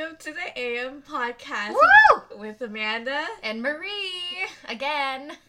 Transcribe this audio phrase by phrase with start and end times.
[0.00, 2.38] Welcome to the AM podcast Woo!
[2.38, 3.26] with Amanda.
[3.42, 5.32] And Marie again.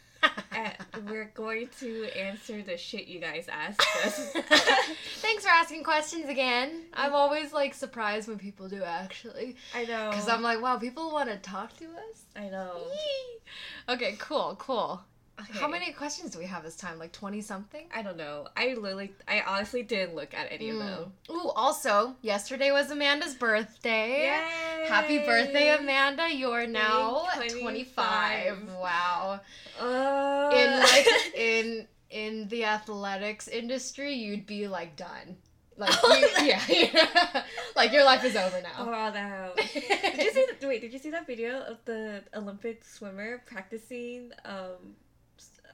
[0.52, 4.34] And we're going to answer the shit you guys asked us.
[5.16, 6.84] Thanks for asking questions again.
[6.94, 10.10] I'm always like surprised when people do actually, I know.
[10.12, 12.26] because I'm like, wow, people want to talk to us.
[12.36, 12.82] I know.
[12.94, 13.94] Yee.
[13.96, 15.02] Okay, cool, cool.
[15.50, 17.00] How many questions do we have this time?
[17.00, 17.86] Like twenty something.
[17.94, 18.48] I don't know.
[18.56, 20.80] I literally, I honestly didn't look at any of Mm.
[20.80, 21.14] them.
[21.30, 24.26] Ooh, also, yesterday was Amanda's birthday.
[24.26, 24.88] Yay!
[24.88, 26.28] Happy birthday, Amanda.
[26.34, 27.62] You're now 25.
[27.62, 28.70] 25.
[28.80, 29.40] Wow.
[29.80, 35.38] Uh, In like in in the athletics industry, you'd be like done.
[35.78, 37.44] Like you, yeah,
[37.76, 38.70] like your life is over now.
[38.78, 39.54] Oh, no.
[39.56, 40.46] Did you see?
[40.60, 44.96] The, wait, did you see that video of the Olympic swimmer practicing um,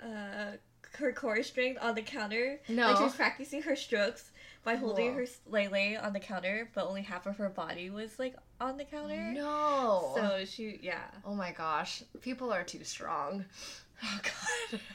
[0.04, 0.58] uh,
[0.98, 2.60] her core strength on the counter?
[2.68, 2.88] No.
[2.88, 4.32] Like she was practicing her strokes
[4.64, 5.20] by holding Whoa.
[5.20, 8.84] her lele on the counter, but only half of her body was like on the
[8.84, 9.32] counter.
[9.32, 10.14] No.
[10.16, 11.06] So she, yeah.
[11.26, 13.46] Oh my gosh, people are too strong.
[14.04, 14.20] Oh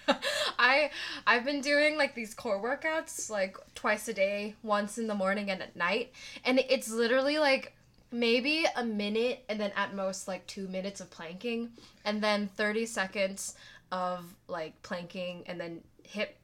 [0.06, 0.16] god.
[0.60, 0.92] I
[1.26, 5.50] I've been doing like these core workouts like twice a day, once in the morning
[5.50, 6.12] and at night,
[6.44, 7.72] and it's literally like
[8.12, 11.70] maybe a minute and then at most like 2 minutes of planking
[12.04, 13.54] and then 30 seconds
[13.92, 16.36] of like planking and then hip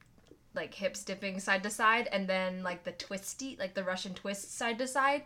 [0.55, 4.57] like hips dipping side to side and then like the twisty like the Russian twist
[4.57, 5.23] side to side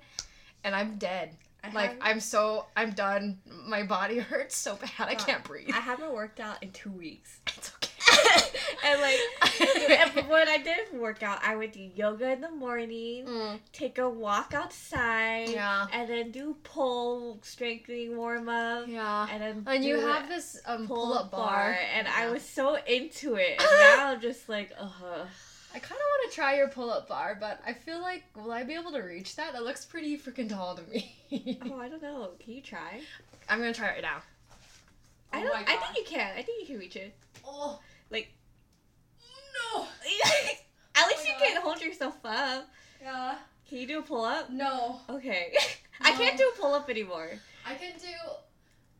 [0.64, 1.36] and I'm dead.
[1.64, 3.38] I Like have- I'm so I'm done.
[3.66, 5.08] My body hurts so bad.
[5.08, 5.70] I can't breathe.
[5.74, 7.40] I haven't worked out in two weeks.
[8.84, 9.18] And like,
[10.16, 13.98] and when I did work out, I would do yoga in the morning, Mm, take
[13.98, 15.86] a walk outside, yeah.
[15.92, 19.28] and then do pull strengthening warm up, Yeah.
[19.30, 23.36] and then And you have this um pull up bar, and I was so into
[23.36, 24.90] it, and now I'm just like, ugh.
[25.74, 28.50] I kind of want to try your pull up bar, but I feel like will
[28.52, 29.52] I be able to reach that?
[29.52, 31.16] That looks pretty freaking tall to me.
[31.70, 32.30] Oh, I don't know.
[32.40, 33.00] Can you try?
[33.48, 34.22] I'm gonna try it right now.
[35.32, 35.68] I Oh don't.
[35.68, 36.32] I think you can.
[36.36, 37.14] I think you can reach it.
[37.46, 37.78] Oh.
[38.12, 38.32] Like-
[39.74, 39.82] No.
[40.94, 42.68] At least Oh you my can hold yourself up.
[43.00, 43.36] Yeah.
[43.68, 44.50] Can you do a pull up?
[44.50, 45.00] No.
[45.08, 45.54] Okay.
[46.00, 47.30] I can't do a pull up anymore.
[47.66, 48.12] I can do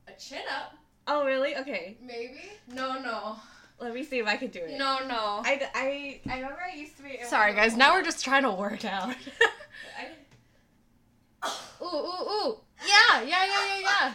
[0.08, 0.74] a chin up,
[1.06, 1.56] Oh really?
[1.56, 1.96] Okay.
[2.00, 2.40] maybe.
[2.68, 3.36] No, no.
[3.80, 4.78] Let me see if I can do it.
[4.78, 5.42] No, no.
[5.44, 7.18] I, I, I remember I used to be.
[7.24, 7.76] Sorry, guys.
[7.76, 9.08] Now we're just trying to work out.
[11.44, 11.48] I,
[11.82, 12.60] ooh, ooh, ooh.
[12.86, 14.14] Yeah, yeah, yeah, yeah, yeah.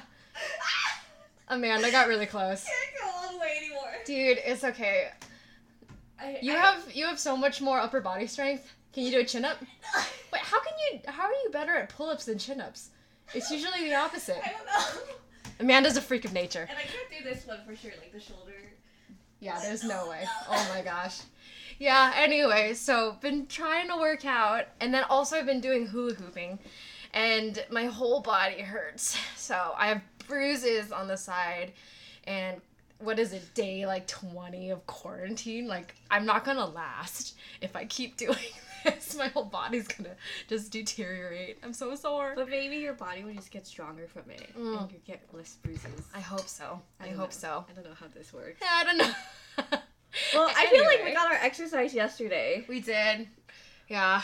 [1.50, 2.64] Amanda got really close.
[3.02, 3.94] can't go all the way anymore.
[4.06, 5.10] Dude, it's okay.
[6.20, 8.74] I, You I- have you have so much more upper body strength.
[8.94, 9.58] Can you do a chin up?
[10.34, 12.90] Wait, how can you how are you better at pull ups than chin ups?
[13.34, 14.38] It's usually the opposite.
[14.44, 15.02] I don't know.
[15.60, 16.66] Amanda's a freak of nature.
[16.70, 18.54] And I can't do this one for sure, like the shoulder.
[19.40, 20.24] Yeah, there's no way.
[20.50, 21.20] Oh my gosh.
[21.80, 26.14] Yeah, anyway, so been trying to work out and then also I've been doing hula
[26.16, 26.58] hooping
[27.14, 29.18] and my whole body hurts.
[29.36, 31.74] So I have bruises on the side
[32.26, 32.62] and
[33.00, 35.68] what is it, day like 20 of quarantine?
[35.68, 38.36] Like, I'm not gonna last if I keep doing
[38.84, 39.16] this.
[39.16, 40.16] My whole body's gonna
[40.48, 41.60] just deteriorate.
[41.64, 42.34] I'm so sore.
[42.36, 44.82] But maybe your body will just get stronger from it, Mm.
[44.82, 45.86] and you get less bruises.
[46.16, 46.82] I hope so.
[47.00, 47.36] I, don't hope know.
[47.38, 47.66] so.
[47.70, 48.58] I don't know how this works.
[48.62, 49.78] Yeah, I don't know.
[50.34, 52.66] Well, I feel like we got our exercise yesterday.
[52.68, 53.28] We did.
[53.88, 54.22] Yeah.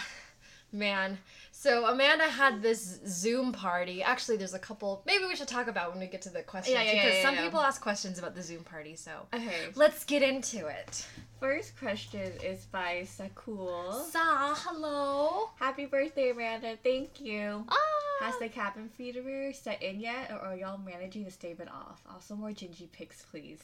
[0.72, 1.19] Man.
[1.63, 4.03] So Amanda had this Zoom party.
[4.03, 5.01] Actually, there's a couple.
[5.06, 7.16] Maybe we should talk about when we get to the questions Yeah, yeah, yeah, because
[7.19, 7.44] yeah, some yeah.
[7.46, 8.97] people ask questions about the Zoom party.
[8.97, 9.69] So Okay.
[9.75, 11.07] let's get into it.
[11.40, 14.03] First question is by Sakul.
[14.12, 15.51] Sa, hello.
[15.57, 16.75] Happy birthday, Amanda.
[16.84, 17.63] Thank you.
[17.69, 17.78] Ah.
[18.19, 22.01] Has the cabin feeder set in yet, or are y'all managing to stave it off?
[22.13, 23.59] Also, more gingy pics, please.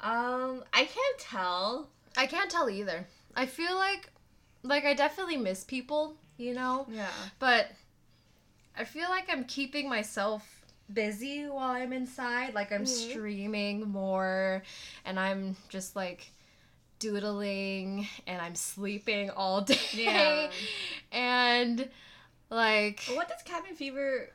[0.00, 1.88] Um, I can't tell.
[2.16, 3.08] I can't tell either.
[3.34, 4.08] I feel like,
[4.62, 6.86] like I definitely miss people, you know.
[6.90, 7.08] Yeah.
[7.38, 7.66] but
[8.76, 10.46] I feel like I'm keeping myself
[10.92, 12.54] busy while I'm inside.
[12.54, 13.10] Like I'm Mhm.
[13.10, 14.62] streaming more
[15.04, 16.30] and I'm just like
[16.98, 19.78] doodling and I'm sleeping all day.
[19.92, 20.50] Yeah.
[21.12, 21.88] and
[22.50, 24.30] like what does cabin fever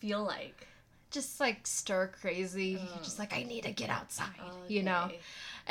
[0.00, 0.66] feel like?
[1.10, 2.78] just like stir crazy.
[2.80, 2.98] Oh.
[3.02, 4.30] just like I need to get outside,
[4.66, 5.10] you know.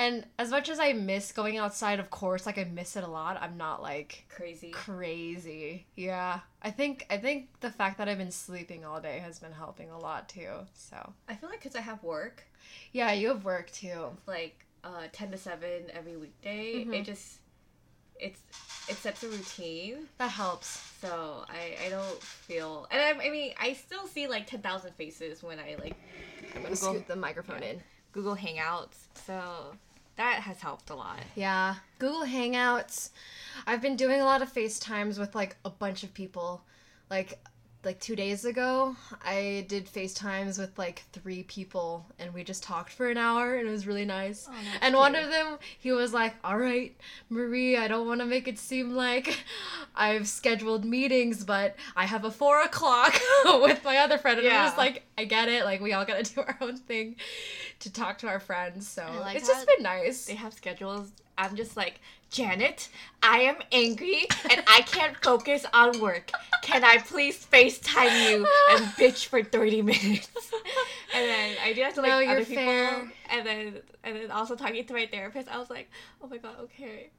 [0.02, 3.08] And as much as I miss going outside, of course, like I miss it a
[3.08, 3.38] lot.
[3.40, 4.72] I'm not like Crazy.
[4.72, 5.86] crazy.
[5.96, 6.40] Yeah.
[6.64, 9.92] I think I think the fact that I've been sleeping all day has been helping
[9.92, 10.50] a lot too.
[10.74, 12.44] So, I feel like because I have work,
[12.94, 14.08] yeah, you have work too.
[14.26, 16.96] like uh, ten to seven every weekday, Mhm.
[16.96, 17.38] it just
[18.20, 18.42] it's
[18.90, 20.08] it sets a routine.
[20.18, 20.82] That helps.
[21.00, 24.94] So I I don't feel, and I, I mean I still see like ten thousand
[24.96, 25.96] faces when I like
[26.56, 27.82] I'm gonna scoot the microphone in.
[28.14, 28.98] Google Hangouts.
[29.26, 29.74] So
[30.22, 31.20] that has helped a lot.
[31.36, 33.10] Yeah, Google Hangouts.
[33.66, 36.62] I've been doing a lot of FaceTimes with like a bunch of people.
[37.10, 37.40] Like
[37.84, 38.96] like two days ago,
[39.26, 43.68] I did FaceTimes with like three people and we just talked for an hour and
[43.68, 44.48] it was really nice.
[44.52, 46.96] Oh, and one of them, he was like, All right,
[47.30, 49.44] Marie, I don't want to make it seem like
[49.96, 54.40] I've scheduled meetings, but I have a four o'clock with my other friend.
[54.40, 54.84] And I'm just Yeah.
[54.84, 55.66] like, I get it.
[55.66, 57.16] Like, we all got to do our own thing
[57.80, 58.88] to talk to our friends.
[58.88, 60.26] So like it's just been nice.
[60.26, 61.12] they have schedules.
[61.42, 62.00] I'm just like,
[62.30, 62.88] Janet,
[63.22, 66.32] I am angry and I can't focus on work.
[66.62, 70.30] Can I please FaceTime you and bitch for 30 minutes?
[71.14, 72.64] And then I do have to like No, you're other people.
[72.64, 73.12] fair.
[73.30, 73.74] And then
[74.06, 75.90] and then also talking to my therapist, I was like,
[76.24, 77.10] oh my god, okay.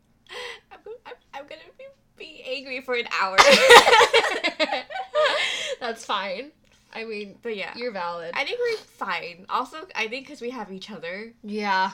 [0.73, 1.85] I'm, I'm, I'm gonna be,
[2.17, 3.37] be angry for an hour.
[5.81, 6.53] That's fine.
[6.95, 7.75] I mean, but yeah.
[7.77, 8.31] you're valid.
[8.35, 9.45] I think we're fine.
[9.51, 11.35] Also, I think because we have each other.
[11.43, 11.91] Yeah.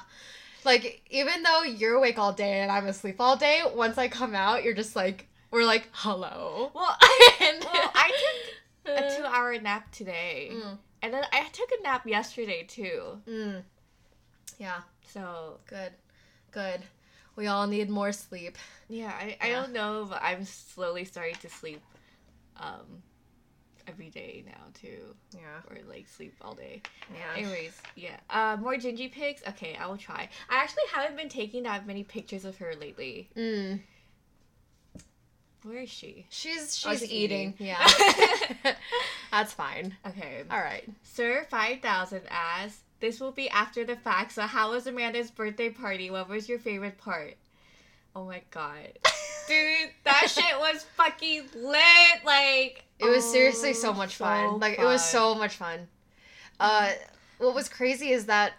[0.65, 4.35] Like, even though you're awake all day and I'm asleep all day, once I come
[4.35, 6.71] out, you're just like, we're like, hello.
[6.75, 6.97] Well,
[7.41, 8.13] and well I
[8.85, 10.51] took a two hour nap today.
[10.53, 10.79] Mm.
[11.03, 13.21] And then I took a nap yesterday too.
[13.29, 13.63] Mm.
[14.59, 15.93] Yeah, So good.
[16.51, 16.81] Good.
[17.37, 18.59] We all need more sleep.
[18.89, 21.81] yeah, I, I don't know, but I'm slowly starting to sleep
[22.57, 23.03] um
[23.89, 25.15] every day now too.
[25.35, 25.61] Yeah.
[25.71, 26.83] Or like sleep all day.
[27.15, 27.41] Yeah.
[27.43, 28.17] Anyways, yeah.
[28.31, 29.43] Uh more Gingy pics?
[29.49, 30.29] Okay, I will try.
[30.51, 33.29] I actually haven't been taking that many pictures of her lately.
[33.37, 33.81] Mm.
[35.65, 36.27] Where is she?
[36.31, 37.55] She's Oh, she's she's eating.
[37.59, 37.67] eating.
[37.67, 37.87] Yeah.
[39.33, 39.97] That's fine.
[40.07, 40.43] Okay.
[40.51, 40.89] All right.
[41.03, 46.11] Sir 5000 asks, This will be after the fact, so how was Amanda's birthday party?
[46.11, 47.35] What was your favorite part?
[48.15, 48.99] Oh my god.
[49.49, 52.25] Dude, that shit was fucking lit!
[52.25, 54.51] Like, It was oh, seriously so much fun.
[54.51, 55.89] so Like it was so much fun.
[56.61, 56.93] Uh
[57.39, 58.53] what was crazy is that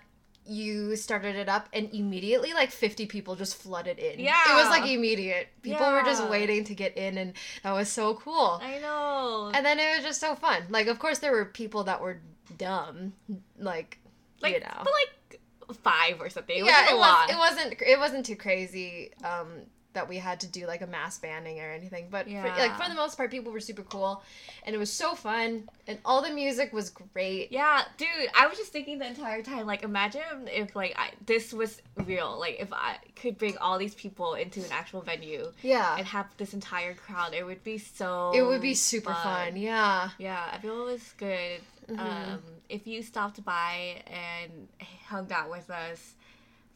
[0.45, 4.19] you started it up and immediately like 50 people just flooded in.
[4.19, 4.35] Yeah.
[4.51, 5.49] It was like immediate.
[5.61, 7.33] People were just waiting to get in and
[7.63, 8.59] that was so cool.
[8.63, 9.51] I know.
[9.53, 10.63] And then it was just so fun.
[10.69, 12.19] Like of course there were people that were
[12.57, 13.13] dumb.
[13.59, 13.99] Like,
[14.41, 14.77] like, you know.
[14.77, 15.39] but like
[15.83, 16.57] five or something.
[16.57, 17.29] It yeah, wasn't it a was lot.
[17.29, 19.47] it wasn't it wasn't too crazy um
[19.93, 22.07] that we had to do like a mass banning or anything.
[22.11, 24.23] But for, like for the most part people were super cool
[24.63, 27.51] and it was so fun and all the music was great.
[27.51, 28.07] Yeah, dude,
[28.37, 32.37] I was just thinking the entire time, like, imagine if, like, I, this was real.
[32.39, 35.95] Like, if I could bring all these people into an actual venue Yeah.
[35.97, 38.31] and have this entire crowd, it would be so.
[38.35, 39.57] It would be super fun.
[39.57, 40.09] Yeah.
[40.19, 41.61] Yeah, I feel it was good.
[41.89, 41.99] Mhm.
[41.99, 44.67] Um, if you stopped by and
[45.07, 46.13] hung out with us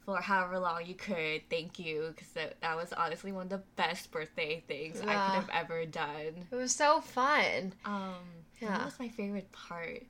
[0.06, 3.62] for however long you could, thank you, because that, that was honestly one of the
[3.76, 6.46] best birthday things I could have ever done.
[6.52, 7.74] It was so fun.
[7.86, 8.16] Um,
[8.62, 8.70] Yeah.
[8.78, 10.04] That was my favorite part?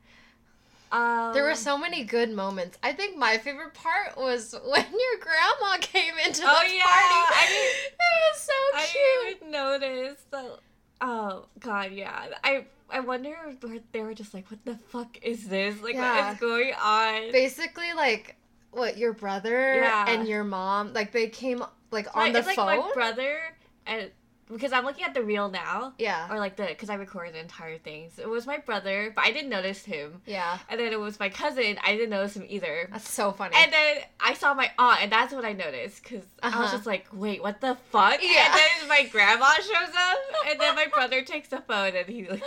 [0.91, 2.77] Um, There were so many good moments.
[2.83, 6.75] I think my favorite part was when your grandma came into the Oh, party.
[6.75, 9.39] yeah, I didn't- it was so I cute.
[9.41, 10.21] didn't even notice.
[10.29, 10.57] The,
[11.01, 12.27] oh God, yeah.
[12.43, 15.81] I I wonder if they were just like, what the fuck is this?
[15.81, 16.25] Like, Yeah.
[16.27, 17.31] what is going on?
[17.31, 18.35] Basically, like
[18.73, 20.05] what your brother Yeah.
[20.09, 22.67] and your mom, like they came like on Like, the it's like phone.
[22.79, 23.39] my brother
[23.85, 24.11] and
[24.51, 25.93] because I'm looking at the reel now.
[25.97, 26.27] yeah.
[26.31, 28.09] Or like the because I recorded the entire thing.
[28.15, 30.21] So it was my brother, but I didn't notice him.
[30.25, 30.57] yeah.
[30.69, 31.77] And then it was my cousin.
[31.83, 32.87] I didn't notice him either.
[32.91, 33.55] That's so funny.
[33.57, 36.71] And then I saw my aunt, and that's what I noticed because I was Uh-huh.
[36.77, 38.45] just like, "Wait, what the fuck?" Yeah.
[38.45, 40.17] And then my grandma shows up,
[40.49, 42.43] and then my brother takes the phone, and he like.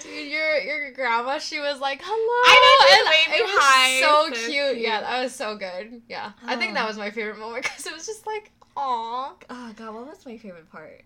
[0.00, 4.00] Dude, your your grandma, she was like, "Hello," I know, and it was hi.
[4.00, 4.78] so, So cute.
[4.78, 5.08] Yeah, cute.
[5.10, 6.02] that was so good.
[6.08, 6.74] Yeah, I think Oh.
[6.74, 10.24] that was my favorite moment because it was just like, "Aw." Oh god, what was
[10.26, 11.02] my favorite part?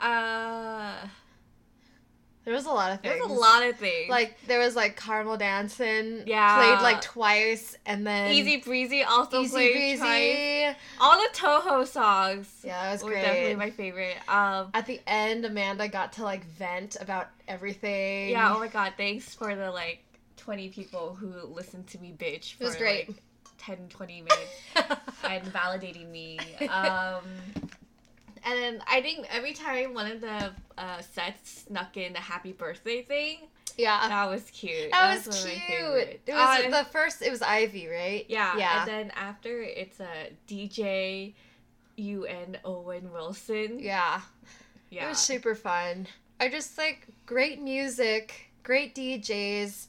[0.00, 0.94] Uh,
[2.44, 3.14] There was a lot of things.
[3.18, 4.08] there's a lot of things.
[4.08, 6.24] Like there was like Caramelldansen.
[6.28, 6.54] Yeah.
[6.56, 9.96] Played like twice, and then Easy Breezy also Easy played breezy.
[9.98, 10.76] twice.
[11.00, 13.22] All the Touhou songs Yeah, that was were great.
[13.22, 14.16] definitely my favorite.
[14.28, 18.30] Um, At the end, Amanda got to like vent about everything.
[18.30, 18.54] yeah.
[18.54, 20.04] Oh my god, thanks for the like
[20.36, 23.08] 20 people who listened to me bitch for It was great.
[23.08, 23.22] like
[23.66, 25.00] 10, 20 minutes.
[25.24, 26.38] and validating me.
[26.70, 27.22] Um,
[28.44, 32.52] and then I think every time one of the uh, sets snuck in the happy
[32.52, 33.38] birthday thing,
[33.76, 34.06] yeah.
[34.08, 34.90] that was cute.
[34.92, 35.66] That was one of my cute.
[35.68, 36.22] favorites.
[36.26, 37.22] It was Uh, the first.
[37.22, 38.24] It was Ivy, right?
[38.28, 38.80] yeah, Yeah.
[38.80, 41.34] And then after it's a DJ,
[41.96, 43.78] UN Owen Wilson.
[43.80, 44.20] yeah.
[44.90, 45.06] yeah.
[45.06, 46.06] It was super fun.
[46.38, 49.86] I just like great music, great DJs,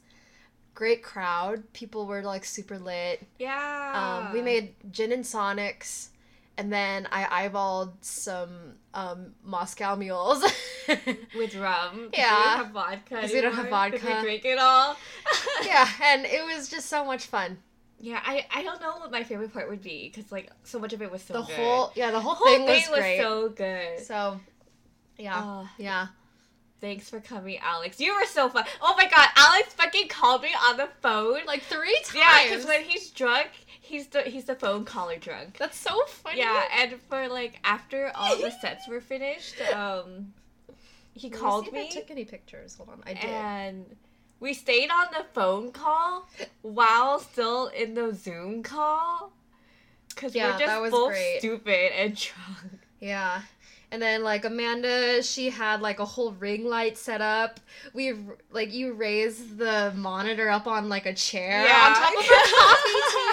[0.77, 1.57] great crowd.
[1.73, 3.25] People were like super lit.
[3.39, 4.21] yeah.
[4.27, 6.09] Um, we made gin and sonics,
[6.57, 8.51] and then I eyeballed some
[8.93, 10.43] um, Moscow mules.
[11.35, 12.09] with rum.
[12.13, 12.37] Yeah.
[12.37, 13.15] We don't have vodka.
[13.21, 13.99] 'Cause we don't have vodka.
[14.05, 14.95] We drink it all.
[15.65, 17.57] yeah, and it was just so much fun.
[17.99, 20.93] Yeah, I, I don't know what my favorite part would be because like so much
[20.93, 21.55] of it was so the good.
[21.55, 23.19] whole yeah, the whole, whole thing, thing was great.
[23.19, 23.99] so good.
[24.05, 24.39] so
[25.17, 26.07] yeah, Uh, yeah.
[26.79, 27.99] Thanks for coming, Alex.
[27.99, 28.63] You were so fun.
[28.81, 31.39] Oh my god, Alex fucking called me on the phone.
[31.47, 32.15] Like three times.
[32.15, 33.47] yeah, because when he's drunk,
[33.81, 35.57] he's the he's the phone caller drunk.
[35.57, 36.37] That's so funny.
[36.39, 40.33] Yeah, and for like after all the sets were finished, um,
[41.13, 42.75] he Let me called if I me took any pictures.
[42.75, 43.23] Hold on, I did.
[43.25, 43.95] and
[44.39, 46.27] we stayed on the phone call
[46.61, 49.31] while still in the Zoom call.
[50.15, 51.39] Cause Yeah, we're just that was both great.
[51.39, 52.81] stupid and drunk.
[52.99, 53.41] Yeah.
[53.89, 57.59] And then like Amanda, she had like a whole ring light set up.
[57.93, 58.13] We
[58.51, 61.85] like you raised the monitor up on like a chair Yeah.
[61.87, 62.23] on top of our
[62.57, 63.26] coffee table.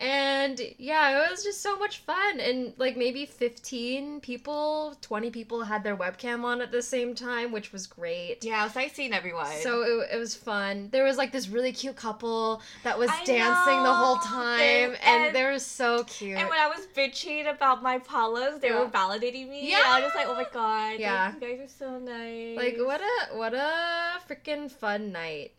[0.00, 2.38] And yeah, it was just so much fun.
[2.38, 7.50] And like maybe 15 people, 20 people had their webcam on at the same time,
[7.50, 8.44] which was great.
[8.44, 9.50] Yeah, I was like seeing everyone.
[9.62, 10.88] So it, it was fun.
[10.92, 14.84] There was like this really cute couple that was I dancing the whole time, They-
[14.84, 16.38] and, and- they were so cute.
[16.38, 18.80] And when I was bitching about my Palos, they Yeah.
[18.84, 19.68] were validating me.
[19.70, 19.82] Yeah.
[19.84, 21.00] I was just like, oh my god.
[21.00, 21.08] Yeah.
[21.08, 21.34] Yeah.
[21.34, 22.56] You guys are so nice.
[22.56, 25.52] Like what a what a freaking fun night.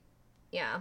[0.51, 0.79] Yeah.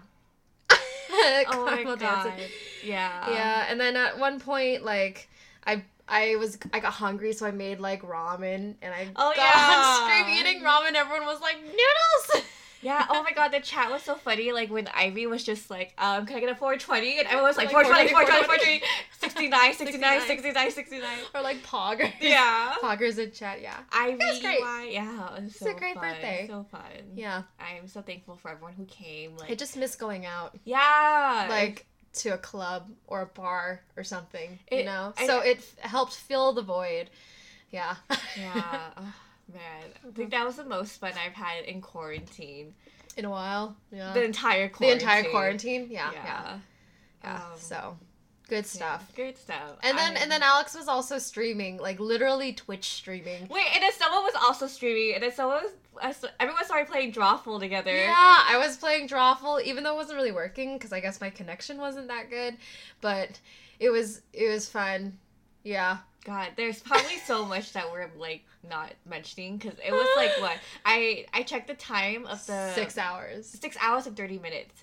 [1.51, 1.99] Oh my god.
[1.99, 2.49] dancing.
[2.85, 3.31] Yeah.
[3.31, 5.29] Yeah, and then at one point like
[5.67, 9.39] I I was I got hungry so I made like ramen and I Oh, got
[9.39, 10.05] on yeah.
[10.05, 12.47] stream eating ramen everyone was like noodles.
[12.81, 14.53] Yeah, oh my god, the chat was so funny.
[14.53, 17.19] Like when Ivy was just like, um, can I get a 420?
[17.19, 18.81] And everyone was like, Like, 420, 420, 420,
[19.21, 20.71] 420, 69, 69, 69.
[20.71, 21.19] 69, 69.
[21.35, 22.13] or like poggers.
[22.21, 22.75] Yeah.
[22.81, 23.77] Poggers in chat, yeah.
[23.91, 24.61] Ivy, was great.
[24.61, 26.05] Y, yeah, it was It's so a great fun.
[26.13, 26.47] birthday.
[26.49, 26.83] So fun.
[27.15, 27.43] Yeah.
[27.59, 29.37] I'm so thankful for everyone who came.
[29.37, 30.57] Like, I just miss going out.
[30.65, 31.47] yeah.
[31.49, 35.13] Like to a club or a bar or something, you know.
[35.19, 37.11] I- so it f- helped fill the void.
[37.71, 37.97] Yeah.
[38.39, 38.91] yeah.
[39.52, 39.61] Man.
[40.07, 42.75] I think that was the most fun I've had in quarantine.
[43.17, 43.76] In a while.
[43.90, 44.12] Yeah.
[44.12, 44.99] The entire quarantine.
[44.99, 45.87] the entire quarantine.
[45.90, 46.11] Yeah.
[46.12, 46.25] Yeah.
[46.25, 46.59] Yeah.
[47.25, 47.35] Yeah.
[47.37, 47.97] Um, so
[48.49, 49.05] good stuff.
[49.17, 49.76] Yeah, good stuff.
[49.83, 53.49] And then I- and then Alex was also streaming, like literally Twitch streaming.
[53.49, 56.25] Wait, and then someone was also streaming, and then someone was.
[56.38, 57.93] Everyone started playing Drawful together.
[57.95, 61.28] Yeah, I was playing Drawful, even though it wasn't really working because I guess my
[61.31, 62.57] connection wasn't that good,
[63.00, 63.40] but
[63.81, 65.19] it was it was fun.
[65.64, 65.99] Yeah.
[66.29, 70.59] God, there's probably so much that we're like not mentioning because it was like what
[70.85, 73.47] I I checked the time of the Six hours.
[73.47, 74.75] six hours and thirty minutes.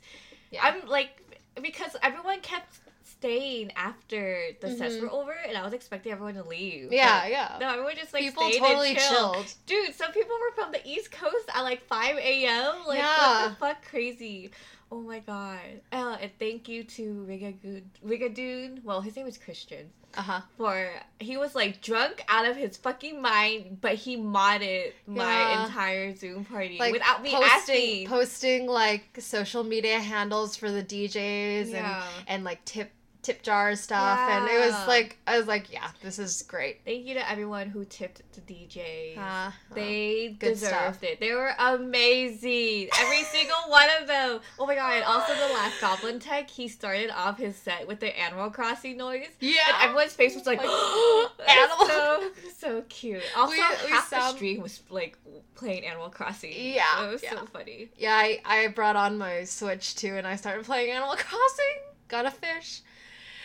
[0.52, 0.62] Yeah.
[0.64, 1.22] I'm like
[1.62, 5.02] because everyone kept staying after the sets Mhm.
[5.04, 6.92] were over, and I was expecting everyone to leave.
[6.92, 7.58] yeah, but yeah.
[7.62, 9.34] No, everyone just like People stayed totally and chilled.
[9.36, 9.54] chilled.
[9.68, 12.86] Dude, some people were from the East Coast at like 5 a.m.
[12.88, 13.42] Like, Yeah.
[13.44, 13.86] what the fuck?
[13.86, 14.52] Crazy.
[14.92, 15.60] Oh my god.
[15.92, 17.84] Uh, and thank you to Rigagoon.
[18.06, 18.84] Rigadoon.
[18.84, 19.90] Well, his name is Christian.
[20.18, 20.42] Uh huh.
[20.58, 25.66] For he was like drunk out of his fucking mind, but he modded my Yeah.
[25.66, 28.08] entire Zoom party Like without me posting, asking.
[28.08, 32.02] posting like social media handles for the DJs Yeah.
[32.20, 32.92] and and like tip
[33.26, 36.82] tip jar stuff, and it was like I was like, yeah, this is great.
[36.86, 39.18] Thank you to everyone who tipped the DJs.
[39.18, 41.04] Uh, They good deserved stuff.
[41.04, 41.20] it.
[41.20, 42.90] They were amazing.
[43.00, 44.40] Every single one of them.
[44.60, 44.94] Oh my god.
[44.96, 48.98] And also the last Goblin Tech, he started off his set with the Animal Crossing
[48.98, 49.28] noise.
[49.40, 49.54] yeah.
[49.74, 50.70] And everyone's face was like, Like,
[51.50, 51.88] animal.
[51.88, 53.24] So, so cute.
[53.36, 55.18] Also, We- we half the sound- stream was like
[55.56, 56.52] playing Animal Crossing.
[56.56, 57.32] Yeah, It was yeah.
[57.32, 57.90] so funny.
[57.98, 61.76] Yeah, I, I brought on my Switch too, and I started playing Animal Crossing.
[62.08, 62.82] Got a fish.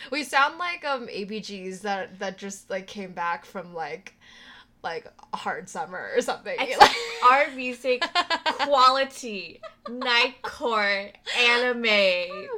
[0.09, 4.15] We sound like um ABGs that that just like came back from like
[4.83, 6.55] like hard summer or something.
[6.59, 8.03] Except our music
[8.65, 11.83] quality, nightcore, anime,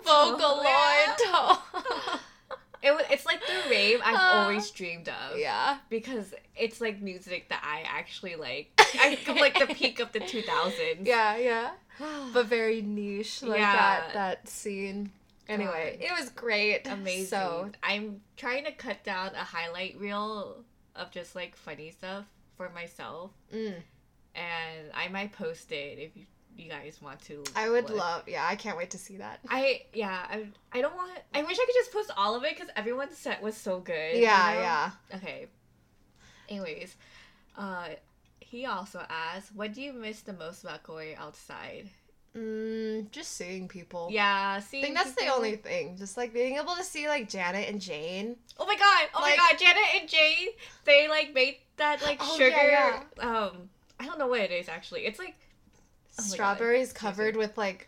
[0.06, 1.60] Vocaloid.
[2.86, 5.40] It was, it's like the rave I've Uh, always dreamed of.
[5.40, 5.78] yeah.
[5.90, 8.72] Because it's like music that I actually like.
[8.78, 11.06] I like the peak of the 2000s.
[11.08, 11.70] Yeah, yeah.
[12.34, 13.72] But very niche, like Yeah.
[13.74, 15.12] that that scene.
[15.48, 16.06] Anyway, God.
[16.06, 16.82] it was great.
[16.88, 17.26] amazing.
[17.26, 20.64] So I'm trying to cut down a highlight reel
[20.96, 23.76] of just like funny stuff for myself, mm,
[24.36, 26.26] and I might post it if you,
[26.58, 27.44] you guys want to.
[27.56, 27.98] I would look.
[27.98, 28.24] love.
[28.28, 29.40] Yeah, I can't wait to see that.
[29.50, 32.56] I yeah I, I don't want I wish I could just post all of it
[32.56, 34.16] because everyone's set was so good.
[34.16, 34.62] Yeah, you know?
[34.62, 34.92] yeah.
[35.16, 35.48] Okay.
[36.50, 36.96] Anyways,
[37.58, 37.90] uh,
[38.40, 41.90] he also asked, "What do you miss the most about going outside?"
[42.36, 44.08] Mm, just seeing people.
[44.12, 44.84] Yeah, seeing.
[44.84, 45.98] I think that's the only thing.
[45.98, 48.38] Just like being able to see like Janet and Jane.
[48.58, 49.08] Oh my god!
[49.14, 49.60] Oh Like- my god!
[49.60, 50.48] Janet and Jane,
[50.86, 52.50] they like made that like Oh, sugar.
[52.50, 55.06] yeah, Um, I don't know what it is actually.
[55.06, 55.36] It's like
[56.20, 56.26] Oh God.
[56.26, 57.88] Strawberries covered with like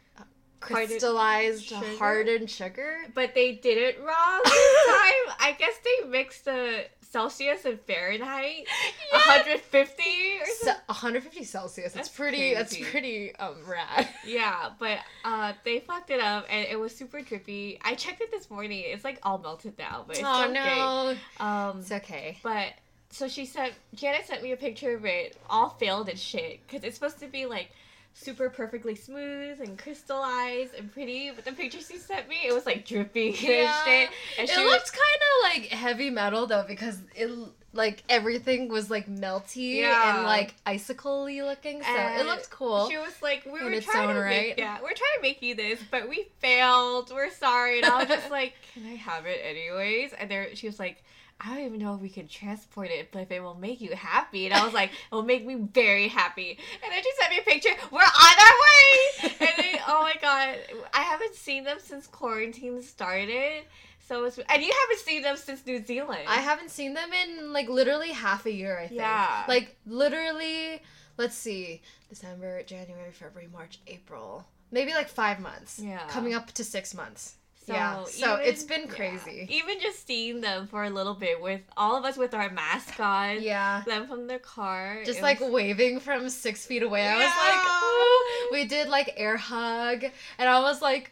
[0.61, 1.85] Hardened crystallized sugar?
[1.99, 2.97] hardened sugar.
[3.13, 4.53] but they did it wrong this
[4.87, 5.35] time.
[5.39, 8.67] I guess they mixed the Celsius and Fahrenheit,
[9.11, 10.03] 150
[10.41, 10.81] or something.
[10.87, 11.93] 150 Celsius.
[11.93, 12.53] That's, That's pretty.
[12.53, 14.09] That's pretty um rad.
[14.25, 17.79] Yeah, but uh, they fucked it up and it was super drippy.
[17.83, 18.83] I checked it this morning.
[18.85, 20.53] It's like all melted down, but it's oh okay.
[20.53, 21.45] no.
[21.45, 22.37] Um, It's okay.
[22.43, 22.73] but
[23.11, 26.83] so she sent Janet sent me a picture of it, all failed and shit, because
[26.83, 27.69] it's supposed to be like
[28.17, 31.31] super perfectly smooth and crystallized and pretty.
[31.35, 33.59] But the picture she sent me, it was like drippy Yeah.
[33.59, 34.09] and shit.
[34.39, 35.21] And it she looked kind
[35.57, 37.29] of like heavy metal though because it
[37.73, 40.15] like everything was like melty Yeah.
[40.15, 42.89] and like icicle-y looking, so it looked cool.
[42.89, 44.47] She was like, "We were trying to right.
[44.47, 47.11] make, yeah, we're trying to make you this, but we failed.
[47.13, 50.67] We're sorry." And I was just like, "Can I have it anyways?" And there, she
[50.67, 51.03] was like,
[51.39, 53.95] "I don't even know if we can transport it, but if it will make you
[53.95, 57.31] happy." And I was like, "It will make me very happy." And then she sent
[57.31, 57.75] me a picture.
[57.91, 59.35] We're on our way.
[59.39, 60.57] And then, oh my god,
[60.93, 63.63] I haven't seen them since quarantine started.
[64.07, 66.25] So it's and you haven't seen them since New Zealand.
[66.27, 68.99] I haven't seen them in like literally half a year, I think.
[68.99, 69.45] Yeah.
[69.47, 70.81] Like literally,
[71.17, 74.45] let's see, December, January, February, March, April.
[74.71, 75.79] Maybe like 5 months.
[75.79, 76.05] Yeah.
[76.07, 77.35] Coming up to 6 months.
[77.65, 78.03] So yeah.
[78.05, 78.91] So even- it's been yeah.
[78.91, 79.47] crazy.
[79.49, 82.99] Even just seeing them for a little bit with all of us with our mask
[82.99, 83.81] on, Yeah.
[83.87, 87.07] them from their car, Just like was- waving from six feet away.
[87.07, 90.03] I was like, "Ooh." we did like air hug,
[90.37, 91.11] and I was like,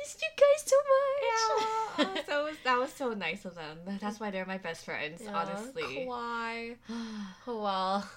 [0.00, 0.76] missed you guys so
[2.06, 2.16] much.
[2.16, 3.78] yeah, so it was, that was so nice of them.
[4.00, 6.04] That's why they're my best friends, Yeah, honestly.
[6.06, 6.76] Why?
[7.46, 8.08] Oh, well.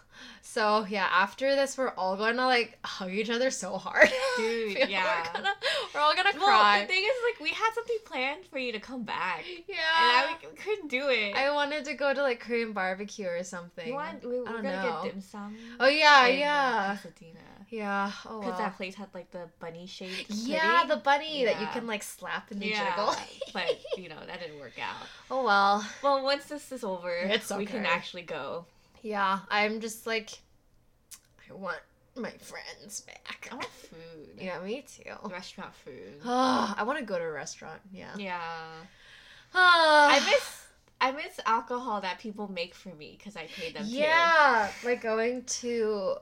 [0.42, 4.78] So yeah, after this, we're all going to like hug each other so hard, Dude,
[4.88, 5.24] yeah.
[5.26, 5.54] We're, gonna,
[5.96, 6.82] we're all gonna Well, cry.
[6.82, 9.76] the thing is, like, we had something planned for you to come back, yeah.
[9.76, 11.36] and I we couldn't do it.
[11.36, 13.88] I wanted to go to like Korean barbecue or something.
[13.88, 14.24] you want?
[14.24, 15.00] We, we're I don't gonna know.
[15.04, 15.56] get dim sum.
[15.80, 17.40] Oh yeah, yeah, Pasadena.
[17.70, 18.12] Yeah.
[18.28, 18.66] Oh Because wow.
[18.66, 20.30] that place had like the bunny shaped.
[20.30, 23.16] Yeah, the bunny that you can like slap and yeah, jiggle.
[23.54, 25.08] but you know that didn't work out.
[25.32, 25.86] oh well.
[26.04, 28.66] Well, once this is over, It's we can actually go.
[29.02, 30.30] Yeah, I'm just like,
[31.50, 31.80] I want
[32.16, 33.50] my friends back.
[33.52, 34.40] I want food.
[34.40, 35.12] Yeah, me too.
[35.30, 36.22] Restaurant food.
[36.24, 37.82] Oh, I want to go to a restaurant.
[37.92, 38.16] Yeah.
[38.18, 38.40] Yeah.
[39.54, 40.66] I I miss
[41.02, 45.44] I miss alcohol that people make for me because I paid them Yeah, like going
[45.44, 46.16] to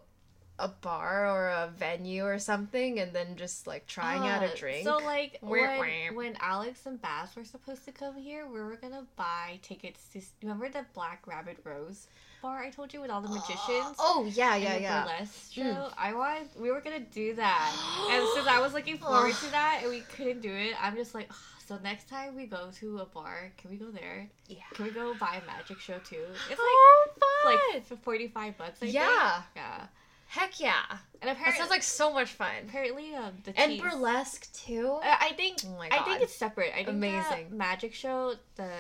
[0.61, 4.55] a bar or a venue or something, and then just like trying out a Uh,
[4.55, 4.83] drink.
[4.85, 9.05] So like when, when Alex and Bass were supposed to come here, we were gonna
[9.15, 12.07] buy tickets to remember the Black Rabbit Rose
[12.41, 13.95] bar I told you with all the magicians.
[13.99, 15.01] oh yeah, yeah, yeah.
[15.03, 15.61] burlesque show.
[15.61, 15.93] Mm.
[15.97, 16.47] I wanted.
[16.59, 20.01] We were gonna do that, and since I was looking forward to that, and we
[20.01, 21.35] couldn't do it, I'm just like, "Ugh,
[21.67, 24.27] so next time we go to a bar, can we go there?
[24.47, 24.57] Yeah.
[24.73, 26.25] Can we go buy a magic show too?
[26.49, 27.07] It's like oh,
[27.43, 27.53] fun.
[27.75, 28.81] like for forty five bucks.
[28.81, 29.33] I Yeah.
[29.33, 29.45] think.
[29.57, 29.85] yeah.
[30.31, 30.83] Heck yeah.
[31.21, 32.47] And apparently, That sounds like so much fun.
[32.69, 34.91] apparently, um, the And teas- burlesque too.
[35.03, 36.71] Uh, I think Oh my I think it's separate.
[36.73, 37.57] I think Amazing.
[37.57, 38.71] magic show the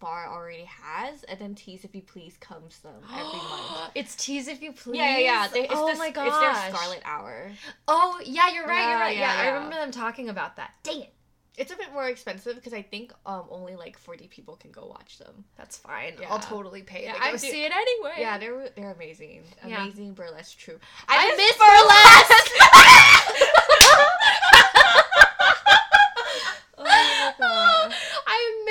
[0.00, 3.90] bar already has, and then Tease If You Please comes them every month.
[3.94, 4.98] It's tease if you please.
[4.98, 5.48] Yeah, yeah, yeah.
[5.48, 6.28] They, it's oh the, my gosh.
[6.28, 7.50] It's their Scarlet Hour.
[7.88, 8.90] Oh yeah, you're right.
[8.90, 9.16] you're right.
[9.16, 10.74] Yeah, yeah, I remember them talking about that.
[10.82, 11.12] Dang it.
[11.58, 14.86] It's a bit more expensive because I think um only like forty people can go
[14.86, 15.44] watch them.
[15.56, 16.14] That's fine.
[16.20, 16.28] Yeah.
[16.30, 18.14] I'll totally pay Yeah, I do- see it anyway.
[18.18, 19.82] Yeah, they're they're amazing, Yeah.
[19.82, 20.80] amazing burlesque troupe.
[21.08, 21.56] I, miss
[26.80, 27.92] Oh my god.
[28.26, 28.62] I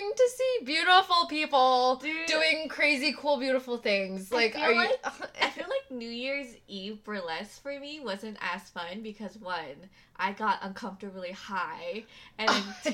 [0.00, 2.26] going to see beautiful people Dude.
[2.26, 4.32] doing crazy, cool, beautiful things.
[4.32, 4.76] Like, are you?
[4.76, 5.00] like-
[5.42, 10.32] I feel like New Year's Eve burlesque for me wasn't as fun because one, I
[10.32, 12.04] got uncomfortably high,
[12.38, 12.90] and Oh, two,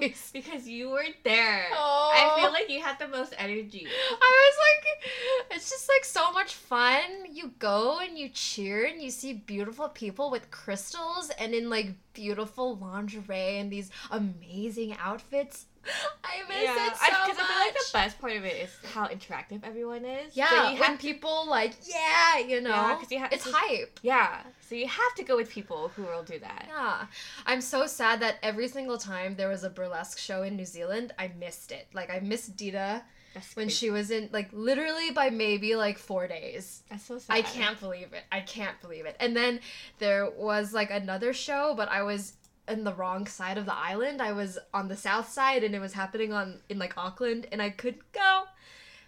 [0.00, 0.32] jeez.
[0.32, 1.66] because you weren't there.
[1.72, 2.10] Oh.
[2.14, 2.52] I feel oh.
[2.52, 3.86] like you had the most energy.
[4.10, 7.02] I was like, it's just like so much fun.
[7.30, 11.94] You go and you cheer and you see beautiful people with crystals and in like
[12.14, 15.66] beautiful lingerie and these amazing outfits.
[16.24, 17.30] I miss it so I, much.
[17.30, 20.36] I feel like the best part of it is how interactive everyone is.
[20.36, 23.54] yeah, so you when have people like, yeah, you know, Yeah, you ha- it's it's-
[23.54, 24.00] hype.
[24.02, 26.66] yeah, so you have to go with people who will do that.
[26.68, 27.06] Yeah.
[27.46, 31.12] I'm so sad that every single time there was a burlesque show in New Zealand,
[31.18, 31.86] I missed it.
[31.92, 33.02] Like I missed Dita
[33.34, 33.76] That's when crazy.
[33.86, 36.82] she was in like literally by maybe like 4 days.
[36.90, 37.34] That's so sad.
[37.36, 38.24] I can't believe it.
[38.32, 39.16] I can't believe it.
[39.20, 39.60] And then
[39.98, 42.32] there was like another show, but I was
[42.68, 44.22] in the wrong side of the island.
[44.22, 47.60] I was on the south side and it was happening on in like Auckland and
[47.60, 48.44] I couldn't go.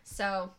[0.05, 0.51] So,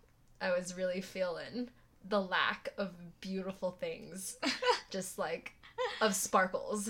[0.41, 1.69] I was really feeling
[2.07, 4.37] the lack of beautiful things.
[4.89, 5.53] Just like
[6.01, 6.89] of sparkles.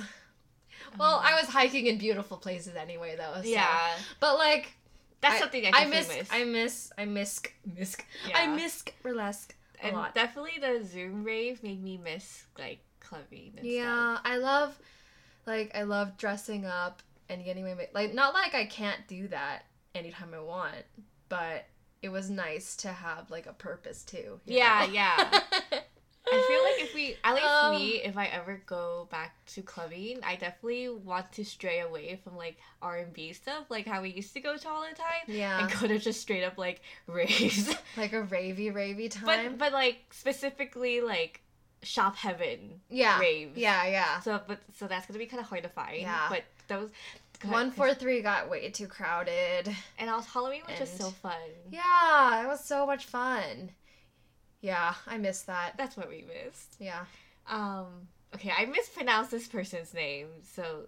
[0.97, 3.41] Well, I was hiking in beautiful places anyway though.
[3.41, 4.71] so- Yeah, But like
[5.21, 6.27] that's I- something I, I miss, miss.
[6.31, 7.41] I miss I miss
[7.75, 8.37] miss Yeah.
[8.37, 10.15] I miss burlesque a and lot.
[10.15, 13.65] definitely the Zoom rave made me miss like clubbing and stuff.
[13.65, 14.77] Yeah, I love,
[15.47, 18.13] like, I love dressing up and getting my like.
[18.13, 19.63] Not like I can't do that
[19.95, 20.75] anytime I want,
[21.29, 21.65] but
[22.03, 24.39] it was nice to have like a purpose too.
[24.45, 24.93] Yeah, know?
[24.93, 25.39] yeah.
[26.29, 29.61] I feel like if we, at least Um, me, if I ever go back to
[29.61, 34.01] clubbing, I definitely want to stray away from like R and B stuff, like how
[34.01, 35.61] we used to go to all the time, Yeah.
[35.61, 37.73] and go to just straight up like raves.
[37.95, 39.23] like a ravey ravey time.
[39.25, 39.55] but time.
[39.57, 41.39] but like specifically like
[41.83, 43.19] shop heaven yeah.
[43.19, 43.57] raves.
[43.57, 44.19] Yeah, yeah.
[44.19, 46.01] So but so that's gonna be kind of hard to find.
[46.01, 46.27] Yeah.
[46.29, 46.89] But those.
[47.43, 49.69] One four three got way too crowded.
[49.99, 51.33] And also Halloween was just so fun.
[51.69, 53.69] Yeah, it was so much fun.
[54.61, 55.73] Yeah, I miss that.
[55.77, 56.77] That's what we missed.
[56.79, 57.05] Yeah.
[57.47, 58.07] Um.
[58.33, 60.87] Okay, I mispronounced this person's name, so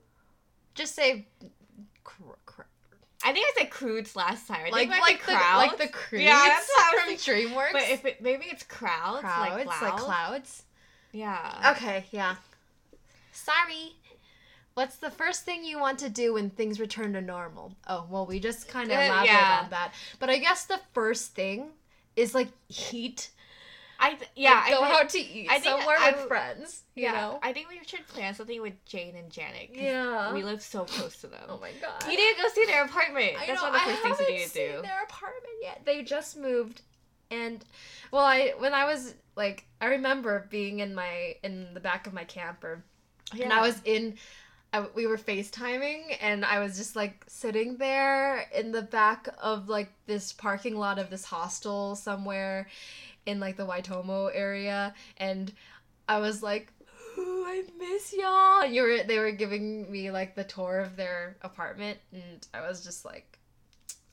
[0.73, 1.27] Just say
[2.03, 2.63] cr- cr-
[3.23, 4.61] I think I said Crudes last time.
[4.65, 5.57] I like like the Crowds.
[5.57, 7.35] like the Croods Yeah, that's from.
[7.35, 7.71] DreamWorks.
[7.73, 10.63] But if it maybe it's crowds, crowds like like clouds.
[11.11, 11.73] Yeah.
[11.75, 12.35] Okay, yeah.
[13.31, 13.95] Sorry.
[14.75, 17.73] What's the first thing you want to do when things return to normal?
[17.87, 19.61] Oh, well, we just kind of Uh, elaborated yeah.
[19.63, 19.93] on that.
[20.19, 21.71] But I guess the first thing
[22.15, 22.47] is like
[22.91, 23.31] eat.
[23.99, 24.53] I th- yeah.
[24.61, 26.83] Like, go I think, out to eat I somewhere I with friends.
[26.95, 27.11] You yeah.
[27.13, 27.39] know?
[27.43, 29.71] I think we should plan something with Jane and Janet.
[29.73, 30.31] Yeah.
[30.33, 31.43] We live so close to them.
[31.49, 32.03] Oh my god.
[32.09, 33.33] You need to go see their apartment.
[33.37, 34.81] I That's know, one of the first things you need to do.
[34.83, 35.81] Their apartment yet?
[35.85, 36.81] They just moved,
[37.31, 37.63] and
[38.11, 42.13] well, I when I was like, I remember being in my in the back of
[42.13, 42.83] my camper,
[43.41, 44.15] and I was in.
[44.71, 49.67] I, we were FaceTiming, and I was just like sitting there in the back of
[49.67, 52.67] like this parking lot of this hostel somewhere
[53.25, 55.51] in like the Waitomo area, and
[56.07, 56.71] I was like,
[57.17, 61.37] "Ooh, I miss y'all." You were they were giving me like the tour of their
[61.41, 63.38] apartment, and I was just like,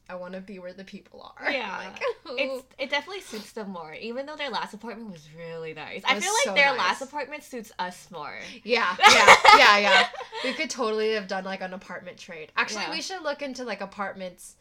[0.09, 1.79] "I want to be where the people are." Yeah.
[1.79, 2.03] like,
[2.38, 6.03] It's it definitely suits them more, even though their last apartment was really nice.
[6.05, 6.79] I feel like so their nice.
[6.79, 8.38] last apartment suits us more.
[8.64, 10.09] Yeah, yeah, yeah, yeah.
[10.45, 12.53] We could totally have done like an apartment trade.
[12.57, 12.90] Actually, Yeah.
[12.90, 14.57] we should look into like apartments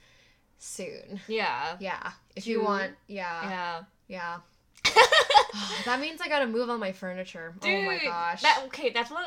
[0.57, 1.19] soon.
[1.27, 1.77] Yeah.
[1.79, 2.63] Yeah, if you Two?
[2.65, 2.91] want.
[3.07, 3.83] Yeah, Yeah.
[4.07, 4.37] yeah.
[5.57, 7.55] Oh, that means I gotta move all my furniture.
[7.61, 8.41] oh my gosh.
[8.41, 9.25] That okay, that's one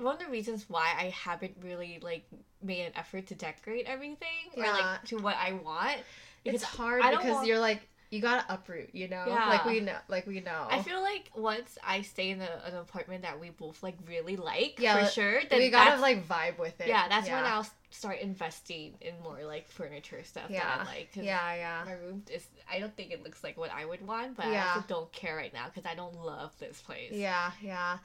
[0.00, 2.24] one of the reasons why I haven't really like
[2.62, 5.98] made an effort to decorate everything or like to what I want.
[6.44, 7.80] it's hard I because want- you're like
[8.10, 8.88] you gotta uproot.
[8.94, 9.50] You know, Yeah.
[9.50, 10.66] like we know, like we know.
[10.70, 14.36] I feel like once I stay in a, an apartment that we both like really
[14.36, 16.88] like Yeah, for sure, then we gotta that's, like vibe with it.
[16.88, 21.10] yeah, that's when I'll start investing in more like furniture stuff Yeah, that I like.
[21.16, 21.82] yeah, yeah.
[21.84, 22.46] My room is.
[22.72, 25.36] I don't think it looks like what I would want, but I also don't care
[25.36, 27.12] right now because I don't love this place.
[27.12, 27.98] Yeah, yeah.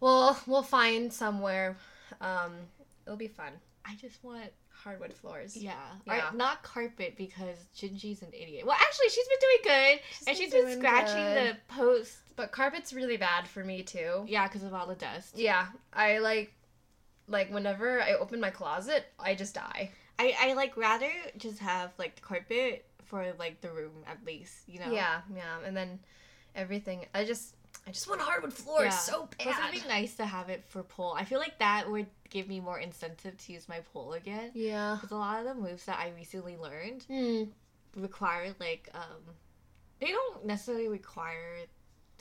[0.00, 1.76] Well, we'll find somewhere.
[2.20, 2.52] Um,
[3.06, 3.52] it'll be fun.
[3.84, 5.56] I just want Hardwood floors.
[5.56, 5.74] Yeah.
[6.06, 6.30] Yeah.
[6.30, 8.66] Or not carpet because Gingy's an idiot.
[8.66, 10.00] Well, actually, she's been doing good.
[10.10, 11.54] She's and been she's been scratching good.
[11.54, 12.16] the post.
[12.36, 14.24] But carpet's really bad for me too.
[14.26, 15.38] Yeah, because of all the dust.
[15.38, 16.52] Yeah, I like
[17.28, 19.90] like whenever I open my closet, I just die.
[20.18, 24.68] I, I like rather just have like the carpet for like the room at least,
[24.68, 24.90] you know?
[24.92, 25.98] Yeah, yeah, and then
[26.54, 27.06] everything.
[27.14, 27.55] I just
[27.86, 28.90] I just want hardwood floors Yeah.
[28.90, 29.68] so Plus, bad.
[29.74, 31.14] it'd be nice to have it for pole.
[31.16, 34.50] I feel like that would give me more incentive to use my pole again.
[34.54, 34.94] Yeah.
[34.96, 37.44] Because a lot of the moves that I recently learned Hmm.
[38.00, 39.22] require like um,
[40.00, 41.58] they don't necessarily require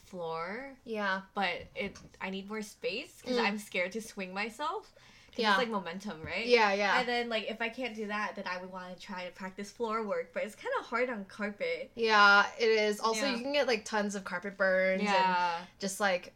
[0.05, 1.21] floor, Yeah.
[1.33, 3.45] but it I need more space because Mm.
[3.45, 4.93] I'm scared to swing myself.
[5.37, 5.51] Yeah.
[5.51, 6.45] It's like momentum, right?
[6.45, 6.99] Yeah, yeah.
[6.99, 9.31] And then like if I can't do that, then I would want to try to
[9.31, 11.91] practice floor work, but it's kind of hard on carpet.
[11.95, 12.99] Yeah, it is.
[12.99, 13.35] Also, Yeah.
[13.35, 15.57] you can get like tons of carpet burns and Yeah.
[15.79, 16.33] just like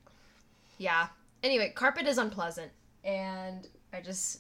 [0.78, 1.08] yeah.
[1.44, 2.72] Anyway, carpet is unpleasant.
[3.04, 4.40] And I just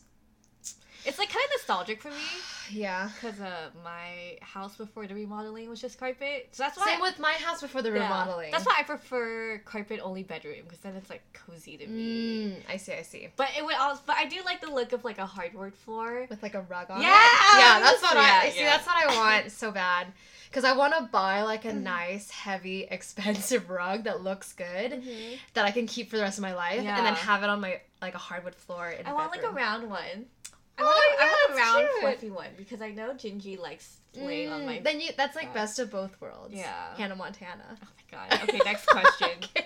[1.05, 2.15] It's like kind of nostalgic for me
[2.71, 3.09] yeah.
[3.15, 6.49] because uh, my house before the remodeling was just carpet.
[6.51, 8.51] So that's why Same with my house before the yeah, remodeling.
[8.51, 12.53] That's why I prefer carpet only bedroom because then it's like cozy to me.
[12.67, 13.27] Mm, I see, I see.
[13.35, 16.27] But it would also, but I do like the look of like a hardwood floor.
[16.29, 17.57] With like a rug on Yeah, it.
[17.59, 18.59] Yeah, that's what I yeah, see.
[18.59, 18.65] yeah.
[18.77, 20.07] That's what I want so bad.
[20.49, 21.77] Because I want to buy like Mm-hmm.
[21.77, 25.37] a nice, heavy, expensive rug that looks good Mhm.
[25.53, 27.61] that I can keep for the rest of my life, and then have it on
[27.61, 30.25] my like a hardwood floor in I want like a round one.
[30.79, 33.59] I Oh, want, a, I yeah, want a round fluffy one because I know Gingy
[33.59, 34.79] likes laying on Mm, my.
[34.79, 35.53] Then you that's like bed.
[35.55, 36.53] best of both worlds.
[36.55, 36.95] Yeah.
[36.97, 37.63] Hannah Montana.
[37.71, 38.43] Oh my god.
[38.49, 39.29] Okay, next question.
[39.55, 39.65] Okay.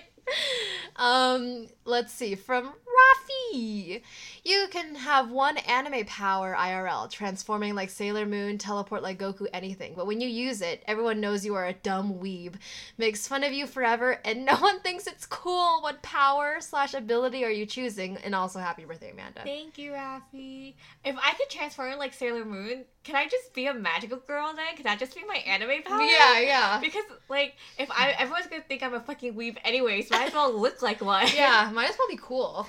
[0.96, 2.34] Um, let's see.
[2.34, 4.02] From Rafi.
[4.44, 9.94] You can have one anime power IRL, transforming like Sailor Moon, teleport like Goku, anything.
[9.96, 12.54] But when you use it, everyone knows you are a dumb weeb,
[12.98, 15.80] makes fun of you forever, and no one thinks it's cool.
[15.82, 18.16] What power slash ability are you choosing?
[18.18, 19.40] And also, happy birthday, Amanda.
[19.44, 20.74] Thank you, Rafi.
[21.04, 24.74] If I could transform like Sailor Moon, can I just be a magical girl then?
[24.76, 26.00] Can that just be my anime power?
[26.00, 26.80] Yeah, yeah.
[26.80, 30.52] Because like if I everyone's gonna think I'm a fucking weeb anyways, might as well
[30.52, 31.26] look like one.
[31.34, 32.66] Yeah, might as well be cool.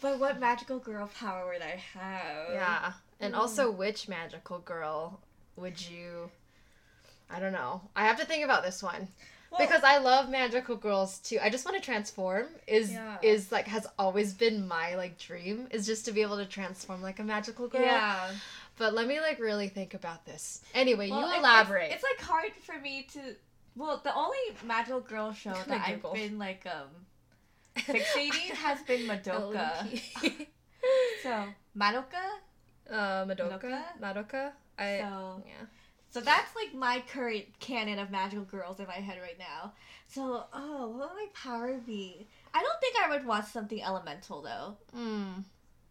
[0.00, 2.52] But what magical girl power would I have?
[2.52, 2.92] Yeah.
[3.20, 3.38] And Mm.
[3.38, 5.20] also, which magical girl
[5.56, 6.30] would you.
[7.30, 7.82] I don't know.
[7.96, 9.08] I have to think about this one.
[9.50, 11.38] Well- because I love magical girls too.
[11.42, 12.46] I just want to transform.
[12.66, 13.18] Is Yeah.
[13.22, 17.02] is like has always been my like dream is just to be able to transform
[17.02, 17.80] like a magical girl.
[17.82, 18.30] Yeah.
[18.76, 20.60] But let me like really think about this.
[20.74, 21.90] Anyway, Well, you elaborate.
[21.92, 23.34] It's, like hard for me to.
[23.74, 26.88] Well, the only magical girl show that I've been like um
[27.78, 29.86] fixating has been Madoka.
[31.22, 31.44] So
[31.76, 32.24] Madoka.
[32.90, 33.82] uh, Madoka.
[34.00, 34.52] Madoka?
[34.78, 35.66] I So yeah.
[36.10, 39.72] so that's like my current canon of magical girls in my head right now.
[40.06, 42.26] So oh, what would my power be?
[42.54, 45.44] I don't think I would want something elemental though, Mm.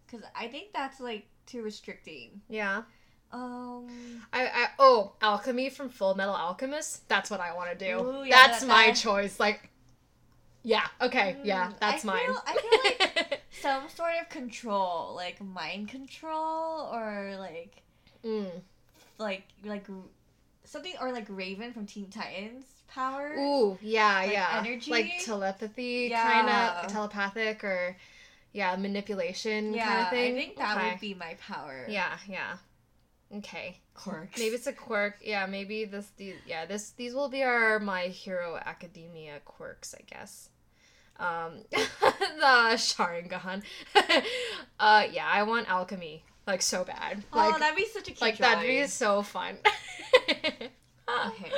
[0.05, 2.41] because I think that's like too restricting.
[2.49, 2.83] Yeah.
[3.31, 3.87] Um.
[4.31, 7.07] I, I oh alchemy from Full Metal Alchemist.
[7.09, 7.99] That's what I want to do.
[7.99, 9.37] Ooh, yeah, that's that- my that- choice.
[9.39, 9.66] Like,
[10.63, 12.25] yeah, okay, yeah, Mm, that's I mine.
[12.25, 17.81] feel- I feel like some sort of control, like mind control, or like
[18.23, 18.49] mm.
[19.17, 19.85] like like
[20.63, 23.33] something, or like Raven from Teen Titans power.
[23.37, 24.91] Ooh, yeah, Like yeah, energy?
[24.91, 26.23] like telepathy, Yeah.
[26.23, 27.97] kind of telepathic, or
[28.53, 30.33] yeah, manipulation yeah, kind of thing.
[30.35, 30.91] I think that Okay.
[30.91, 31.85] would be my power.
[31.89, 32.57] Yeah, yeah.
[33.35, 33.79] Okay.
[33.93, 34.39] quirks.
[34.39, 35.17] Maybe it's a quirk.
[35.21, 36.07] Yeah, maybe this.
[36.17, 36.91] These, yeah, this.
[36.91, 40.49] These will be our My Hero Academia quirks, I guess.
[41.19, 43.63] Um, the Sharingan.
[44.79, 47.23] uh, yeah, I want alchemy like so bad.
[47.33, 49.57] oh, that'd be such a cute like that'd be so fun.
[51.09, 51.51] Okay.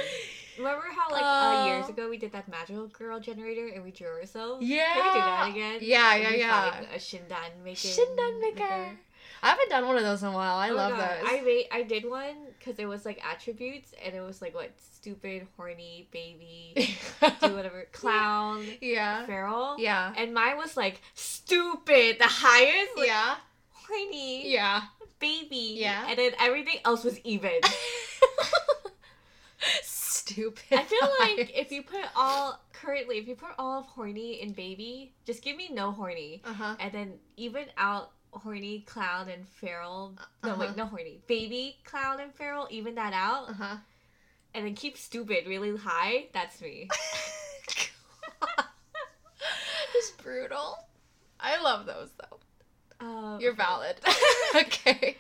[0.60, 3.92] Remember how like Uh, uh, years ago we did that magical girl generator and we
[3.92, 4.64] drew ourselves?
[4.64, 4.94] Yeah.
[4.94, 5.78] Can we do that again?
[5.82, 6.82] Yeah, yeah, yeah.
[6.94, 7.88] A Shindan maker.
[7.88, 8.92] Shindan maker.
[9.42, 10.58] I haven't done one of those in a while.
[10.58, 11.28] I Oh love God, those.
[11.30, 14.72] I made, I did one because it was like attributes and it was like what
[14.78, 16.74] stupid, horny, baby,
[17.42, 19.26] do whatever, clown, yeah.
[19.26, 19.78] feral.
[19.80, 20.14] Yeah.
[20.18, 23.36] And mine was like stupid, the highest, like, Yeah.
[23.72, 24.82] horny, Yeah.
[25.20, 25.76] baby.
[25.78, 26.06] Yeah.
[26.10, 27.52] And then everything else was even.
[29.84, 30.64] Stupid.
[30.72, 34.56] I feel like if you put all currently, if you put all of horny and
[34.56, 36.76] baby, just give me no horny, Uh-huh.
[36.80, 40.16] and then even out horny, clown, and feral.
[40.44, 40.62] No, Uh-huh.
[40.62, 42.68] wait, no horny, baby, clown, and feral.
[42.70, 43.78] Even that out, Uh-huh.
[44.54, 46.28] and then keep stupid really high.
[46.34, 46.90] That's me.
[49.94, 50.78] Just brutal.
[51.40, 53.06] I love those though.
[53.06, 53.96] Um, You're valid.
[54.56, 55.18] okay.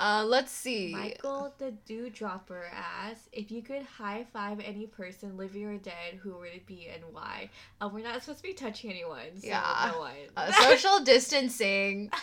[0.00, 0.94] Uh, let's see.
[0.94, 6.38] Michael the Dewdropper asks if you could high five any person, living or dead, who
[6.38, 7.50] would it be and why?
[7.82, 9.92] Uh, we're not supposed to be touching anyone, so Yeah.
[9.92, 10.08] no.
[10.36, 12.10] Uh, social distancing.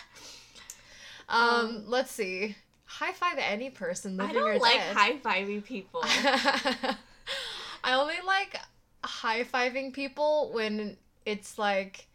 [1.30, 2.56] Um, Um, let's see.
[2.86, 6.00] High five any person I living or don't like high fiving people.
[6.02, 6.96] I
[7.92, 8.58] only like
[9.04, 12.06] high fiving people when it's like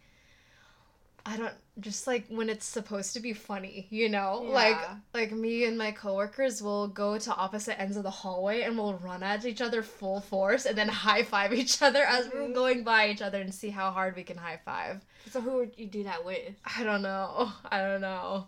[1.27, 4.41] I don't just like when it's supposed to be funny, you know?
[4.43, 4.95] Like Yeah.
[5.13, 8.93] like me and my coworkers will go to opposite ends of the hallway and we'll
[8.95, 12.53] run at each other full force and then high five each other as we're Mhm.
[12.53, 15.01] going by each other and see how hard we can high five.
[15.31, 16.53] So who would you do that with?
[16.63, 17.51] I don't know.
[17.71, 18.47] I don't know.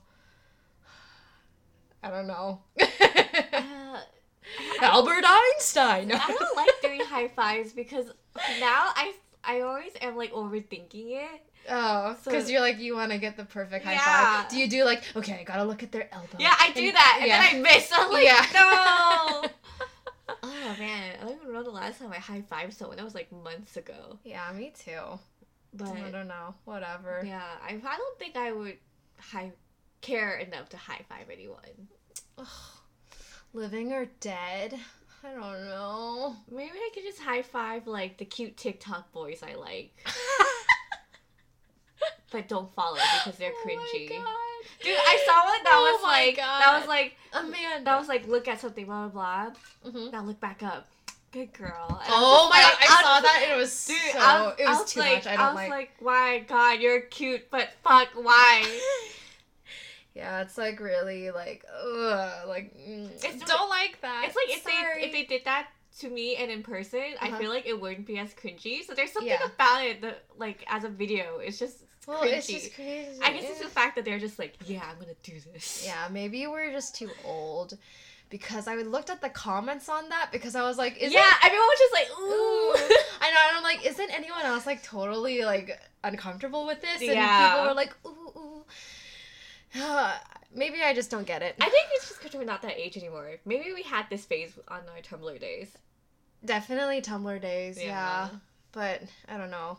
[2.04, 2.62] I don't know.
[2.80, 4.02] Uh,
[4.82, 6.12] Albert Einstein.
[6.12, 8.06] I don't like doing high fives because
[8.60, 11.42] now I I always am like overthinking it.
[11.70, 14.42] Oh, So- because you're like you want to get the perfect high Yeah.
[14.44, 14.50] five.
[14.52, 15.40] Do you do like okay?
[15.40, 16.38] I gotta look at their elbow.
[16.40, 17.42] Yeah, I do And- that, and yeah.
[17.42, 17.90] then I miss.
[17.94, 18.46] I'm like, Yeah.
[18.54, 19.50] no.
[20.44, 22.98] oh man, I don't even know the last time I high fived someone.
[22.98, 24.20] That was like months ago.
[24.24, 25.20] yeah, me too.
[25.74, 26.56] But I don't know.
[26.66, 27.22] Whatever.
[27.26, 28.78] yeah, I, I don't think I would
[29.20, 29.52] high
[30.02, 31.90] care enough to high five anyone.
[32.38, 32.48] Ugh.
[33.54, 34.74] Living or dead?
[35.24, 36.36] I don't know.
[36.52, 39.92] Maybe I could just high five like the cute TikTok boys I like,
[42.32, 44.10] but don't follow because they're Oh my cringy.
[44.10, 44.26] God.
[44.82, 46.90] Dude, I saw one that Oh was like that was God.
[46.90, 47.86] like Amanda.
[47.86, 49.50] that was like look at something blah blah
[49.84, 49.92] blah.
[49.92, 50.12] Mhm.
[50.12, 50.88] Now look back up.
[51.32, 51.88] Good girl.
[51.90, 52.82] And Oh my like- god!
[52.82, 54.20] I was saw that and it was Dude, so.
[54.20, 55.28] I was, it I was, was too like, much.
[55.28, 55.70] I don't was like.
[55.70, 58.64] like, why, God, you're cute, but fuck, why?
[60.16, 64.24] yeah, it's like really like ugh, like mm, It's- don't like that.
[64.28, 65.02] It's like if Sorry.
[65.02, 65.68] they if they did that
[66.00, 67.36] to me and in person, Uh-huh.
[67.36, 68.84] I feel like it wouldn't be as cringy.
[68.86, 69.46] So there's something Yeah.
[69.46, 72.34] about it that, like, as a video, it's just well, cringy.
[72.38, 73.20] it's just crazy.
[73.24, 75.84] I guess it's the fact that they're just like, yeah, I'm gonna do this.
[75.86, 77.78] Yeah, maybe we're just too old.
[78.32, 81.68] Because I looked at the comments on that because I was like, is yeah, everyone
[81.68, 82.96] was just like, ooh.
[83.22, 87.02] I know, and I'm like, isn't anyone else like totally like uncomfortable with this?
[87.02, 87.54] And Yeah.
[87.54, 88.66] people were like, ooh, ooh.
[90.56, 91.56] Maybe I just don't get it.
[91.60, 93.30] I think it's just because we're not that age anymore.
[93.46, 95.70] Maybe we had this phase on our Tumblr days.
[96.44, 97.86] Definitely Tumblr days, yeah.
[97.86, 98.30] Yeah.
[98.72, 99.78] But I don't know.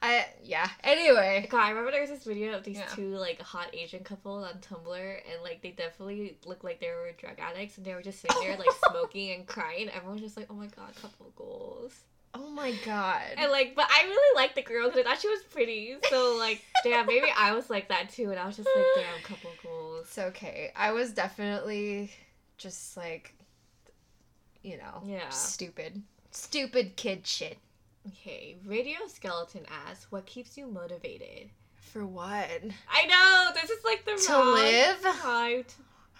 [0.00, 0.68] I yeah.
[0.84, 1.46] Anyway.
[1.50, 2.86] God, I remember there was this video of these Yeah.
[2.94, 4.96] two like hot Asian couple on Tumblr,
[5.32, 8.36] and like they definitely looked like they were drug addicts, and they were just sitting
[8.40, 9.88] there like smoking and crying.
[9.90, 11.94] Everyone's just like, "Oh my god, couple goals."
[12.34, 13.22] Oh my god.
[13.36, 15.96] And like, but I really liked the girl because I thought she was pretty.
[16.10, 19.22] So like, damn, maybe I was like that too, and I was just like, damn,
[19.22, 20.06] couple goals.
[20.08, 20.70] It's okay.
[20.76, 22.12] I was definitely
[22.58, 23.34] just like,
[24.62, 25.28] you know, Yeah.
[25.30, 27.58] stupid, stupid kid shit.
[28.08, 31.50] Okay, Radio Skeleton asks, what keeps you motivated?
[31.76, 32.48] For what?
[32.90, 34.98] I know this is like the To wrong live?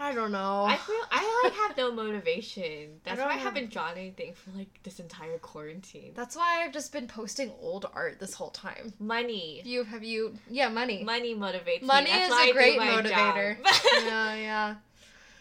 [0.01, 0.65] I don't know.
[0.65, 3.01] I feel I like have no motivation.
[3.05, 6.13] That's don't why I have- haven't drawn anything for like this entire quarantine.
[6.15, 8.93] That's why I've just been posting old art this whole time.
[9.01, 9.61] Money.
[9.65, 10.35] You have you?
[10.49, 11.03] Yeah, money.
[11.03, 12.23] Money motivates Money me.
[12.23, 13.57] Is a I great motivator.
[14.05, 14.75] yeah, yeah.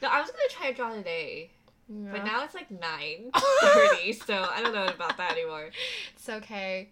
[0.01, 1.51] no, I was gonna try to draw today,
[1.89, 2.12] yeah.
[2.12, 5.69] but now it's like nine thirty, so I don't know about that anymore.
[6.15, 6.89] It's okay.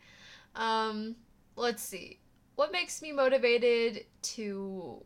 [0.56, 1.16] Um,
[1.56, 2.20] let's see.
[2.56, 5.02] What makes me motivated to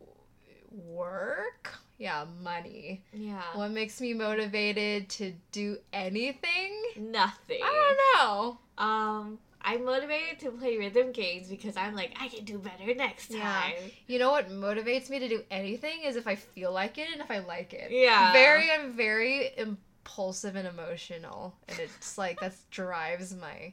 [0.70, 1.74] work?
[1.98, 3.02] Yeah, money.
[3.12, 3.42] Yeah.
[3.54, 6.82] What makes me motivated to do anything?
[6.96, 7.60] Nothing.
[7.62, 8.58] I don't know.
[8.78, 13.30] Um, I'm motivated to play rhythm games because I'm like I can do better next
[13.30, 13.40] Yeah.
[13.40, 13.74] time.
[14.06, 17.20] You know what motivates me to do anything is if I feel like it and
[17.20, 17.90] if I like it.
[17.90, 18.32] Yeah.
[18.32, 23.72] Very, I'm very impulsive and emotional, and it's like that drives my,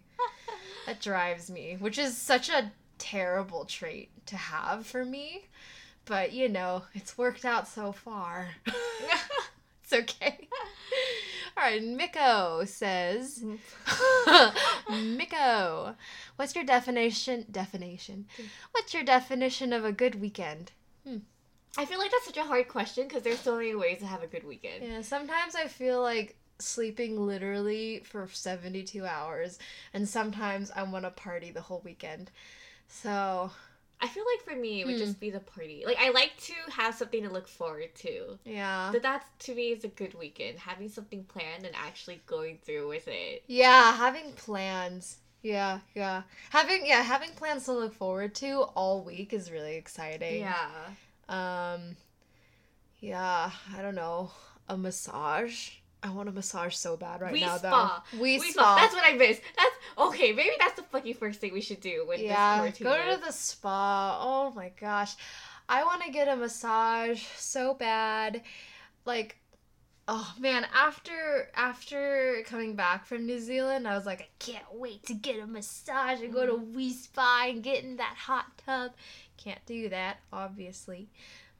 [0.85, 5.45] that drives me, which is such a terrible trait to have for me.
[6.05, 8.49] But you know, it's worked out so far.
[9.89, 10.47] it's okay.
[11.57, 13.43] All right, Miko says,
[14.91, 15.95] Miko,
[16.35, 17.45] what's your definition?
[17.49, 18.27] Definition.
[18.71, 20.71] What's your definition of a good weekend?
[21.05, 21.17] Hmm.
[21.77, 24.23] I feel like that's such a hard question because there's so many ways to have
[24.23, 24.83] a good weekend.
[24.83, 29.57] Yeah, sometimes I feel like sleeping literally for 72 hours,
[29.93, 32.29] and sometimes I want to party the whole weekend.
[32.87, 33.51] So,
[33.99, 34.99] I feel like for me, it would Hmm.
[35.01, 35.83] just be the party.
[35.85, 38.37] Like I like to have something to look forward to.
[38.45, 38.89] yeah.
[38.91, 40.59] But that to me is a good weekend.
[40.59, 43.43] Having something planned and actually going through with it.
[43.47, 45.17] Yeah, having plans.
[45.41, 46.23] Yeah, yeah.
[46.51, 50.41] Having yeah, having plans to look forward to all week is really exciting.
[50.41, 50.69] Yeah.
[51.29, 51.95] Um
[52.99, 54.31] yeah, I don't know.
[54.69, 55.69] A massage.
[56.03, 58.03] I want a massage so bad right We now spa.
[58.11, 58.21] though.
[58.21, 58.61] We, We spa.
[58.61, 58.75] spa.
[58.75, 59.41] That's what I miss.
[59.57, 60.31] That's okay.
[60.31, 63.31] Maybe that's the fucking first thing we should do with yeah, this go to the
[63.31, 64.19] spa.
[64.21, 65.15] Oh my gosh.
[65.69, 68.43] I want to get a massage so bad.
[69.05, 69.37] Like
[70.07, 75.03] oh man, after after coming back from New Zealand, I was like I can't wait
[75.07, 76.71] to get a massage and go to mm-hmm.
[76.71, 78.91] Wi Spa and get in that hot tub.
[79.37, 81.09] Can't do that, obviously.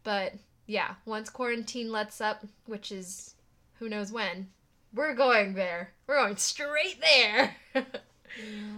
[0.04, 0.34] But
[0.66, 3.36] yeah, once quarantine lets up, which is
[3.80, 4.50] who knows when,
[4.94, 5.94] we're going there.
[6.08, 7.56] We're going straight there.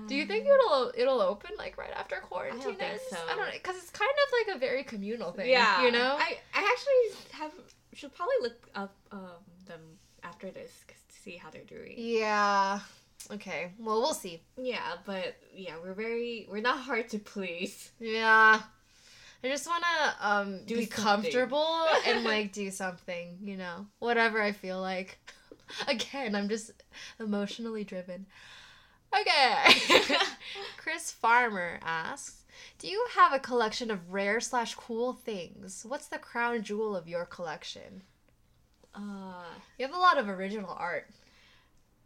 [0.08, 3.18] Do you think it'll it'll open like right after quarantine think so.
[3.30, 5.50] I don't know, because it's kind of like a very communal thing.
[5.50, 5.84] Yeah.
[5.84, 6.16] you know.
[6.18, 7.52] I I actually have
[7.94, 9.82] should probably look up um them
[10.24, 11.96] after this 'cause to see how they're doing.
[11.98, 12.80] yeah.
[13.32, 13.74] Okay.
[13.78, 14.42] Well, we'll see.
[14.58, 17.92] Yeah, but yeah, we're very we're not hard to please.
[18.00, 18.62] Yeah.
[19.44, 21.04] I just want to um Do be something.
[21.32, 25.18] comfortable and like do something, you know, whatever I feel like.
[25.88, 26.72] Again, I'm just
[27.20, 28.26] emotionally driven.
[29.18, 29.74] Okay.
[30.78, 32.44] Chris Farmer asks,
[32.80, 35.86] "Do you have a collection of rare slash cool things?
[35.88, 38.04] What's the crown jewel of your collection?"
[38.94, 39.44] Uh,
[39.78, 41.08] You have a lot of original art.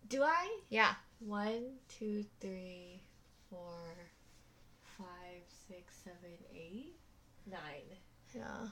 [0.10, 0.58] do I?
[0.70, 0.94] Yeah.
[1.20, 3.02] One, two, three,
[3.50, 3.80] four,
[4.98, 6.96] five, six, seven, eight,
[7.54, 7.98] nine.
[8.36, 8.68] Yeah.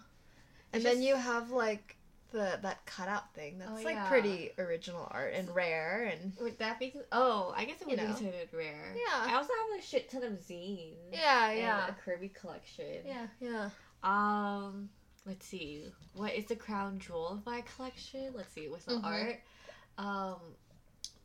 [0.74, 1.96] And It's then you have like
[2.32, 3.60] the that cutout thing.
[3.60, 4.08] That's Oh, like yeah.
[4.08, 6.94] pretty original art and rare and Would that be?
[7.12, 8.96] Oh, I guess it You would be considered rare.
[8.96, 9.04] Yeah.
[9.14, 10.96] I also have a shit ton of zines.
[11.12, 11.88] yeah, and yeah.
[11.90, 13.02] a Kirby collection.
[13.06, 13.70] Yeah, yeah.
[14.04, 14.90] Um,
[15.26, 15.84] let's see.
[16.16, 18.32] What is the crown jewel of my collection?
[18.34, 18.68] Let's see.
[18.70, 19.04] What's the Mhm.
[19.06, 19.42] art?
[19.98, 20.40] Um,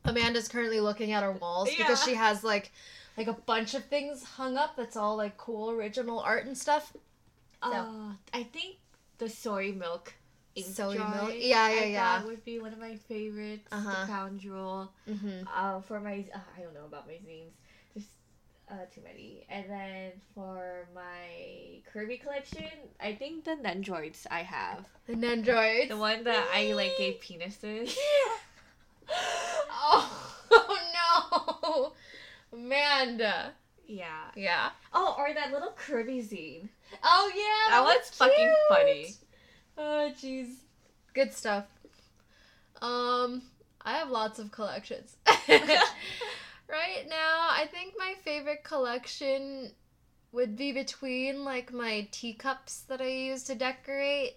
[0.05, 2.71] Amanda's currently looking at her walls because she has like
[3.17, 6.93] like a bunch of things hung up that's all like cool original art and stuff.
[7.61, 8.77] Uh, I think
[9.17, 10.13] the soy milk.
[10.59, 11.33] Soy milk?
[11.35, 12.19] Yeah, yeah, I yeah.
[12.19, 13.67] thought would be one of my favorites.
[13.71, 14.01] Uh-huh.
[14.01, 14.91] The crown jewel.
[15.07, 15.47] Mm-hmm.
[15.53, 17.51] Uh, for my, uh, I don't know about my zines.
[17.93, 18.07] There's
[18.71, 19.45] uh, too many.
[19.49, 22.65] And then for my Kirby collection,
[22.99, 24.85] I think the Nendroids I have.
[25.05, 25.89] The Nendroids.
[25.89, 27.95] The one that I like gave penises.
[29.71, 31.93] oh, oh
[32.51, 33.51] no, Amanda.
[33.87, 34.31] Yeah.
[34.35, 34.69] Yeah.
[34.93, 36.69] Oh, or that little Kirby zine.
[37.03, 37.77] Oh yeah.
[37.77, 39.13] That one's fucking funny.
[39.77, 40.55] Oh jeez.
[41.13, 41.65] Good stuff.
[42.81, 43.41] Um,
[43.81, 45.15] I have lots of collections.
[45.27, 49.71] right now, I think my favorite collection
[50.31, 54.35] would be between like my teacups that I use to decorate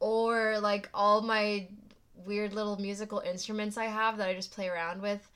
[0.00, 1.66] or like all my
[2.14, 5.26] weird little musical instruments I have that I just play around with.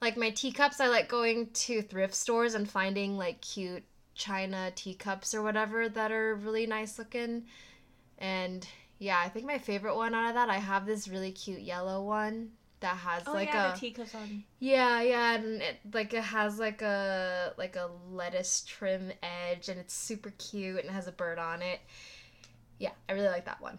[0.00, 3.84] Like my teacups, I like going to thrift stores and finding like cute
[4.18, 7.46] china teacups or whatever that are really nice looking.
[8.18, 8.66] And
[8.98, 12.02] yeah, I think my favorite one out of that, I have this really cute yellow
[12.04, 12.50] one
[12.80, 14.44] that has Oh like yeah, a the teacups on.
[14.60, 19.78] yeah, yeah, and it like it has like a like a lettuce trim edge and
[19.80, 21.80] it's super cute and it has a bird on it.
[22.78, 23.78] Yeah, I really like that one.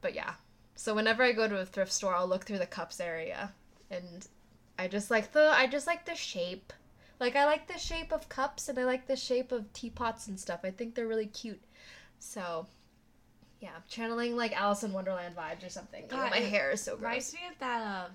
[0.00, 0.34] But yeah.
[0.76, 3.52] So whenever I go to a thrift store, I'll look through the cups area
[3.90, 4.26] and
[4.78, 6.72] I just like the I just like the shape.
[7.24, 10.38] Like I like the shape of cups and I like the shape of teapots and
[10.38, 10.60] stuff.
[10.62, 11.62] I think they're really cute.
[12.18, 12.66] So
[13.60, 16.04] yeah, channeling like Alice in Wonderland vibes or something.
[16.06, 17.02] God, my hair is so gross.
[17.08, 18.10] Reminds me of that um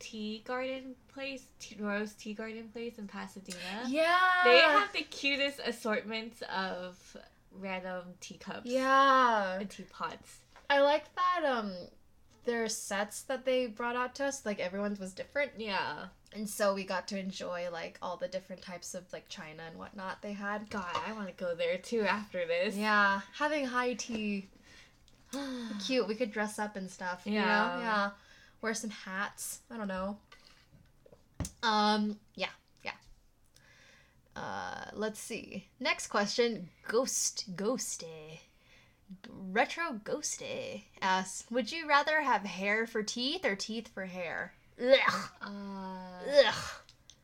[0.00, 3.58] tea garden place, tea, Rose Tea Garden place in Pasadena.
[3.86, 4.16] Yeah.
[4.42, 7.16] They have the cutest assortments of
[7.52, 9.60] random teacups Yeah.
[9.60, 10.38] and teapots.
[10.68, 11.72] I like that um
[12.44, 15.52] their sets that they brought out to us, like everyone's was different.
[15.58, 16.06] Yeah.
[16.34, 19.78] And so we got to enjoy like all the different types of like china and
[19.78, 20.68] whatnot they had.
[20.70, 22.76] God, I want to go there too after this.
[22.76, 23.20] Yeah.
[23.38, 24.48] Having high tea.
[25.86, 26.06] Cute.
[26.06, 27.22] We could dress up and stuff.
[27.24, 27.44] You Yeah.
[27.44, 27.80] know?
[27.80, 28.10] Yeah.
[28.60, 29.60] Wear some hats.
[29.70, 30.18] I don't know.
[31.62, 32.48] Um, yeah,
[32.84, 32.92] yeah.
[34.36, 35.66] Uh, let's see.
[35.80, 36.68] Next question.
[36.86, 38.40] Ghost Ghosty.
[39.30, 44.52] Retro Ghosty asks, would you rather have hair for teeth or teeth for hair?
[44.80, 45.30] Ugh.
[45.42, 45.46] Uh,
[46.46, 46.54] Ugh.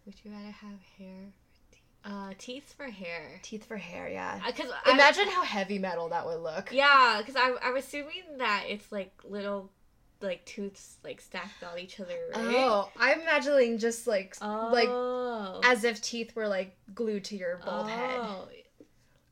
[0.06, 1.26] would you rather have hair?
[1.26, 1.82] Or teeth?
[2.04, 3.40] Uh, teeth for hair.
[3.42, 4.40] Teeth for hair, yeah.
[4.46, 6.70] Because Imagine how heavy metal that would look.
[6.72, 9.70] Yeah, because I'm I'm assuming that it's like little,
[10.20, 12.44] like tooths like stacked on each other, right?
[12.56, 15.60] Oh, I'm imagining just like like Oh.
[15.64, 18.20] as if teeth were like glued to your bald head.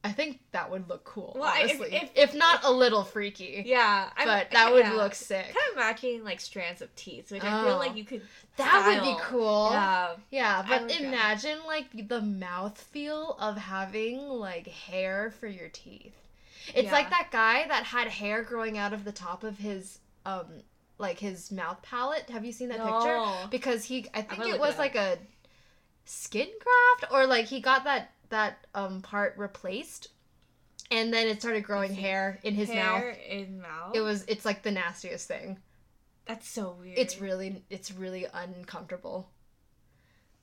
[0.05, 0.09] Oh.
[0.09, 1.95] I think that would look cool, Well, if- honestly.
[1.95, 3.63] if- If, not a little freaky.
[3.67, 4.93] Yeah, I'm, but that would yeah.
[4.95, 5.45] look sick.
[5.45, 7.79] Kind of matching like strands of teeth, which I feel Oh.
[7.79, 8.23] like you could.
[8.57, 9.69] That would be cool.
[9.71, 10.17] Yeah.
[10.31, 10.95] Yeah, but go.
[10.95, 16.15] imagine like the mouth feel of having like hair for your teeth.
[16.75, 16.93] It's Yeah.
[16.93, 20.47] like that guy that had hair growing out of the top of his um
[20.99, 22.29] like his mouth palate.
[22.31, 23.49] Have you seen that picture?
[23.51, 25.19] Because he I think it was it like a
[26.05, 30.09] skin graft or like he got that that um part replaced
[30.91, 33.03] and then it started growing hair in his mouth.
[33.29, 33.95] In mouth.
[33.95, 35.59] It was it's like the nastiest thing.
[36.27, 36.99] That's so weird.
[36.99, 39.31] It's really it's really uncomfortable.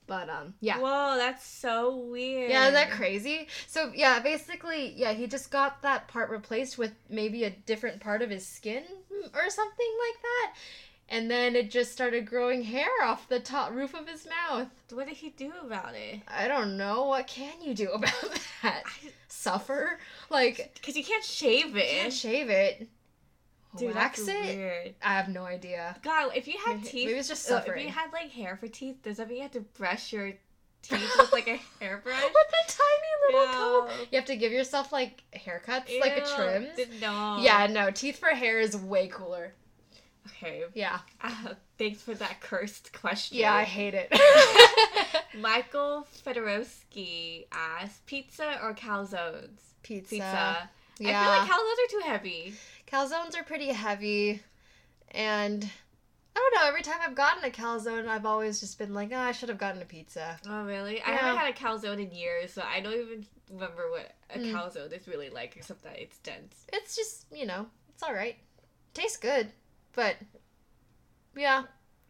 [0.06, 0.78] But um yeah.
[0.78, 2.50] Whoa, that's so weird.
[2.50, 3.48] Yeah, is that crazy?
[3.66, 8.22] So yeah, basically, yeah, he just got that part replaced with maybe a different part
[8.22, 8.84] of his skin
[9.34, 10.54] or something like that.
[11.12, 14.68] And then it just started growing hair off the top roof of his mouth.
[14.92, 16.20] What did he do about it?
[16.28, 17.06] I don't know.
[17.06, 18.12] What can you do about
[18.62, 18.82] that?
[18.86, 19.98] I, Suffer?
[20.30, 21.88] Like, Because you can't shave you it.
[21.88, 22.88] can't shave it.
[23.76, 24.56] Dude, Wax that's it?
[24.56, 24.94] weird.
[25.02, 25.96] I have no idea.
[26.02, 28.56] God, if you had Maybe- teeth, maybe it's just uh, If you had like hair
[28.56, 30.32] for teeth, does that mean you have to brush your
[30.82, 32.22] teeth with like a hairbrush?
[32.22, 33.54] With a tiny little
[33.86, 33.88] comb.
[34.12, 36.66] You have to give yourself like haircuts, like a trim.
[37.00, 37.38] No.
[37.40, 39.54] Yeah, no, teeth for hair is way cooler.
[40.28, 40.64] Okay.
[40.74, 40.98] Yeah.
[41.22, 43.38] Uh, thanks for that cursed question.
[43.38, 44.12] Yeah, I hate it.
[45.40, 49.58] Michael Fedorowski asked pizza or calzones?
[49.82, 50.10] Pizza.
[50.10, 50.68] Pizza.
[50.98, 51.20] Yeah.
[51.20, 52.54] I feel like calzones are too heavy.
[52.86, 54.42] calzones are pretty heavy,
[55.12, 55.64] and
[56.36, 56.68] I don't know.
[56.68, 59.58] Every time I've gotten a calzone, I've always just been like, oh, I should have
[59.58, 60.38] gotten a pizza.
[60.48, 61.00] Oh really?
[61.02, 64.52] I haven't had a calzone in years, so I don't even remember what a Mm.
[64.52, 66.66] calzone is really like, except that it's dense.
[66.72, 68.36] It's just, you know, it's all right.
[68.94, 69.48] Tastes good,
[69.94, 70.16] but
[71.36, 71.64] yeah,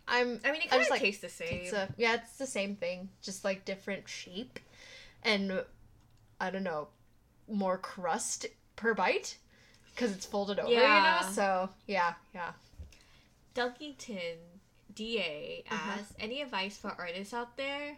[0.08, 1.60] I'm I mean, it kind of like tastes the same.
[1.60, 1.88] pizza.
[1.96, 4.58] Yeah, it's the same thing, just like different shape,
[5.22, 5.64] and
[6.40, 6.88] I don't know,
[7.48, 9.36] more crust per bite
[9.94, 10.70] because it's folded over.
[10.70, 11.20] You Yeah.
[11.22, 12.52] know, so yeah, yeah.
[13.54, 14.36] Dunkington
[14.94, 15.90] DA Uh-huh.
[15.92, 17.96] asks, any advice for artists out there?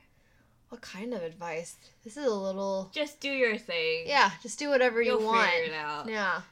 [0.71, 1.77] What kind of advice?
[2.03, 2.91] This is a little.
[2.95, 4.05] Just do your thing.
[4.07, 5.51] Yeah, just do whatever you You'll want.
[5.51, 6.09] figure it out.
[6.09, 6.43] Yeah.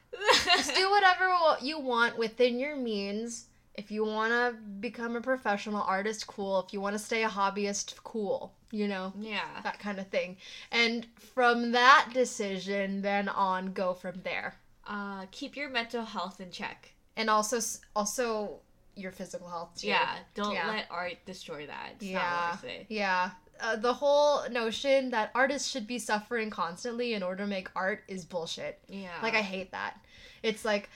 [0.45, 1.29] Just do whatever
[1.63, 3.47] you want within your means.
[3.75, 6.61] If you want to become a professional artist, cool.
[6.61, 8.53] If you want to stay a hobbyist, cool.
[8.73, 9.61] You know, yeah.
[9.65, 10.37] that kind of thing.
[10.71, 14.55] And from that decision, then on, go from there.
[14.87, 16.93] Uh, keep your mental health in check.
[17.17, 17.59] And also,
[17.97, 18.61] also
[18.95, 19.89] your physical health too.
[19.89, 20.69] Yeah, don't Yeah.
[20.69, 21.93] let art destroy that.
[21.97, 22.19] It's Yeah.
[22.19, 22.87] not worth it.
[22.89, 23.31] Yeah.
[23.63, 28.05] Uh, the whole notion that artists should be suffering constantly in order to make art
[28.09, 28.79] is bullshit.
[28.89, 29.11] Yeah.
[29.23, 30.01] Like I hate that.
[30.43, 30.89] It's like,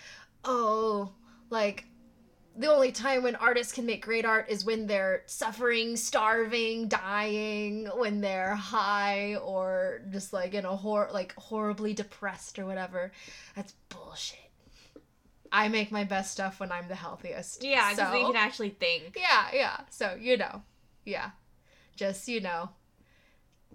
[0.45, 1.13] oh,
[1.51, 1.85] like
[2.57, 7.87] the only time when artists can make great art is when they're suffering, starving, dying,
[7.97, 13.13] when they're high or just like in a hor like horribly depressed or whatever.
[13.57, 14.39] That's bullshit.
[15.51, 17.63] I make my best stuff when I'm the healthiest.
[17.63, 19.17] Yeah, because so, you can actually think.
[19.17, 19.81] yeah, yeah.
[19.91, 20.63] So you know,
[21.05, 21.31] yeah.
[21.97, 22.71] Just, you know,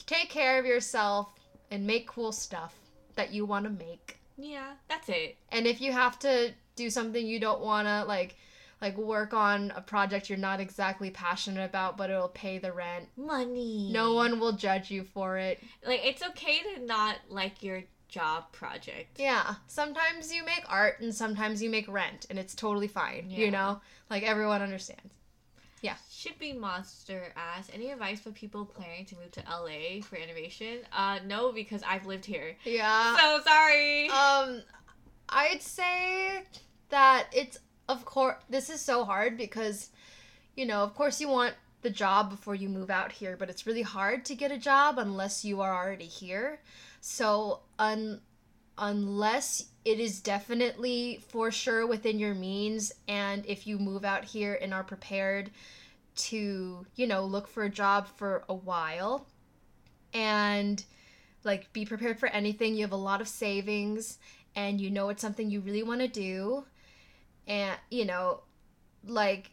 [0.06, 1.30] take care of yourself
[1.72, 2.76] and make cool stuff
[3.16, 4.18] that you want to make.
[4.38, 5.38] Yeah, that's it.
[5.52, 8.38] And if you have to do something you don't want to like
[8.82, 13.10] like work on a project you're not exactly passionate about but it'll pay the rent,
[13.18, 13.90] Money.
[13.92, 15.62] no one will judge you for it.
[15.86, 19.20] Like it's okay to not like your job project.
[19.20, 23.40] Yeah, sometimes you make art and sometimes you make rent and it's totally fine, Yeah.
[23.40, 23.82] you know?
[24.10, 25.14] Like everyone understands.
[26.20, 27.70] Should be monster ass.
[27.74, 30.80] Any advice for people planning to move to LA for animation?
[30.92, 32.58] Uh, no, because I've lived here.
[32.66, 33.16] Yeah.
[33.18, 34.10] so sorry.
[34.10, 34.62] Um,
[35.30, 36.44] I'd say
[36.90, 39.92] that it's of course this is so hard because,
[40.56, 43.66] you know, of course you want the job before you move out here, but it's
[43.66, 46.60] really hard to get a job unless you are already here.
[47.00, 48.20] So un
[48.78, 54.58] unless it is definitely for sure within your means and if you move out here
[54.62, 55.52] and are prepared
[56.16, 59.26] to, you know, look for a job for a while
[60.14, 60.84] and
[61.44, 62.76] like be prepared for anything.
[62.76, 64.18] You have a lot of savings
[64.56, 66.66] and you know it's something you really want to do.
[67.48, 68.42] And you know,
[69.06, 69.52] like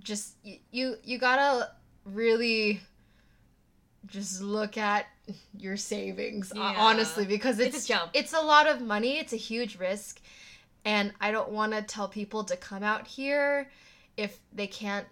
[0.00, 0.36] just
[0.70, 1.70] you you got to
[2.04, 2.80] really
[4.06, 5.06] just look at
[5.56, 6.74] your savings Yeah.
[6.78, 8.10] honestly because It's a it's jump.
[8.14, 10.20] it's a lot of money, it's a huge risk.
[10.84, 13.70] And I don't want to tell people to come out here
[14.16, 15.06] if they can't,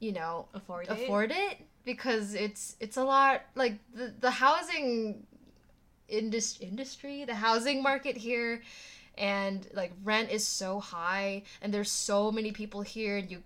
[0.00, 0.90] you know, afford it.
[0.92, 5.26] afford it because it's it's a lot like the the housing
[6.08, 8.62] indus- industry the housing market here
[9.18, 13.42] and like rent is so high and there's so many people here and you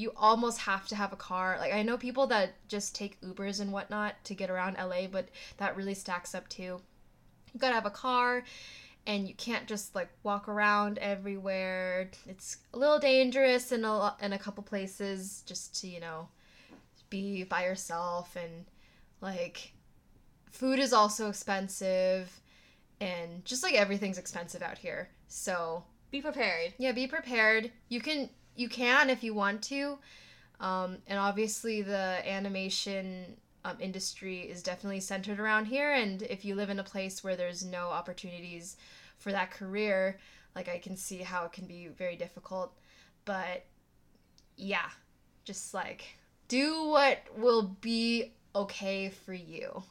[0.00, 1.56] you almost have to have a car.
[1.58, 5.28] Like i know people that just take ubers and whatnot to get around la but
[5.58, 6.80] that really stacks up too.
[7.52, 8.44] You gotta have a car
[9.06, 12.10] and you can't just like walk around everywhere.
[12.26, 16.28] It's a little dangerous in a, in a couple places just to you know
[17.10, 18.66] be by yourself and
[19.20, 19.72] like
[20.50, 22.40] food is also expensive
[23.00, 25.08] and just like everything's expensive out here.
[25.28, 26.74] So Be prepared.
[26.78, 27.70] yeah be prepared.
[27.88, 29.98] You can you can if you want to
[30.60, 33.24] um, and obviously the animation
[33.64, 37.36] um, industry is definitely centered around here and if you live in a place where
[37.36, 38.76] there's no opportunities
[39.18, 40.18] for that career
[40.54, 42.72] like i can see how it can be very difficult
[43.24, 43.64] but
[44.56, 44.88] yeah
[45.44, 46.16] just like
[46.48, 49.82] do what will be okay for you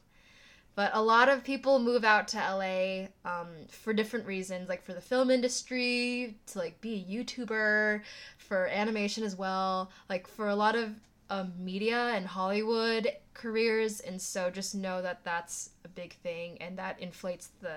[0.76, 4.94] but a lot of people move out to LA um, for different reasons, like for
[4.94, 8.02] the film industry, to like be a YouTuber,
[8.38, 10.96] for animation as well, like for a lot of
[11.30, 14.00] um, media and Hollywood careers.
[14.00, 17.76] And so just know that that's a big thing, and that inflates the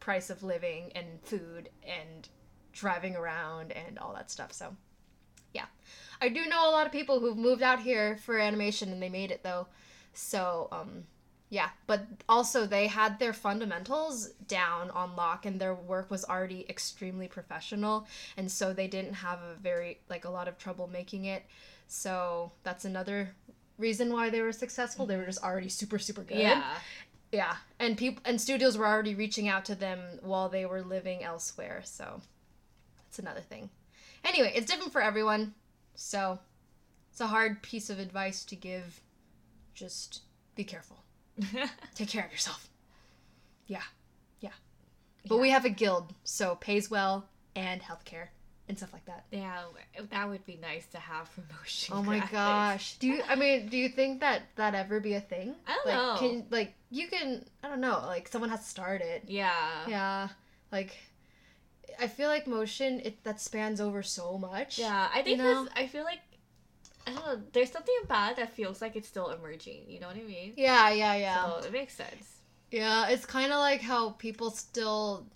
[0.00, 2.28] price of living and food and
[2.72, 4.52] driving around and all that stuff.
[4.52, 4.76] So,
[5.54, 5.66] yeah,
[6.20, 9.08] I do know a lot of people who've moved out here for animation and they
[9.08, 9.68] made it though.
[10.12, 11.04] So, um,
[11.52, 16.64] yeah, but also they had their fundamentals down on lock and their work was already
[16.66, 18.06] extremely professional
[18.38, 21.44] and so they didn't have a very like a lot of trouble making it.
[21.88, 23.34] So that's another
[23.76, 25.04] reason why they were successful.
[25.04, 26.38] They were just already super super good.
[26.38, 26.64] Yeah.
[27.32, 27.56] Yeah.
[27.78, 31.82] And people and studios were already reaching out to them while they were living elsewhere.
[31.84, 32.22] So
[32.96, 33.68] that's another thing.
[34.24, 35.52] Anyway, it's different for everyone.
[35.96, 36.38] So
[37.10, 39.02] it's a hard piece of advice to give.
[39.74, 40.22] Just
[40.54, 41.01] be careful
[41.94, 42.68] take care of yourself.
[43.66, 43.82] Yeah,
[44.40, 44.50] yeah.
[45.26, 48.28] But we have a guild, so pays well and healthcare
[48.68, 49.24] and stuff like that.
[49.30, 49.62] yeah,
[50.10, 51.94] that would be nice to have for motion.
[51.96, 52.32] Oh my graphics.
[52.32, 52.96] gosh.
[52.98, 53.22] Do you?
[53.28, 55.54] I mean, do you think that that ever be a thing?
[55.66, 56.16] I don't like, know.
[56.18, 57.44] Can like you can?
[57.62, 58.02] I don't know.
[58.06, 59.24] Like someone has to start it.
[59.26, 59.50] Yeah.
[59.88, 60.28] Yeah.
[60.70, 60.96] Like,
[62.00, 64.78] I feel like motion it that spans over so much.
[64.78, 65.64] Yeah, I think You know?
[65.64, 66.20] this, I feel like
[67.06, 67.40] I don't know.
[67.52, 69.84] There's something about it that feels like it's still emerging.
[69.88, 70.54] You know what I mean?
[70.56, 70.90] Yeah.
[70.90, 71.14] Yeah.
[71.16, 71.44] Yeah.
[71.60, 72.38] So it makes sense.
[72.70, 75.26] Yeah, it's kind of like how people still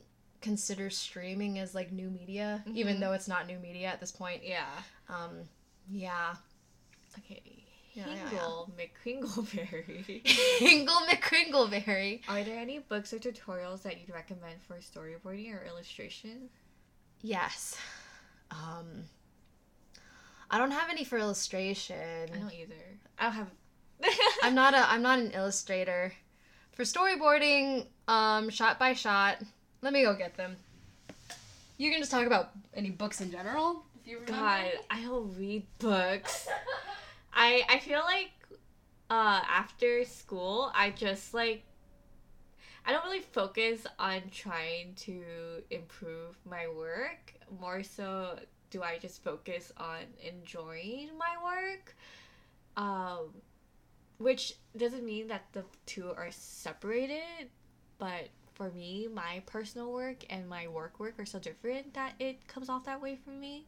[0.40, 3.00] consider streaming as like new media, even Mhm.
[3.00, 4.42] though it's not new media at this point.
[4.42, 4.64] Yeah.
[5.08, 5.42] Um,
[5.90, 6.36] yeah.
[7.18, 7.42] Okay.
[7.92, 10.22] Yeah, yeah, Hingle McCringleberry.
[10.58, 12.20] Hingle McCringleberry.
[12.28, 16.50] Are there any books or tutorials that you'd recommend for storyboarding or illustration?
[17.22, 17.76] Yes.
[18.50, 19.04] Um,
[20.50, 22.28] I don't have any for illustration.
[22.32, 22.74] I don't either.
[23.18, 23.50] I don't have.
[24.42, 26.12] I'm not a I'm not an illustrator.
[26.72, 29.38] For storyboarding, um, shot by shot.
[29.80, 30.56] Let me go get them.
[31.78, 33.84] You can just talk about any books in general.
[34.00, 34.40] If you remember.
[34.40, 36.48] God, I don't read books.
[37.32, 38.30] I I feel like
[39.08, 41.62] uh after school I just like
[42.84, 45.22] I don't really focus on trying to
[45.70, 47.34] improve my work.
[47.60, 48.38] More so
[48.70, 51.96] do I just focus on enjoying my work.
[52.76, 53.34] Um
[54.18, 57.50] which doesn't mean that the two are separated,
[57.98, 62.48] but for me, my personal work and my work work are so different that it
[62.48, 63.66] comes off that way for me.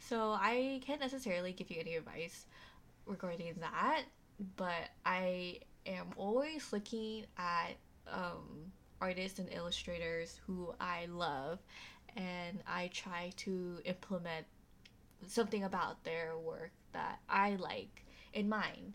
[0.00, 2.46] So I can't necessarily give you any advice
[3.06, 4.02] regarding that,
[4.56, 7.74] but I am always looking at
[8.12, 11.60] um, artists and illustrators who I love,
[12.16, 14.46] and I try to implement
[15.26, 18.94] something about their work that I like in mine.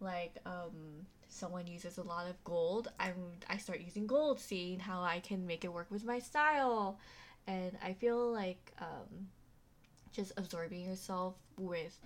[0.00, 3.14] Like, um, someone uses a lot of gold, I'm
[3.48, 6.98] I start using gold, seeing how I can make it work with my style,
[7.46, 9.28] and I feel like um,
[10.12, 11.98] just absorbing yourself with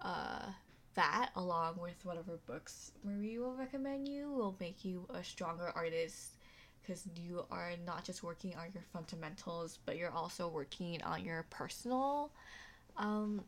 [0.00, 0.46] uh,
[0.94, 6.35] that, along with whatever books Marie will recommend you, will make you a stronger artist.
[6.86, 11.46] Because you are not just working on your fundamentals, but you're also working on your
[11.50, 12.30] personal
[12.96, 13.42] um,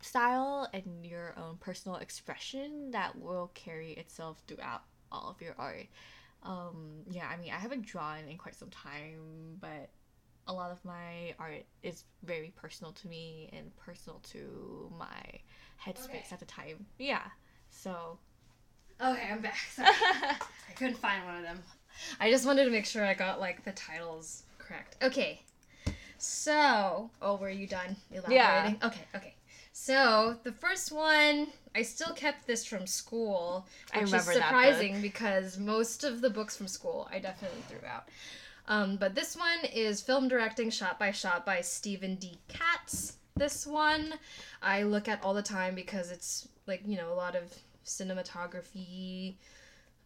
[0.00, 5.86] style and your own personal expression that will carry itself throughout all of your art.
[6.44, 9.90] Um, yeah, I mean, I haven't drawn in quite some time, but
[10.46, 15.40] a lot of my art is very personal to me and personal to my
[15.84, 16.24] headspace Okay.
[16.32, 16.86] at the time.
[16.98, 17.22] Yeah,
[17.70, 18.18] so.
[19.00, 19.56] Okay, I'm back.
[19.74, 19.88] Sorry.
[20.68, 21.62] I couldn't find one of them.
[22.20, 24.96] I just wanted to make sure I got like the titles correct.
[25.02, 25.40] Okay.
[26.18, 28.36] So, oh, were you done elaborating?
[28.36, 28.74] Yeah.
[28.82, 29.34] Okay, okay.
[29.72, 36.04] So the first one, I still kept this from school, which is surprising because most
[36.04, 38.08] of the books from school I definitely threw out.
[38.68, 42.38] Um, but this one is film directing shot by shot by Stephen D.
[42.48, 43.16] Katz.
[43.36, 44.14] This one
[44.62, 47.52] I look at all the time because it's like you know a lot of
[47.84, 49.34] cinematography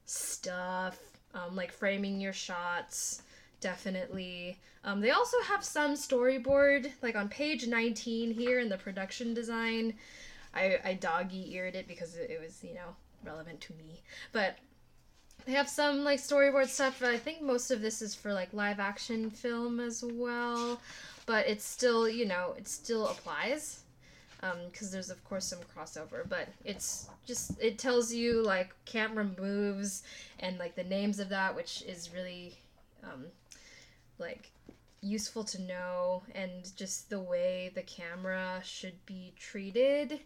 [0.06, 0.98] stuff,
[1.34, 3.22] um, like framing your shots,
[3.60, 4.58] definitely.
[4.84, 9.94] Um, they also have some storyboard, like on page 19 here in the production design.
[10.54, 14.02] I, I doggy eared it because it, it was, you know, relevant to me.
[14.32, 14.56] But
[15.44, 18.52] they have some like storyboard stuff, but I think most of this is for like
[18.52, 20.80] live action film as well.
[21.26, 23.82] But it's still, you know, it still applies
[24.70, 30.02] because there's of course some crossover but it's just it tells you like camera moves
[30.38, 32.54] and like the names of that which is really
[33.02, 33.24] um,
[34.18, 34.50] like
[35.00, 40.20] useful to know and just the way the camera should be treated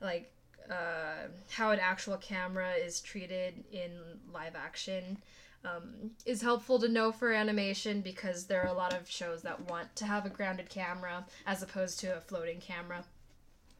[0.00, 0.30] like
[0.70, 3.90] uh, how an actual camera is treated in
[4.32, 5.16] live action
[5.64, 9.68] um, is helpful to know for animation because there are a lot of shows that
[9.68, 13.02] want to have a grounded camera as opposed to a floating camera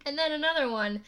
[0.08, 1.02] and then another one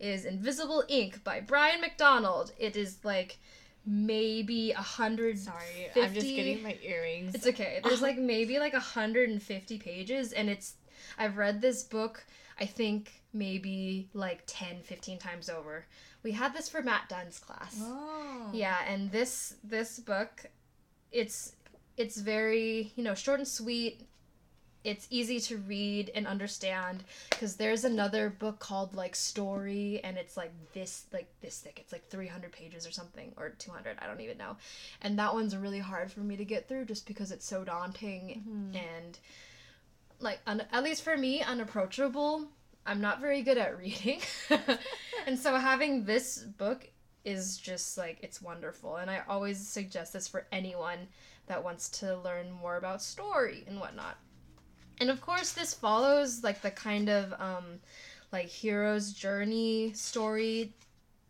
[0.00, 2.52] is Invisible Ink by Brian McDonald.
[2.58, 3.38] It is like
[3.84, 5.38] maybe a hundred.
[5.38, 7.34] Sorry, I'm just getting my earrings.
[7.34, 7.80] It's okay.
[7.84, 10.74] There's like maybe like a hundred and fifty pages, and it's.
[11.18, 12.24] I've read this book.
[12.58, 15.84] I think maybe like 10, 15 times over.
[16.22, 17.78] We had this for Matt Dunn's class.
[17.80, 18.50] Oh.
[18.52, 20.46] Yeah, and this this book,
[21.12, 21.54] it's
[21.96, 24.00] it's very you know short and sweet.
[24.86, 30.36] It's easy to read and understand because there's another book called like Story, and it's
[30.36, 31.80] like this like this thick.
[31.80, 33.96] It's like 300 pages or something, or 200.
[34.00, 34.56] I don't even know.
[35.02, 38.42] And that one's really hard for me to get through just because it's so daunting
[38.46, 38.76] mm-hmm.
[38.76, 39.18] and
[40.20, 42.46] like un- at least for me unapproachable.
[42.86, 44.20] I'm not very good at reading,
[45.26, 46.88] and so having this book
[47.24, 51.08] is just like it's wonderful and i always suggest this for anyone
[51.48, 54.16] that wants to learn more about story and whatnot
[55.00, 57.64] and of course this follows like the kind of um
[58.32, 60.72] like hero's journey story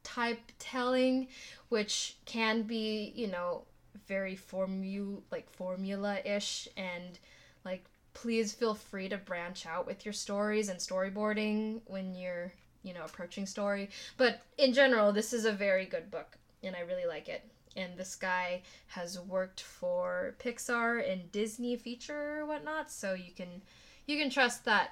[0.02, 1.28] type telling
[1.68, 3.62] which can be you know
[4.06, 7.18] very formu like formula-ish and
[7.64, 12.52] like please feel free to branch out with your stories and storyboarding when you're
[12.82, 13.90] you know approaching story.
[14.16, 17.44] But in general this is a very good book and i really like it
[17.76, 23.62] and this guy has worked for pixar and disney feature or whatnot so you can
[24.06, 24.90] you can trust that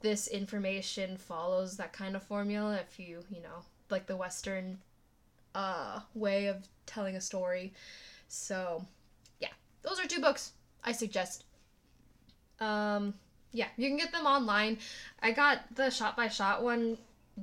[0.00, 4.78] this information follows that kind of formula if you you know like the western
[5.54, 6.56] uh way of
[6.86, 7.72] telling a story.
[8.28, 8.84] So
[9.40, 9.52] yeah
[9.82, 10.52] those are two books
[10.84, 11.44] i suggest.
[12.60, 13.14] Um
[13.52, 14.78] yeah you can get them online.
[15.20, 16.98] I got the shot by shot one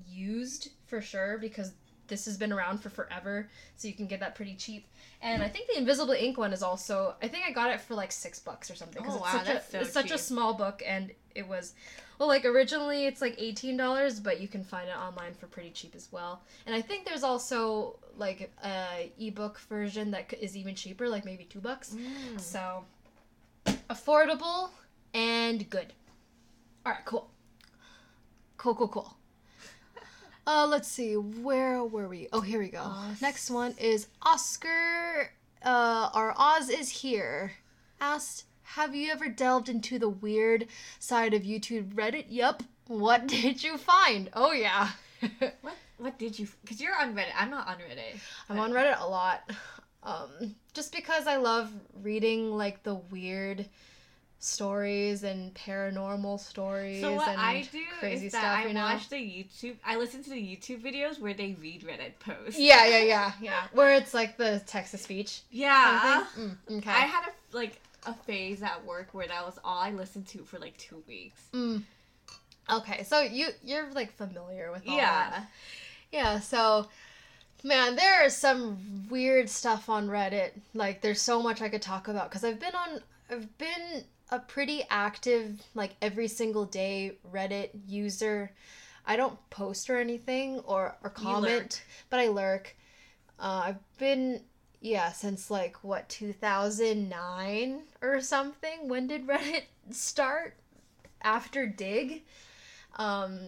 [0.07, 1.71] used for sure because
[2.09, 3.47] this has been around for forever
[3.77, 4.85] so you can get that pretty cheap
[5.21, 7.95] and i think the invisible ink one is also i think i got it for
[7.95, 10.17] like six bucks or something Oh, it's, wow, such, that's a, so it's such a
[10.17, 11.73] small book and it was
[12.17, 15.93] well like originally it's like $18 but you can find it online for pretty cheap
[15.95, 21.07] as well and i think there's also like a ebook version that is even cheaper
[21.07, 22.39] like maybe two bucks Mm.
[22.39, 22.83] so
[23.89, 24.69] affordable
[25.13, 25.93] and good.
[26.85, 27.29] All right, cool.
[28.57, 29.17] Cool, cool, cool.
[30.47, 31.15] Uh, let's see.
[31.15, 32.27] Where were we?
[32.33, 32.81] Oh, here we go.
[32.81, 33.21] Oz.
[33.21, 35.31] Next one is Oscar.
[35.63, 37.53] Uh, our Oz is here.
[38.01, 40.67] Asked, "Have you ever delved into the weird
[40.99, 42.63] side of YouTube Reddit?" Yup.
[42.87, 44.29] What did you find?
[44.33, 44.89] Oh yeah.
[45.61, 46.47] What what did you?
[46.61, 47.33] Because you're on Reddit.
[47.37, 48.19] I'm not on Reddit.
[48.49, 49.49] I'm on Reddit a lot.
[50.01, 51.71] Um, just because I love
[52.01, 53.67] reading like the weird
[54.39, 58.73] stories and paranormal stories So what and I do crazy is that stuff, I you
[58.73, 58.81] know?
[58.81, 59.75] watch the YouTube.
[59.85, 62.57] I listen to the YouTube videos where they read Reddit posts.
[62.57, 63.63] Yeah, yeah, yeah, yeah.
[63.73, 65.41] Where it's like the text-to-speech.
[65.51, 65.99] Yeah.
[66.01, 66.67] kind of.
[66.71, 66.89] Mm, okay.
[66.89, 70.39] I had a like a phase at work where that was all I listened to
[70.39, 71.41] for like two weeks.
[71.53, 71.83] Mm.
[72.71, 75.31] Okay, so you you're like familiar with all yeah.
[75.31, 75.49] that.
[76.13, 76.87] Yeah, so
[77.63, 80.51] man, there is some weird stuff on Reddit.
[80.73, 84.39] Like there's so much I could talk about cuz I've been on I've been a
[84.39, 88.51] pretty active like every single day Reddit user.
[89.05, 92.75] I don't post or anything or or comment, but I lurk.
[93.39, 94.41] Uh, I've been
[94.81, 98.87] yeah, since like what 2009 or something.
[98.87, 100.55] When did Reddit start?
[101.21, 102.23] After Digg?
[102.95, 103.39] Um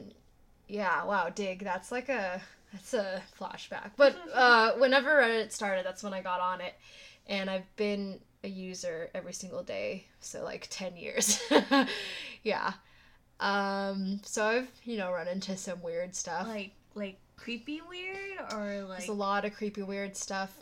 [0.68, 1.64] yeah, wow, Digg.
[1.64, 2.42] That's like a
[2.74, 3.92] that's a flashback.
[3.96, 6.74] But uh whenever Reddit started, that's when I got on it.
[7.28, 11.42] And I've been a user every single day, so like 10 years.
[12.44, 12.74] yeah.
[13.40, 16.48] Um so I've, you know, run into some weird stuff.
[16.48, 20.56] Like like creepy weird or like There's a lot of creepy weird stuff.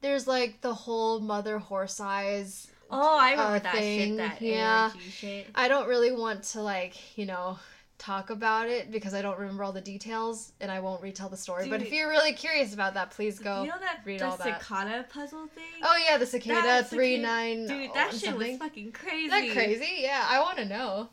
[0.00, 2.68] There's like the whole mother horse eyes.
[2.90, 4.16] Oh, I remember uh, that thing, shit.
[4.16, 4.90] That yeah.
[4.92, 5.46] ARG shit.
[5.54, 7.58] I don't really want to like, you know,
[8.00, 11.36] talk about it because I don't remember all the details and I won't retell the
[11.36, 11.68] story.
[11.68, 13.62] but if you're really curious about that, please go.
[13.62, 14.60] you know that read the all that.
[14.62, 15.64] cicada puzzle thing?
[15.82, 17.66] Oh yeah, the cicada That three cica- nine.
[17.66, 18.52] Dude, that shit something.
[18.52, 19.26] was fucking crazy.
[19.26, 19.98] Is that crazy?
[19.98, 21.08] Yeah, I want to know.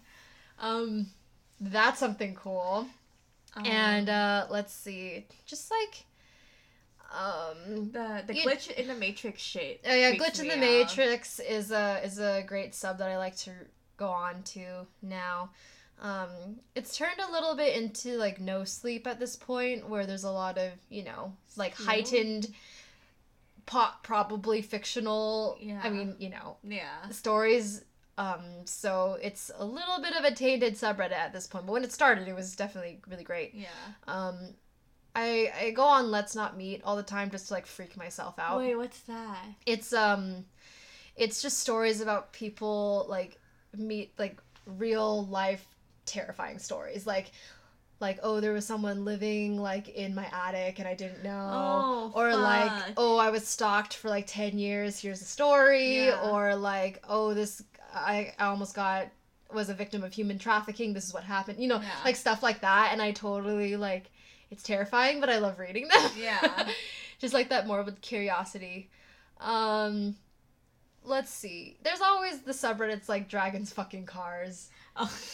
[0.59, 1.07] Um,
[1.59, 2.87] that's something cool.
[3.55, 6.05] Um, and uh, let's see, just like,
[7.11, 9.81] um, the the you- glitch in the Matrix shit.
[9.85, 10.59] Oh yeah, Glitch in the out.
[10.59, 13.51] Matrix is a is a great sub that I like to
[13.97, 15.49] go on to now.
[16.01, 20.23] Um, it's turned a little bit into like no sleep at this point, where there's
[20.25, 22.47] a lot of you know like heightened,
[23.65, 25.57] pop probably fictional.
[25.59, 25.81] Yeah.
[25.83, 27.09] I mean you know Yeah.
[27.09, 27.83] stories.
[28.19, 31.83] Um, so it's a little bit of a tainted subreddit at this point, but when
[31.83, 33.53] it started, it was definitely really great.
[33.53, 33.67] Yeah.
[34.07, 34.55] Um,
[35.15, 38.37] I I go on Let's Not Meet all the time just to like freak myself
[38.39, 39.37] out Wait, what's that?
[39.65, 40.45] it's um
[41.15, 43.39] it's just stories about people like
[43.75, 45.65] meet like real life
[46.07, 47.05] terrifying stories.
[47.05, 47.31] Like
[47.99, 51.49] like oh there was someone living like in my attic and i didn't know.
[51.51, 54.99] Oh, or like oh i was stalked for like 10 years.
[54.99, 56.05] Here's a story.
[56.05, 56.29] Yeah.
[56.29, 59.07] or like oh this I, I almost got
[59.51, 60.93] was a victim of human trafficking.
[60.93, 61.59] This is what happened.
[61.59, 61.89] You know Yeah.
[62.05, 62.89] like stuff like that.
[62.91, 64.11] And i totally like
[64.51, 66.11] it's terrifying but i love reading them.
[66.17, 66.69] Yeah.
[67.19, 68.89] just like that more morbid curiosity.
[69.41, 70.15] Um
[71.03, 71.77] let's see.
[71.83, 74.69] There's always the subreddits like dragons fucking cars.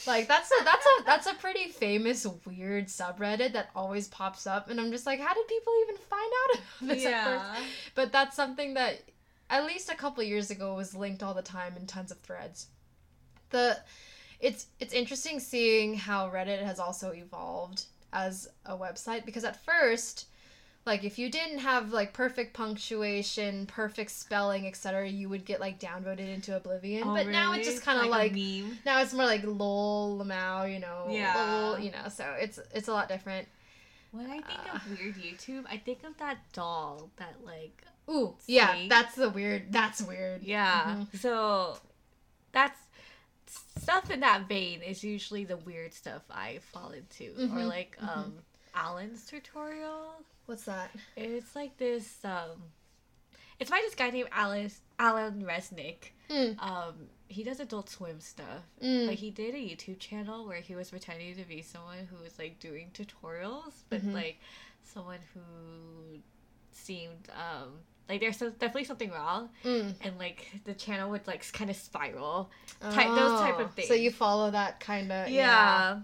[0.08, 4.70] Like that's a that's a that's a pretty famous weird subreddit that always pops up
[4.70, 7.66] and i'm just like how did people even find out about this at first yeah.
[7.96, 9.02] but that's something that
[9.50, 12.68] at least a couple years ago was linked all the time in tons of threads
[13.52, 13.78] the
[14.40, 20.28] it's it's interesting seeing how reddit has also evolved as a website because at first
[20.86, 25.80] like if you didn't have like perfect punctuation perfect spelling etc you would get like
[25.80, 28.78] downvoted into oblivion Oh, but now it's just kind of like, meme.
[28.86, 31.34] now it's more like lol lamau you know Yeah.
[31.36, 33.48] lol, you know so it's it's a lot different
[34.12, 34.76] When I think Uh.
[34.76, 39.72] of weird YouTube, I think of that doll that like ooh yeah that's the weird
[39.72, 40.96] that's weird yeah.
[40.98, 41.20] Mhm.
[41.20, 41.78] So
[42.52, 42.78] that's
[43.80, 47.98] stuff in that vein is usually the weird stuff I fall into, or Mhm, like
[48.02, 48.34] um
[48.76, 50.16] Alan's tutorial.
[50.46, 52.20] What's that It's like this.
[52.24, 52.64] um
[53.60, 56.12] It's by this guy named Alice Alan Resnick.
[56.30, 56.60] Mm.
[56.62, 56.94] Um,
[57.28, 58.64] he does Adult Swim stuff.
[58.82, 59.08] Mm.
[59.08, 62.38] But he did a YouTube channel where he was pretending to be someone who was
[62.40, 64.14] like doing tutorials, but Mhm.
[64.14, 64.40] like
[64.84, 66.20] someone who
[66.72, 67.80] seemed um
[68.10, 69.96] like there's so, definitely something wrong, Mm.
[70.02, 72.52] and like the channel would like kind of spiral.
[72.82, 76.02] Type- those type of things So you follow that kind of yeah,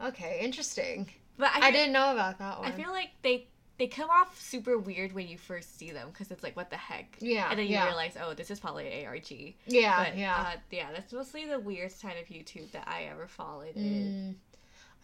[0.00, 1.10] Okay, interesting.
[1.36, 2.68] but I, I, didn't know about that one.
[2.68, 3.48] I feel like they
[3.78, 6.76] they come off super weird when you first see them because it's like what the
[6.76, 7.16] heck.
[7.20, 9.30] yeah, and then you yeah, realize, oh, this is probably ARG.
[9.66, 10.52] yeah, but, yeah.
[10.54, 10.86] uh, yeah.
[10.94, 13.74] That's mostly the weirdest side of YouTube that I ever followed.
[13.76, 14.34] Mm.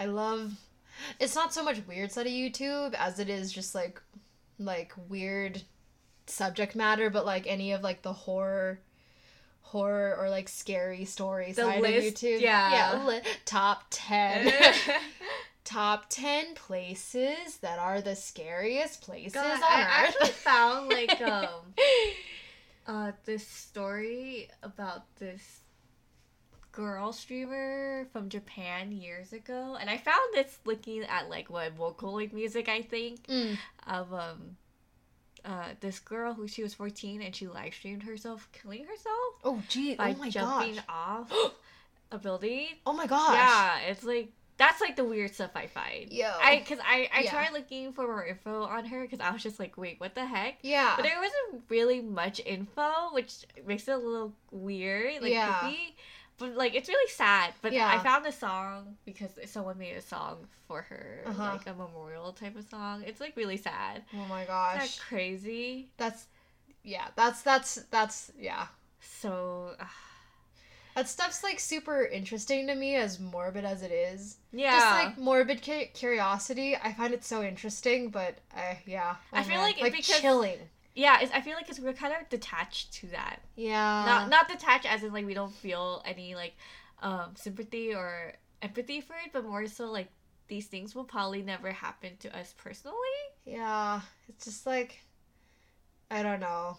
[0.01, 0.55] I love.
[1.21, 4.01] It's not so much weird side of YouTube as it is just like,
[4.59, 5.63] like weird
[6.27, 8.79] subject matter, but like any of like the horror,
[9.61, 12.41] horror or like scary stories The side list, of YouTube.
[12.41, 12.95] yeah.
[12.95, 13.05] yeah.
[13.07, 14.47] Li- top ten.
[15.65, 20.17] top 10 places that are the scariest places God, on I earth.
[20.21, 21.75] actually found like um
[22.87, 25.61] uh this story about this
[26.73, 32.33] girl streamer from Japan years ago, and I found this looking at like what Vocaloid
[32.33, 33.57] music I think Mm.
[33.87, 34.57] of um
[35.45, 39.63] uh this girl who she was 14 and she live streamed herself killing herself Oh,
[39.69, 39.95] gee.
[39.97, 40.85] by oh my jumping gosh.
[40.89, 41.33] off
[42.11, 42.67] a building.
[42.87, 43.35] Oh my gosh.
[43.35, 44.33] Yeah, it's like
[44.67, 46.07] that's like the weird stuff I find.
[46.13, 46.35] Yeah.
[46.43, 47.31] I because I I Yeah.
[47.31, 50.25] tried looking for more info on her because I was just like, wait, what the
[50.27, 50.59] heck?
[50.63, 50.95] Yeah.
[50.97, 53.33] But there wasn't really much info, which
[53.67, 55.59] makes it a little weird, like Yeah.
[55.61, 55.97] creepy.
[56.39, 57.55] But like it's really sad.
[57.63, 57.89] But Yeah.
[57.95, 61.43] I found a song because someone made a song for her, Uh-huh.
[61.53, 63.03] like a memorial type of song.
[63.07, 64.03] It's like really sad.
[64.15, 64.97] oh my gosh.
[64.97, 65.91] that crazy?
[65.99, 66.27] That's
[66.83, 68.67] yeah, that's that's that's yeah.
[69.01, 69.85] So uh,
[70.95, 74.37] That stuff's like super interesting to me as morbid as it is.
[74.53, 74.73] yeah.
[74.73, 79.17] Just like morbid cu- curiosity, I find it so interesting, but I yeah.
[79.33, 79.65] I oh feel man.
[79.65, 80.59] like like because- chilling.
[80.95, 83.41] yeah, it's, I feel like because we're kind of detached to that.
[83.57, 84.05] Yeah.
[84.07, 86.55] not not detached as in like we don't feel any like
[87.03, 90.09] um sympathy or empathy for it, but more so like
[90.49, 92.97] these things will probably never happen to us personally.
[93.47, 94.99] Yeah, it's just like
[96.11, 96.77] I don't know.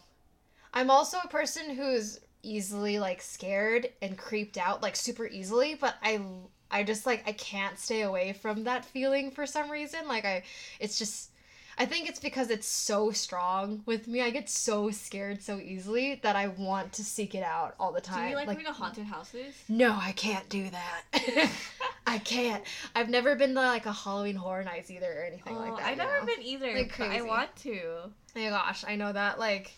[0.76, 5.96] I'm also a person who's easily like scared and creeped out like super easily, but
[6.04, 6.22] I
[6.70, 10.08] I just like I can't stay away from that feeling for some reason.
[10.08, 10.44] Like I
[10.80, 11.30] it's just
[11.78, 14.22] I think it's because it's so strong with me.
[14.22, 18.02] I get so scared so easily that I want to seek it out all the
[18.02, 18.26] time.
[18.26, 19.56] Do you like, going to haunted houses?
[19.68, 21.50] No, I can't do that.
[22.08, 22.64] I can't.
[22.96, 25.88] I've never been to like a Halloween horror nights either or anything Oh, like that.
[25.88, 26.26] I've never know?
[26.28, 26.76] been either.
[26.76, 27.82] Like but I want to.
[28.06, 29.72] Oh my gosh, I know that like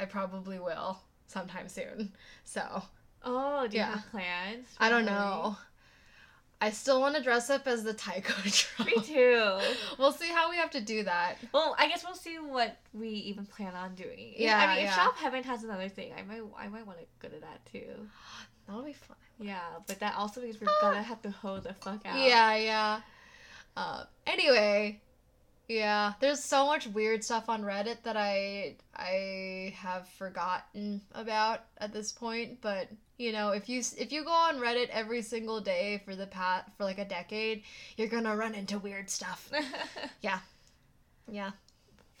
[0.00, 0.98] I probably will
[1.32, 2.12] sometime soon.
[2.44, 2.82] So
[3.24, 3.94] Oh, do you Yeah.
[3.96, 4.68] have plans?
[4.78, 5.56] I don't know.
[6.60, 8.86] I still want to dress up as the Taiko troll.
[8.86, 9.58] Me too.
[9.98, 11.36] We'll see how we have to do that.
[11.52, 14.34] Well, I guess we'll see what we even plan on doing.
[14.36, 14.94] Yeah, I mean, if.
[14.94, 18.08] Shop Heaven has another thing, I might, I might want to go to that too.
[18.68, 19.16] That'll be fun.
[19.40, 19.58] Yeah,
[19.88, 22.16] but that also means we're gonna have to hoe the fuck out.
[22.28, 23.00] Yeah, yeah.
[23.76, 25.00] Uh, anyway,
[25.72, 31.92] yeah, there's so much weird stuff on Reddit that I I have forgotten about at
[31.92, 32.60] this point.
[32.60, 36.26] But you know, if you if you go on Reddit every single day for the
[36.26, 37.62] pat for like a decade,
[37.96, 39.50] you're gonna run into weird stuff.
[40.20, 40.38] Yeah.
[41.30, 41.52] Yeah.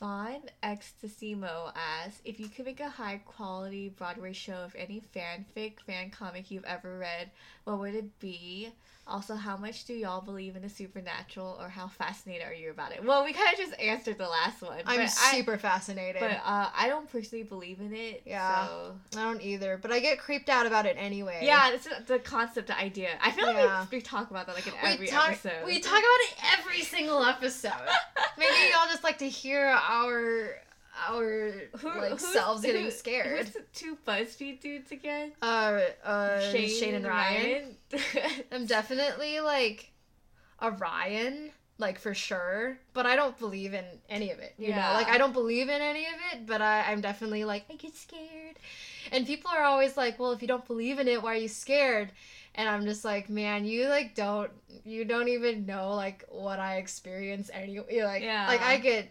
[0.02, 5.74] Vaughn Ecstasimo asks if you could make a high quality Broadway show of any fanfic,
[5.86, 7.30] fan comic you've ever read,
[7.62, 8.70] what would it be?
[9.06, 12.92] Also, how much do y'all believe in the supernatural, or how fascinated are you about
[12.92, 13.04] it?
[13.04, 14.80] Well, we kind of just answered the last one.
[14.86, 16.20] I'm super fascinated.
[16.20, 18.22] But uh, I don't personally believe in it.
[18.24, 18.66] Yeah.
[18.66, 18.94] So.
[19.16, 21.40] I don't either, but I get creeped out about it anyway.
[21.42, 23.10] Yeah, it's the concept, the idea.
[23.20, 23.80] I feel Yeah.
[23.80, 25.64] like we, we talk about that like in We every talk, episode.
[25.66, 27.72] we talk about it every single episode.
[28.38, 30.56] Maybe y'all just like to hear our
[31.08, 33.46] our who, like selves getting who- scared.
[33.46, 35.32] Who's the two BuzzFeed dudes again?
[35.40, 37.76] Uh, uh, Shane, and Ryan.
[37.92, 38.04] Ryan.
[38.52, 39.90] I'm definitely like
[40.58, 42.78] a Ryan, like for sure.
[42.92, 44.54] But I don't believe in any of it.
[44.58, 44.88] You Yeah.
[44.88, 46.46] know, like I don't believe in any of it.
[46.46, 48.56] But I, I'm definitely like I get scared,
[49.10, 51.48] and people are always like, "Well, if you don't believe in it, why are you
[51.48, 52.12] scared?"
[52.54, 54.50] And I'm just like, man, you like don't,
[54.84, 58.02] you don't even know like what I experience anyway.
[58.02, 58.46] Like, Yeah.
[58.46, 59.10] like I get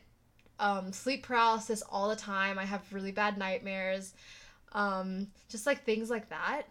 [0.60, 2.60] um, sleep paralysis all the time.
[2.60, 4.14] I have really bad nightmares,
[4.74, 6.64] um, just like things like that.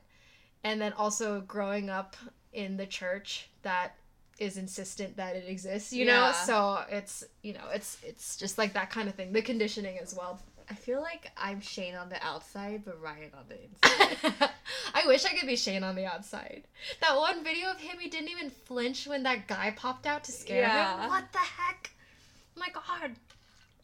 [0.63, 2.17] And then also growing up
[2.53, 3.97] in the church that
[4.39, 6.33] is insistent that it exists, you know.
[6.33, 9.33] So it's you know it's it's just like that kind of thing.
[9.33, 10.41] The conditioning as well.
[10.71, 14.51] I feel like I'm Shane on the outside, but Ryan on the inside.
[14.95, 16.63] I wish I could be Shane on the outside.
[17.01, 20.33] That one video of him, he didn't even flinch when that guy popped out to
[20.33, 21.03] scare Yeah.
[21.03, 21.09] him.
[21.09, 21.91] What the heck?
[22.57, 23.11] Oh my god.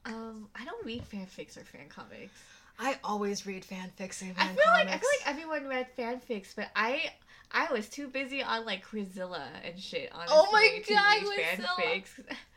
[0.04, 2.32] um, I don't read fanfics or fan comics.
[2.78, 6.54] I always read fanfics and fan I feel like I feel like everyone read fanfics,
[6.54, 7.10] but I
[7.50, 10.10] I was too busy on like Quizilla and shit.
[10.14, 12.10] Honestly, Oh my God, fanfics.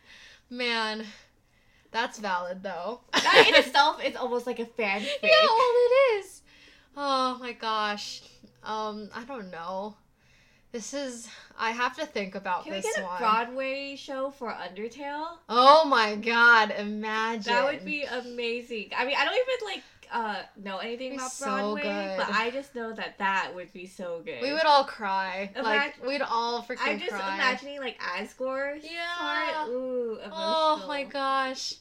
[0.52, 1.06] Man,
[1.92, 3.02] that's valid though.
[3.14, 5.08] that in itself is almost like a fanfic.
[5.24, 6.42] Yeah, well, it is.
[6.96, 8.22] Oh my gosh.
[8.64, 9.96] Um, I don't know.
[10.72, 11.28] This is.
[11.58, 13.18] I have to think about Can we this get a one.
[13.18, 15.38] Broadway show for Undertale?
[15.50, 16.72] Oh my god!
[16.78, 17.52] Imagine.
[17.54, 18.92] That would be amazing.
[18.96, 22.18] I mean, I don't even like uh know anything about so Broadway, good.
[22.18, 24.42] but I just know that that would be so good.
[24.42, 25.52] We would all cry.
[25.56, 27.36] Imag- like we'd all freaking I'm just cry.
[27.36, 29.18] imagining like Asgore's Yeah.
[29.18, 29.68] part.
[29.70, 30.32] Ooh, emotional.
[30.36, 31.76] Oh my gosh.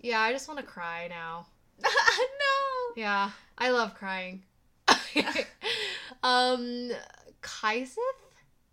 [0.00, 1.46] yeah, I just want to cry now.
[1.82, 1.88] no.
[2.96, 4.42] Yeah, I love crying.
[6.22, 6.90] um,
[7.42, 7.96] Kaiseth?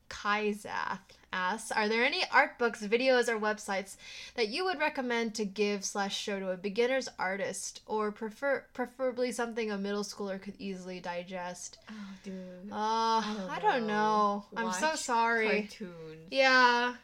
[0.09, 0.99] Tyzath
[1.35, 3.97] asks, "Are there any art books, videos, or websites
[4.35, 9.31] that you would recommend to give slash show to a beginner's artist, or prefer preferably
[9.31, 12.71] something a middle schooler could easily digest?" Oh, dude.
[12.71, 14.45] Uh, I don't know.
[14.55, 15.63] I'm so sorry.
[15.63, 16.27] Cartoons.
[16.31, 16.95] Yeah.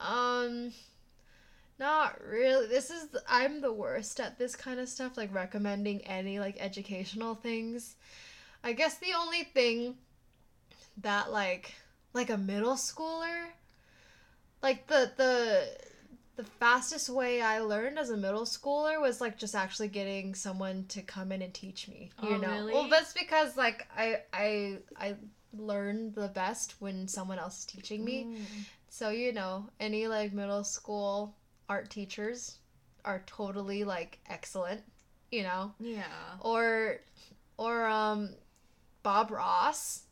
[0.00, 0.72] Um
[1.78, 2.66] not really.
[2.66, 7.34] This is I'm the worst at this kind of stuff like recommending any like educational
[7.34, 7.96] things.
[8.64, 9.96] I guess the only thing
[10.98, 11.74] that like
[12.14, 13.48] like a middle schooler
[14.62, 15.68] like the the
[16.36, 20.84] the fastest way I learned as a middle schooler was like just actually getting someone
[20.88, 22.10] to come in and teach me.
[22.22, 22.50] You Oh, know.
[22.50, 22.72] really?
[22.74, 25.14] Well, that's because like I I I
[25.56, 28.24] learn the best when someone else is teaching me.
[28.24, 28.36] Mm.
[28.90, 31.34] So, you know, any like middle school
[31.68, 32.58] art teachers
[33.04, 34.82] are totally like excellent,
[35.30, 35.72] you know.
[35.80, 36.04] Yeah.
[36.40, 37.00] Or
[37.56, 38.30] or um
[39.02, 40.02] Bob Ross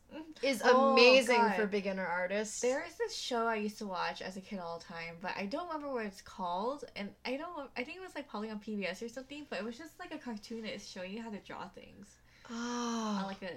[0.41, 1.55] is Oh, amazing God.
[1.55, 2.61] for beginner artists.
[2.61, 5.31] There is this show I used to watch as a kid all the time, but
[5.37, 7.69] I don't remember what it's called, and I don't.
[7.77, 10.13] I think it was like probably on PBS or something, but it was just like
[10.13, 12.07] a cartoonist showing you how to draw things
[12.49, 13.51] oh, on like a.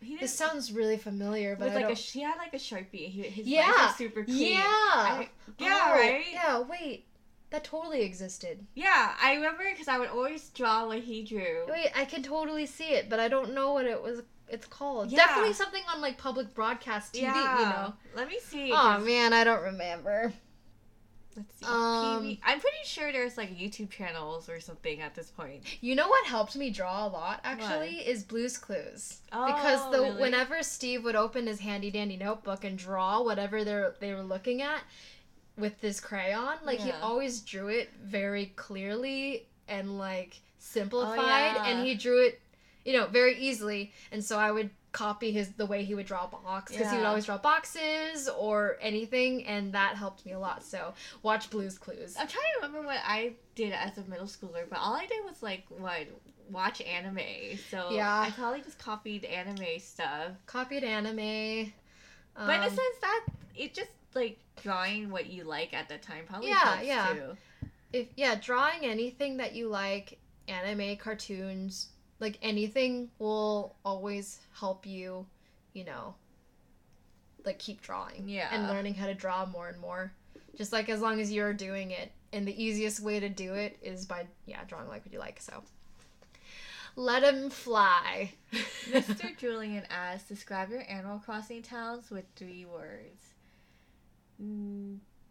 [0.00, 1.94] He this sounds really familiar, but like a.
[1.94, 3.08] He had like a sharpie.
[3.08, 4.52] He, his Yeah, super clean.
[4.52, 6.24] yeah, I- yeah, Oh, right.
[6.32, 7.06] Yeah, wait,
[7.50, 8.64] that totally existed.
[8.74, 11.64] Yeah, I remember because I would always draw what he drew.
[11.68, 14.22] Wait, I can totally see it, but I don't know what it was.
[14.50, 15.18] It's called Yeah.
[15.18, 17.22] definitely something on like public broadcast TV.
[17.22, 17.94] yeah, You know.
[18.16, 18.72] Let me see.
[18.72, 20.32] Oh man, I don't remember.
[21.36, 21.66] Let's see.
[21.66, 25.62] Um, I'm pretty sure there's like YouTube channels or something at this point.
[25.80, 29.20] You know what helped me draw a lot actually is Blue's Clues.
[29.30, 30.20] because Oh, the really?
[30.20, 34.62] whenever Steve would open his handy dandy notebook and draw whatever they they were looking
[34.62, 34.80] at
[35.56, 41.16] with this crayon, like he always drew it very clearly and like simplified
[41.54, 41.66] yeah.
[41.66, 42.40] and he drew it,
[42.88, 43.92] you know, very easily.
[44.10, 46.96] And so I would copy his the way he would draw a box because he
[46.96, 50.64] would always draw boxes or anything and that helped me a lot.
[50.64, 52.16] So watch Blue's Clues.
[52.18, 55.22] I'm trying to remember what I did as a middle schooler, but all I did
[55.26, 56.06] was like what
[56.50, 57.58] watch anime.
[57.70, 58.20] So Yeah.
[58.26, 60.32] I probably just copied anime stuff.
[60.46, 61.70] Copied anime.
[62.34, 65.98] but in a um, sense that it just like drawing what you like at the
[65.98, 67.12] time probably Yeah, helps yeah.
[67.12, 67.36] too.
[67.92, 70.18] if yeah drawing anything that you like
[70.48, 75.26] anime cartoons like anything will always help you
[75.72, 76.14] you know
[77.44, 78.48] like keep drawing Yeah.
[78.52, 80.12] and learning how to draw more and more
[80.56, 83.78] just like as long as you're doing it and the easiest way to do it
[83.82, 85.62] is by yeah drawing like what you like so
[86.96, 88.32] let him fly
[88.90, 89.36] Mr.
[89.36, 93.22] Julian asks, describe your Animal Crossing towns with three words.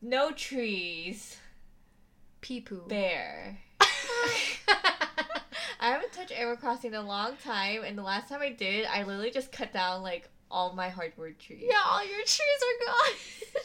[0.02, 1.36] No trees.
[2.40, 3.58] pee poo Bear.
[5.80, 8.86] I haven't touched Animal Crossing in a long time, and the last time I did,
[8.86, 11.64] I literally just cut down like all my hardwood trees.
[11.70, 13.16] yeah all your trees are gone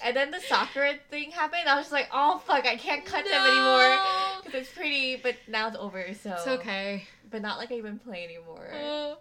[0.05, 1.69] And then the soccer thing happened.
[1.69, 3.99] I was just like, oh fuck, I can't cut them anymore
[4.45, 6.05] because it's pretty, but now it's over.
[6.15, 8.69] So it's okay But not like I even play anymore.
[8.73, 9.15] Uh,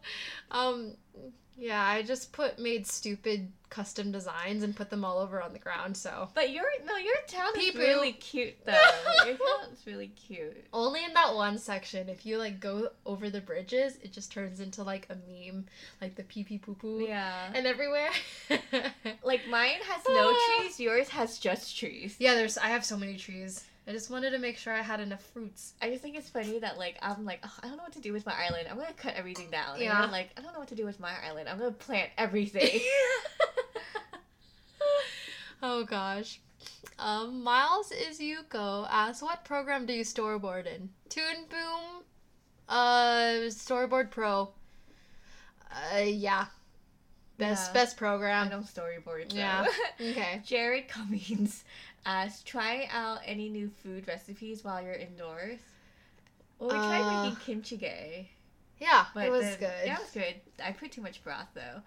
[0.49, 0.93] um
[1.57, 5.59] yeah i just put made stupid custom designs and put them all over on the
[5.59, 7.79] ground so But your no, your town is Pee-poo.
[7.79, 8.73] really cute though.
[9.25, 10.65] your town's really cute.
[10.73, 14.59] only in that one section if you like go over the bridges it just turns
[14.59, 15.65] into like a meme
[16.01, 17.49] like the pee pee poo poo Yeah.
[17.53, 18.09] and everywhere
[19.23, 20.79] Like mine has no trees.
[20.79, 22.15] Yours has just trees.
[22.19, 24.99] yeah there's i have so many trees i just wanted to make sure i had
[24.99, 27.83] enough fruits I just think it's funny that like I'm like "Ugh, I don't know
[27.83, 28.67] what to do with my island.
[28.69, 29.75] I'm gonna cut everything down.
[29.75, 30.01] And Yeah.
[30.01, 31.49] you're like I don't know what to do with my island.
[31.49, 32.79] I'm gonna plant everything.
[35.63, 36.39] oh gosh
[36.99, 42.03] um miles is yuko asks what program do you storyboard in toon boom
[42.69, 44.49] uh storyboard pro
[45.71, 46.45] uh yeah
[47.41, 47.73] best Yeah.
[47.73, 49.29] best I program don't storyboard.
[49.29, 49.35] Though.
[49.37, 49.65] Yeah.
[50.01, 51.63] okay Jared Cummings
[52.05, 55.59] asks, try out any new food recipes while you're indoors.
[56.59, 58.27] Well, we tried Uh, making kimchi jjigae,
[58.79, 60.35] yeah but it was then- good Yeah, it was good.
[60.63, 61.81] I put too much broth though.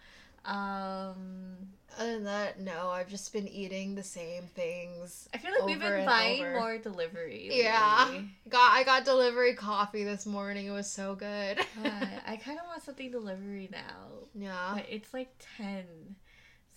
[0.45, 1.57] Um,
[1.99, 5.29] Other than that, no, I've just been eating the same things.
[5.33, 6.55] I feel like we've been buying over.
[6.59, 7.51] more delivery.
[7.53, 8.11] Yeah.
[8.49, 10.67] Got I got delivery coffee this morning.
[10.67, 11.59] It was so good.
[12.27, 14.73] I kind of want something delivery now, yeah.
[14.75, 15.85] but it's like ten,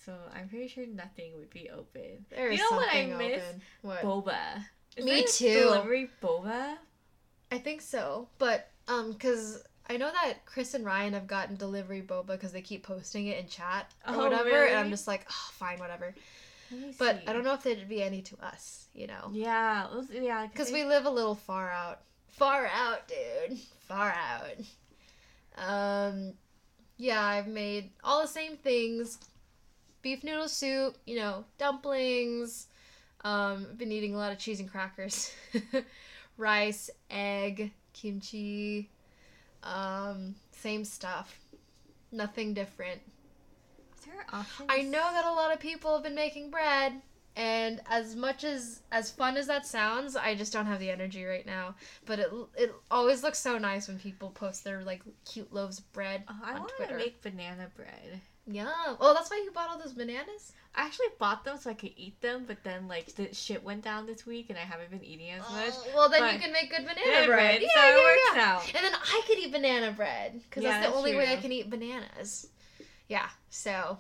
[0.05, 2.25] so I'm pretty sure nothing would be open.
[2.29, 3.43] There is you know what I miss?
[3.81, 4.01] What?
[4.01, 4.63] Boba.
[4.95, 5.53] Is Me too.
[5.53, 6.75] Delivery boba.
[7.51, 12.01] I think so, but um, cause I know that Chris and Ryan have gotten delivery
[12.01, 15.25] boba because they keep posting it in chat or Oh, whatever, and I'm just like,
[15.29, 16.13] oh, fine, whatever.
[16.99, 17.27] But see.
[17.27, 20.47] I don't know if there'd be any to us, you know, Yeah, let's- yeah.
[20.47, 22.01] because we live a little far out.
[22.27, 23.57] Far out, dude.
[23.87, 24.57] Far out.
[25.57, 26.33] Um,
[26.97, 29.17] yeah, I've made all the same things.
[30.01, 32.67] beef noodle soup, you know, dumplings.
[33.23, 35.33] Um, I've been eating a lot of cheese and crackers,
[36.37, 38.89] rice, egg, kimchi.
[39.63, 41.39] Um, same stuff.
[42.11, 43.01] Nothing different.
[43.97, 44.69] Is there options?
[44.71, 46.93] I know that a lot of people have been making bread,
[47.35, 51.25] and as much as as fun as that sounds, I just don't have the energy
[51.25, 51.75] right now.
[52.05, 55.91] But it it always looks so nice when people post their like cute loaves of
[55.93, 58.21] bread Oh, I want to make banana bread.
[58.49, 58.71] Yeah.
[58.99, 60.53] Oh, that's why you bought all those bananas.
[60.73, 63.83] I actually bought them so I could eat them, but then like the shit went
[63.83, 65.73] down this week and I haven't been eating as much.
[65.73, 67.59] Oh, well, then you can make good banana, Banana bread.
[67.59, 68.53] bread, Yeah, so it yeah, works yeah.
[68.53, 68.75] out.
[68.75, 71.35] And then I could eat banana bread because Yeah, that's the that's only way I
[71.37, 72.47] can eat bananas.
[73.09, 73.27] Yeah.
[73.49, 73.97] So,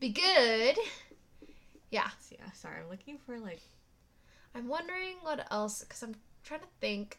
[0.00, 0.78] be good.
[1.90, 2.08] Yeah.
[2.30, 3.60] Yeah, sorry, I'm looking for like
[4.54, 6.14] I'm wondering what else because I'm
[6.44, 7.18] trying to think.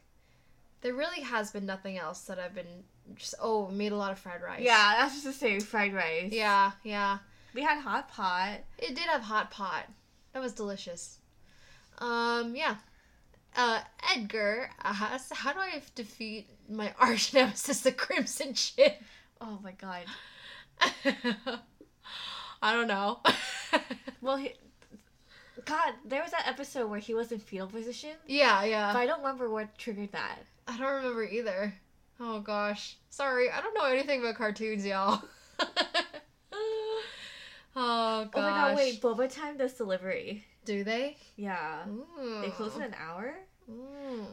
[0.81, 2.83] There really has been nothing else that I've been
[3.15, 4.61] just oh made a lot of fried rice.
[4.61, 6.31] yeah, that's just to say fried rice.
[6.31, 7.17] Yeah, yeah.
[7.53, 8.59] we had hot pot.
[8.77, 9.85] It did have hot pot.
[10.33, 11.17] That was delicious.
[11.97, 12.75] Um, yeah.
[13.55, 13.81] Uh,
[14.15, 18.93] Edgar asks, how do I defeat my arch nemesis, the Crimson Chin?
[19.41, 20.03] Oh my god.
[22.61, 23.19] I don't know.
[24.21, 24.51] Well, he,
[25.63, 28.93] God, there was that episode where he was in fetal position, yeah, but yeah.
[28.93, 30.39] I don't remember what triggered that.
[30.69, 31.73] I don't remember either.
[32.19, 32.97] Oh gosh.
[33.09, 35.23] Sorry, I don't know anything about cartoons, y'all.
[35.59, 37.01] oh
[37.75, 38.29] gosh.
[38.35, 40.45] Oh my god, wait, Boba Time does delivery.
[40.65, 41.17] Do they?
[41.37, 41.87] Yeah.
[41.87, 42.41] Ooh.
[42.41, 43.33] They close in an hour?
[43.69, 44.27] Ooh.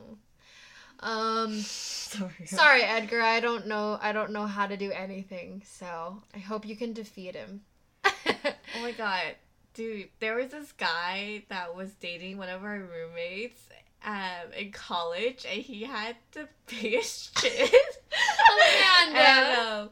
[1.00, 2.46] Um Sorry.
[2.46, 6.66] sorry Edgar, I don't know I don't know how to do anything, so I hope
[6.66, 7.62] you can defeat him.
[8.76, 9.36] Oh my god.
[9.72, 13.60] Dude, there was this guy that was dating one of our roommates
[14.04, 17.74] um, in college, and he had the biggest shit.
[18.52, 19.18] Amanda.
[19.18, 19.90] and um,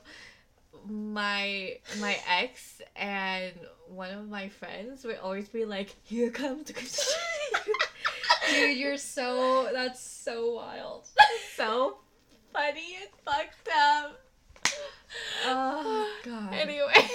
[1.14, 3.54] my my ex and
[3.88, 6.74] one of my friends would always be like, "Here comes the
[8.50, 11.06] Dude, you're so that's so wild.
[11.56, 11.98] so
[12.52, 14.20] funny and fucked up."
[15.44, 16.52] Oh god.
[16.52, 17.08] Anyway,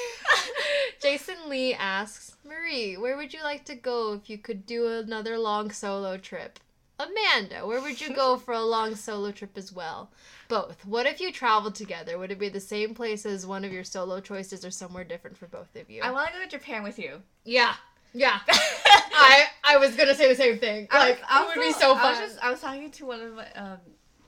[1.01, 5.37] Jason Lee asks, Marie, where would you like to go if you could do another
[5.37, 6.59] long solo trip?
[6.99, 10.11] Amanda, where would you go for a long solo trip as well?
[10.49, 10.85] Both.
[10.85, 12.17] What if you traveled together?
[12.17, 15.37] Would it be the same place as one of your solo choices or somewhere different
[15.37, 16.01] for both of you?
[16.01, 17.21] I want to go to Japan with you.
[17.45, 17.73] yeah.
[18.11, 18.39] Yeah.
[18.49, 20.87] I I was gonna say the same thing.
[20.89, 22.11] I Like was- I it would be so- so I fun.
[22.11, 23.77] was, just, I was talking to one of my, um,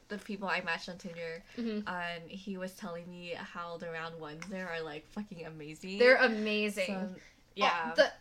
[0.08, 1.84] the people I matched on Tinder, Mhm.
[1.88, 5.98] and he was telling me how the round ones there are like fucking amazing.
[5.98, 6.86] They're amazing.
[6.88, 7.16] So, Oh,
[7.56, 8.12] yeah, the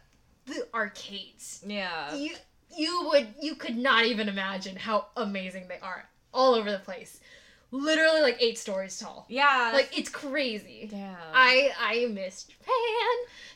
[0.46, 1.62] the arcades.
[1.66, 2.14] yeah.
[2.14, 2.34] you
[2.76, 7.20] you would you could not even imagine how amazing they are all over the place
[7.72, 11.16] literally like eight stories tall Yeah, like it's crazy damn.
[11.32, 12.74] i i miss japan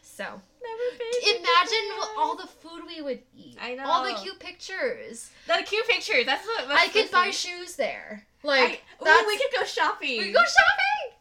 [0.02, 1.36] so never been.
[1.36, 2.14] imagine Japan.
[2.18, 6.24] all the food we would eat I know all the cute pictures the cute pictures.
[6.26, 10.18] That's what that's i could buy shoes there I, like ooh, we could go shopping.
[10.18, 11.18] we could go shopping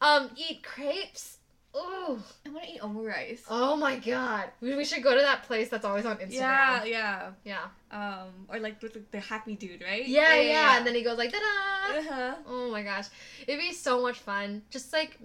[0.00, 1.33] um eat crepes
[1.76, 2.18] Ooh.
[2.46, 3.40] I want to eat omurice.
[3.50, 6.84] oh my god we, we should go to that place that's always on instagram Yeah,
[6.84, 7.30] yeah.
[7.44, 10.06] yeah Um, or like with the, the happy dude, right?
[10.06, 12.34] yeah, yeah, and then he goes like da-da Uh-huh.
[12.46, 13.06] Oh my gosh.
[13.46, 14.62] It'd be so much fun.
[14.70, 15.18] Just like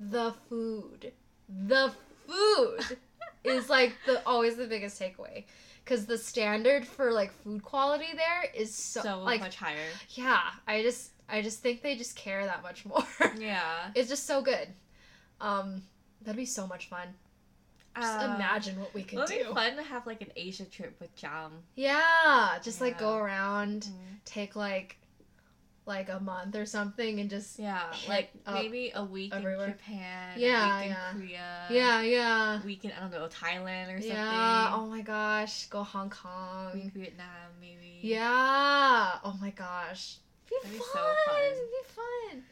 [0.00, 1.12] the food.
[1.48, 1.92] The
[2.26, 2.98] food
[3.44, 5.44] is like the always the biggest takeaway.
[5.86, 9.88] Cause the standard for like food quality there is so, So, like much higher.
[10.10, 10.42] yeah.
[10.66, 13.04] I just I just think they just care that much more.
[13.38, 13.88] Yeah.
[13.94, 14.68] it's just so good.
[15.40, 15.82] Um,
[16.22, 17.08] that'd be so much fun.
[17.96, 19.38] Just Uh, imagine what we could do.
[19.38, 21.52] be fun to have like an Asia trip with Jam.
[21.74, 23.22] Yeah, just like go Yeah.
[23.22, 23.88] around,
[24.24, 24.96] take like
[25.86, 29.68] like a month or something, and just Yeah, like maybe a week everywhere.
[29.68, 31.10] in Japan, Yeah, a week yeah.
[31.10, 32.60] in Korea, yeah, yeah.
[32.60, 34.10] a week in I don't know Thailand or something.
[34.10, 34.74] Yeah.
[34.74, 35.66] Oh my gosh.
[35.68, 36.92] Go Hong week Kong.
[36.94, 37.26] Vietnam
[37.58, 38.00] maybe.
[38.02, 39.18] Yeah.
[39.24, 40.18] Oh my gosh.
[40.48, 40.78] Be That'd fun.
[40.78, 42.44] be so fun.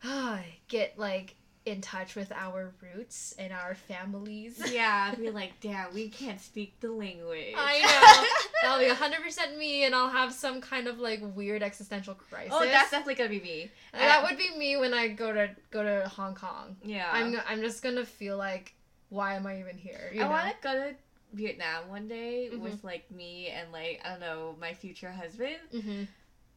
[0.00, 0.44] Be fun.
[0.68, 1.34] Get like
[1.68, 4.60] in touch with our roots and our families.
[4.72, 7.54] Yeah, be like, damn, we can't speak the language.
[7.56, 7.80] I
[8.62, 8.68] know.
[8.78, 12.52] That'll be hundred percent me, and I'll have some kind of like weird existential crisis.
[12.54, 13.70] oh, that's definitely gonna be me.
[13.92, 16.76] And that would be me when I go to go to Hong Kong.
[16.82, 17.08] Yeah.
[17.12, 18.74] I'm I'm just gonna feel like,
[19.10, 20.10] why am I even here?
[20.14, 20.94] You I want to go to
[21.34, 22.60] Vietnam one day Mhm.
[22.60, 26.04] with like me and like I don't know my future husband, hmm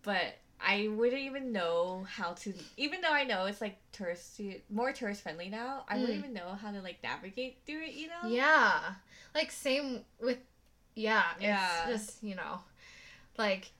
[0.03, 2.53] but I wouldn't even know how to.
[2.77, 4.39] Even though I know it's like tourist
[4.69, 6.19] more tourist friendly now, I wouldn't Mm.
[6.19, 7.93] even know how to like navigate through it.
[7.93, 8.27] You know?
[8.29, 8.79] Yeah.
[9.33, 10.37] Like same with
[10.95, 11.89] yeah, Yeah.
[11.89, 12.59] it's just, you know,
[13.37, 13.71] like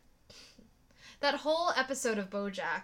[1.20, 2.84] that whole episode of BoJack.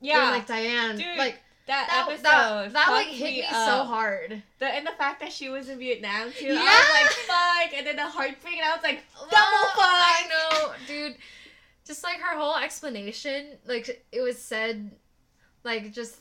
[0.00, 0.24] Yeah.
[0.24, 1.16] Where, like Diane Dude.
[1.16, 4.42] like That, That, episode that, that like hit me, so hard.
[4.58, 6.46] The, and the fact that she was in Vietnam too.
[6.46, 6.58] Yeah.
[6.60, 7.10] I was like,
[7.72, 7.78] fuck.
[7.78, 9.78] And then the heartbreak, and I was like, double fuck.
[9.78, 11.16] I know, dude.
[11.86, 14.90] Just like her whole explanation, like it was said,
[15.64, 16.18] like just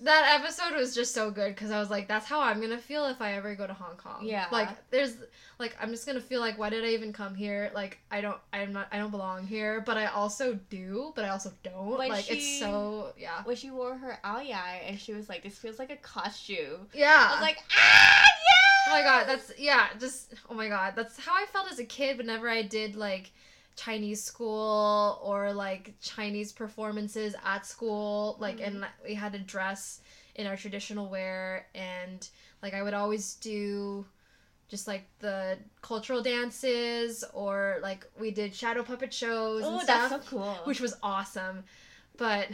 [0.00, 3.06] that episode was just so good because I was like, that's how I'm gonna feel
[3.06, 4.20] if I ever go to Hong Kong.
[4.22, 4.46] Yeah.
[4.52, 5.16] Like there's
[5.58, 7.70] like I'm just gonna feel like why did I even come here?
[7.74, 11.30] Like I don't I'm not I don't belong here, but I also do, but I
[11.30, 11.98] also don't.
[11.98, 13.42] Like, Like, it's so yeah.
[13.44, 16.86] When she wore her ao yai, and she was like, this feels like a costume.
[16.94, 17.28] Yeah.
[17.28, 18.88] I was like, ah, yeah.
[18.88, 21.84] Oh my god, that's yeah, just oh my god, that's how I felt as a
[21.84, 23.32] kid whenever I did like
[23.78, 29.04] Chinese school or like Chinese performances at school, like and mm-hmm.
[29.06, 30.00] we had to dress
[30.34, 32.28] in our traditional wear and
[32.62, 34.04] like I would always do
[34.68, 40.06] just like the cultural dances or like we did shadow puppet shows Oh, and that's
[40.06, 40.54] stuff, so cool.
[40.64, 41.64] which was awesome.
[42.16, 42.48] But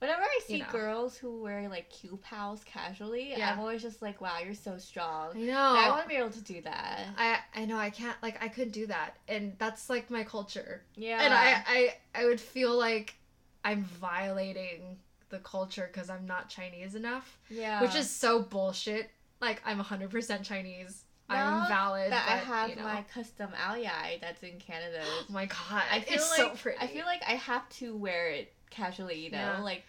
[0.00, 0.70] Whenever I see you know.
[0.72, 3.52] girls who wear like qipaos casually, Yeah.
[3.52, 5.36] I'm always just like, wow, you're so strong.
[5.36, 7.06] I know I want to be able to do that.
[7.18, 10.82] I I know I can't like I couldn't do that and that's like my culture.
[10.96, 11.22] Yeah.
[11.22, 13.14] and I, I I would feel like
[13.62, 14.96] I'm violating
[15.28, 17.82] the culture because I'm not Chinese enough, yeah.
[17.82, 19.10] which is so bullshit.
[19.40, 21.04] Like I'm 100% Chinese.
[21.28, 22.10] I'm valid.
[22.10, 22.82] that I have you know.
[22.82, 23.76] my custom ao
[24.20, 25.02] that's in Canada.
[25.04, 26.78] Oh my god, I feel it's like so pretty.
[26.80, 29.60] I feel like I have to wear it casually, you know, Yeah.
[29.62, 29.84] like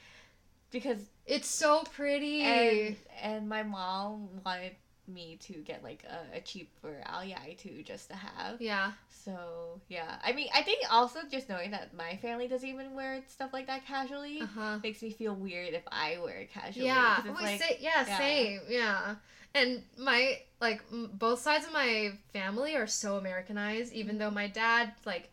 [0.71, 2.41] because it's so pretty.
[2.41, 4.71] and and my mom wanted
[5.07, 7.23] me to get like a, a cheaper ao
[7.57, 8.61] too, just to have.
[8.61, 12.93] yeah, So yeah, I mean, I think also just knowing that my family doesn't even
[12.93, 14.77] wear stuff like that casually uh huh.
[14.83, 16.85] makes me feel weird if I wear it casually.
[16.85, 18.17] Yeah, 'cause it's we like, say, yeah, yeah.
[18.17, 19.15] same, yeah.
[19.53, 23.93] And my like m- both sides of my family are so Americanized.
[23.93, 25.29] Even though my dad, like,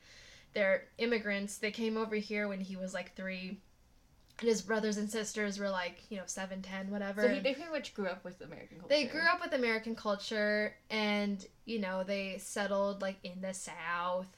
[0.55, 1.59] they're immigrants.
[1.59, 3.61] They came over here when he was like three,
[4.41, 7.23] and his brothers and sisters were like you know seven, ten, whatever.
[7.23, 8.95] so he, they pretty much grew up with American culture.
[8.95, 14.29] they grew up with American culture, and you know they settled like in the South.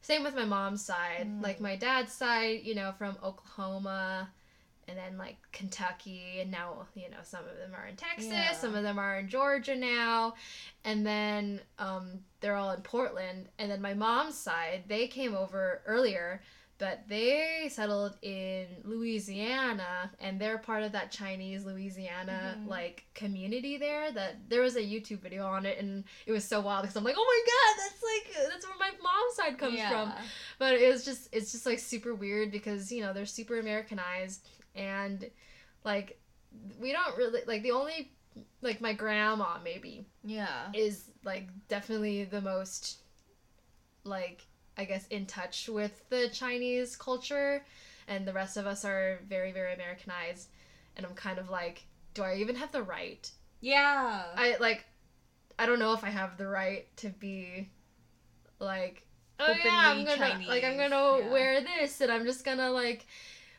[0.00, 1.28] Same with my mom's side.
[1.28, 1.42] Mm.
[1.42, 4.30] Like my dad's side, you know, from Oklahoma
[4.88, 8.52] and then like Kentucky and now, you know, some of them are in Texas, Yeah.
[8.52, 10.34] some of them are in Georgia now.
[10.84, 13.48] And then um they're all in Portland.
[13.58, 16.42] And then my mom's side, they came over earlier,
[16.78, 22.66] but they settled in Louisiana and they're part of that Chinese Louisiana Mhm.
[22.68, 26.60] like community there that there was a YouTube video on it and it was so
[26.60, 29.74] wild because I'm like, "Oh my god, that's like that's where my mom's side comes
[29.78, 29.90] yeah.
[29.90, 30.12] from."
[30.58, 34.48] but it was just it's just like super weird because you know they're super americanized
[34.74, 35.28] and
[35.84, 36.18] like
[36.80, 38.12] we don't really like the only
[38.62, 40.70] like my grandma maybe Yeah.
[40.74, 42.98] is like definitely the most
[44.04, 44.46] like
[44.76, 47.64] i guess in touch with the chinese culture
[48.08, 50.48] and the rest of us are very very americanized
[50.96, 51.84] and i'm kind of like
[52.14, 53.30] do i even have the right
[53.60, 54.22] Yeah.
[54.36, 54.84] I like
[55.58, 57.68] I don't know if I have the right to be
[58.58, 59.06] like
[59.38, 61.30] oh yeah, I'm gonna like I'm gonna yeah.
[61.30, 63.06] wear this and I'm just gonna like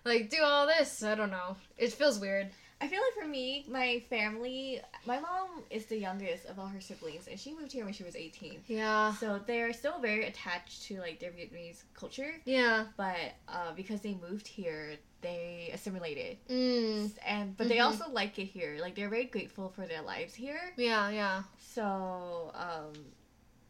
[0.05, 1.03] like do all this.
[1.03, 1.55] I don't know.
[1.77, 2.49] It feels weird.
[2.81, 6.81] I feel like for me, my family, my mom is the youngest of all her
[6.81, 8.59] siblings, and she moved here when she was 18.
[8.67, 9.13] Yeah.
[9.13, 12.87] So they're still very attached to like their Vietnamese culture, Yeah.
[12.97, 13.15] but
[13.47, 17.11] uh, because they moved here, they assimilated, Mm.
[17.25, 17.85] and but they Mhm.
[17.85, 18.77] also like it here.
[18.81, 20.59] Like they're very grateful for their lives here.
[20.75, 21.43] Yeah, yeah.
[21.57, 22.91] So um,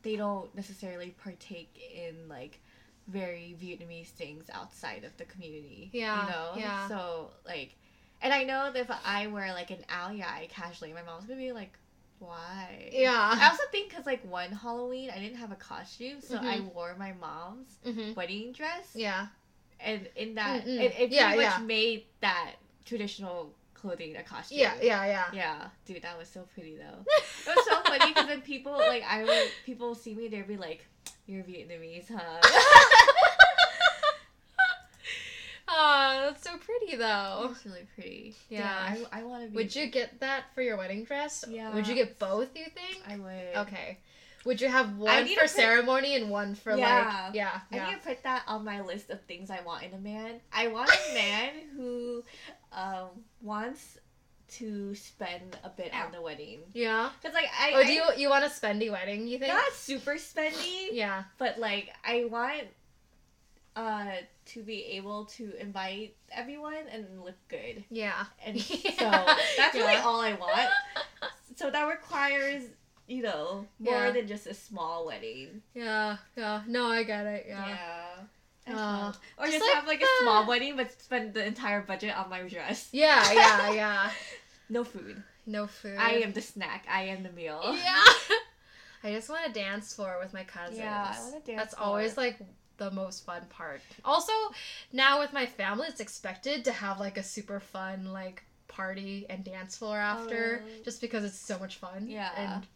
[0.01, 2.59] they don't necessarily partake in like
[3.07, 5.89] very Vietnamese things outside of the community.
[5.93, 6.51] Yeah, You know?
[6.57, 6.87] yeah.
[6.87, 7.75] So like
[8.21, 11.39] and I know that if I wear like an ao yai casually, my mom's gonna
[11.39, 11.73] be like,
[12.19, 12.89] why?
[12.93, 13.11] Yeah.
[13.37, 16.73] I also think because like one Halloween I didn't have a costume, so I Mhm.
[16.73, 18.15] wore my mom's Mhm.
[18.15, 19.27] wedding dress, Yeah.
[19.79, 20.79] and in that Mm-mm.
[20.79, 21.57] it, it pretty much yeah.
[21.59, 22.53] made that
[22.85, 24.59] traditional clothing a costume.
[24.59, 25.25] Yeah, yeah, yeah.
[25.33, 27.03] Yeah, dude, that was so pretty though.
[27.45, 30.55] It was so funny because then people like I would people see me they'd be
[30.55, 30.85] like,
[31.27, 32.41] "You're Vietnamese, huh?"
[35.75, 37.47] Oh, that's so pretty though.
[37.47, 38.35] That's really pretty.
[38.49, 38.93] Yeah.
[38.93, 39.55] Damn, I, I want to be.
[39.55, 41.43] Would you get that for your wedding dress?
[41.49, 41.73] Yeah.
[41.73, 43.01] Would you get both, you think?
[43.07, 43.67] I would.
[43.67, 43.97] Okay.
[44.45, 47.25] Would you have one for put- ceremony and one for Yeah.
[47.25, 47.85] like yeah, I yeah.
[47.87, 50.41] need to put that on my list of things I want in a man.
[50.51, 52.23] I want a man who
[52.73, 53.07] um,
[53.41, 53.97] wants
[54.59, 56.59] to spend a bit on the wedding.
[56.73, 57.09] Yeah.
[57.21, 59.53] Cause like I, Oh, do you you want a spendy wedding, you think?
[59.53, 61.23] not super spendy, Yeah.
[61.37, 62.63] but like I want
[63.75, 64.11] uh
[64.45, 67.83] to be able to invite everyone and look good.
[67.89, 68.25] Yeah.
[68.45, 69.35] And so Yeah.
[69.57, 70.69] that's really all I want.
[71.55, 72.63] So that requires,
[73.07, 74.11] you know, more Yeah.
[74.11, 75.61] than just a small wedding.
[75.75, 76.63] Yeah, yeah.
[76.67, 77.45] No, I get it.
[77.47, 77.67] Yeah.
[78.67, 78.75] Yeah.
[78.75, 82.17] Uh, or just just, like have like a small wedding, but spend the entire budget
[82.17, 82.89] on my dress.
[82.91, 84.09] Yeah, yeah, yeah.
[84.69, 85.21] No food.
[85.45, 85.97] No food.
[85.97, 86.85] I am the snack.
[86.89, 87.61] I am the meal.
[87.77, 88.03] Yeah.
[89.05, 90.77] I just want to dance floor with my cousins.
[90.79, 91.87] Yeah, I want a dance That's floor.
[91.87, 92.39] always like
[92.77, 93.81] the most fun part.
[94.05, 94.31] Also,
[94.93, 99.43] now with my family, it's expected to have like a super fun like party and
[99.43, 100.83] dance floor after, Oh.
[100.83, 102.07] just because it's so much fun.
[102.07, 102.29] Yeah.
[102.37, 102.67] And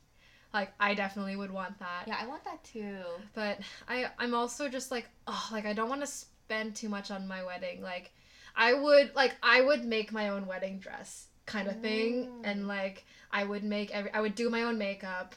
[0.53, 2.03] like I definitely would want that.
[2.07, 2.97] Yeah, I want that too.
[3.33, 7.09] But I I'm also just like oh like I don't want to spend too much
[7.09, 7.81] on my wedding.
[7.81, 8.11] Like
[8.55, 12.41] I would like I would make my own wedding dress kind of thing Mm.
[12.43, 15.33] and like I would make every I would do my own makeup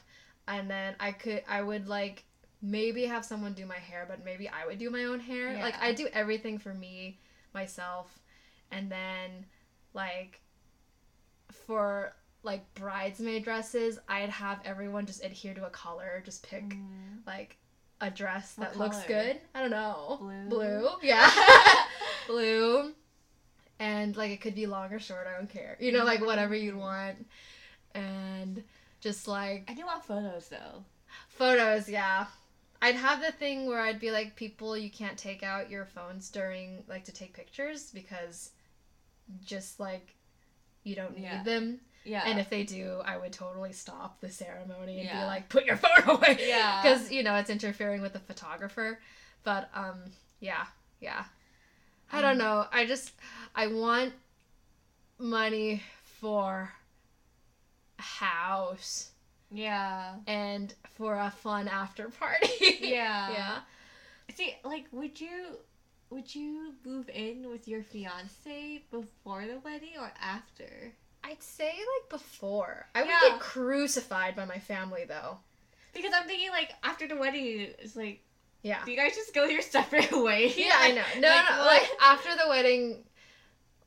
[0.47, 2.23] and then I could I would like
[2.61, 5.53] maybe have someone do my hair but maybe I would do my own hair.
[5.59, 5.87] Like Yeah.
[5.87, 7.19] I do everything for me
[7.53, 8.19] myself
[8.71, 9.45] and then
[9.93, 10.41] like
[11.65, 12.13] for
[12.43, 17.25] like bridesmaid dresses, I'd have everyone just adhere to a color, just pick Mm.
[17.25, 17.57] like
[17.99, 19.39] a dress What that looks good.
[19.53, 20.17] I don't know.
[20.19, 20.49] Blue?
[20.49, 20.89] Blue.
[21.03, 21.29] Yeah.
[22.27, 22.93] Blue.
[23.81, 25.75] And like it could be long or short, I don't care.
[25.79, 27.25] You know, like whatever you'd want.
[27.95, 28.63] And
[29.01, 30.83] just like I do want photos though.
[31.29, 32.27] photos, yeah.
[32.83, 36.29] I'd have the thing where I'd be like, people, you can't take out your phones
[36.29, 38.51] during like to take pictures because
[39.43, 40.15] just like
[40.83, 41.43] you don't need Yeah.
[41.43, 41.79] them.
[42.03, 42.23] Yeah.
[42.25, 45.77] And if they do, I would totally stop the ceremony and be like, put your
[45.77, 46.37] phone away.
[46.47, 46.81] Yeah.
[46.81, 48.99] Because, you know, it's interfering with the photographer.
[49.43, 49.99] But, um,
[50.39, 50.65] yeah,
[50.99, 51.25] yeah.
[52.11, 52.65] I don't Um, know.
[52.71, 53.11] I just,
[53.55, 54.13] I want
[55.19, 55.81] money
[56.19, 56.71] for
[57.99, 59.11] a house
[59.51, 60.15] yeah.
[60.27, 62.47] and for a fun after party.
[62.81, 63.31] Yeah.
[63.31, 63.57] yeah.
[64.35, 65.57] See, like, would you
[66.09, 70.93] would you move in with your fiance before the wedding or after?
[71.23, 72.87] I'd say, like, before.
[72.95, 73.29] I would Yeah.
[73.29, 75.37] get crucified by my family, though.
[75.93, 78.21] Because I'm thinking, like, after the wedding, it's like,
[78.63, 78.83] Yeah.
[78.83, 80.57] do you guys just go your separate ways?
[80.57, 81.03] Yeah, I know.
[81.21, 81.65] No, Like, no, what?
[81.81, 83.03] like after the wedding,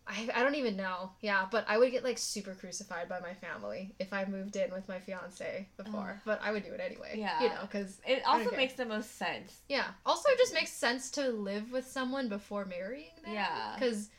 [0.06, 1.12] I, I don't even know.
[1.22, 4.70] Yeah, but I would get like super crucified by my family if I moved in
[4.70, 6.20] with my fiance before.
[6.26, 7.14] But I would do it anyway.
[7.16, 7.42] Yeah.
[7.42, 9.60] you know, because It also makes the most sense.
[9.68, 9.86] yeah.
[10.04, 13.32] Also, it just makes sense to live with someone before marrying them.
[13.32, 13.76] Yeah.
[13.78, 14.10] because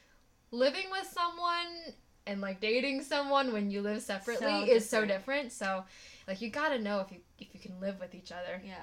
[0.51, 1.93] living with someone
[2.27, 5.49] and like dating someone when you live separately So is so different.
[5.49, 5.51] different.
[5.51, 5.83] So,
[6.27, 8.59] like, you gotta know if you if you can live with each other.
[8.65, 8.75] Yeah.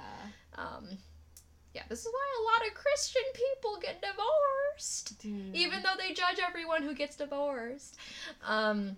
[0.57, 0.89] Um,
[1.75, 5.55] yeah, this is why a lot of Christian people get divorced Dude.
[5.55, 7.97] even though they judge everyone who gets divorced.
[8.47, 8.97] Um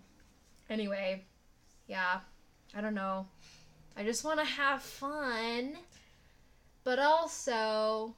[0.68, 1.24] anyway,
[1.86, 2.20] yeah,
[2.74, 3.26] I don't know.
[3.96, 5.76] I just want to have fun,
[6.82, 8.14] but also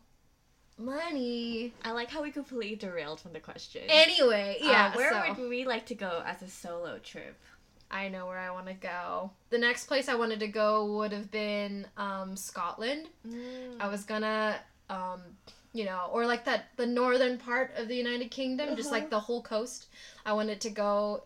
[0.78, 1.72] money.
[1.84, 3.82] I like how we completely derailed from the question.
[3.88, 7.38] Anyway, yeah, Uh, where so would we like to go as a solo trip?
[7.90, 9.30] I know where I want to go.
[9.50, 13.08] The next place I wanted to go would have been um Scotland.
[13.80, 14.56] I was gonna,
[14.90, 15.20] um,
[15.72, 18.98] you know, or like that the northern part of the United Kingdom, just Uh-huh.
[19.00, 19.86] like the whole coast.
[20.24, 21.24] I wanted to go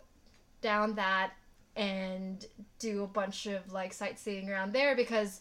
[0.61, 1.31] down that
[1.75, 2.45] and
[2.79, 5.39] do a bunch of like sightseeing around there because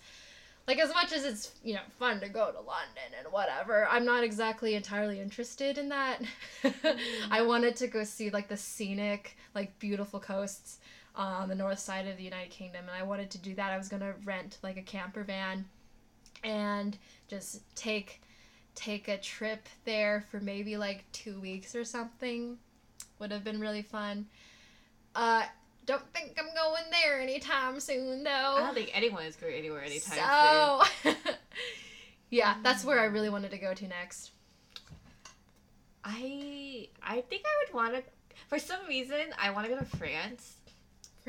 [0.69, 4.05] like as much as it's you know fun to go to london and whatever i'm
[4.05, 6.23] not exactly entirely interested in that
[7.33, 10.79] i wanted to go see like the scenic like beautiful coasts
[11.16, 13.73] on the north side of the united kingdom and i wanted to do that.
[13.73, 15.65] I was going to rent like a camper van
[16.45, 16.97] and
[17.28, 18.23] just take
[18.74, 22.57] take a trip there for maybe like two weeks or something.
[23.19, 24.27] Would have been really fun.
[25.15, 25.43] Uh
[25.87, 28.31] don't think i'm going there anytime soon though.
[28.31, 31.15] I don't think anyone is going anywhere anytime soon.
[31.15, 31.32] so
[32.31, 34.31] yeah that's where i really wanted to go to next.
[36.05, 38.03] I I think I would want to.
[38.49, 40.57] For some reason, I want to go to France,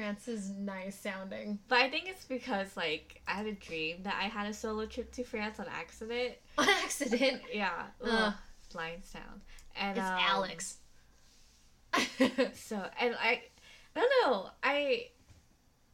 [0.01, 4.15] france is nice sounding but I think it's because like I had a dream that
[4.19, 6.33] I had a solo trip to France on accident.
[6.57, 8.09] on accident Yeah, Ugh.
[8.09, 8.33] ugh,
[8.73, 9.41] blind sound.
[9.75, 10.77] And it's um, alex
[12.55, 13.41] So and I,
[13.95, 14.49] I don't know.
[14.63, 15.07] I,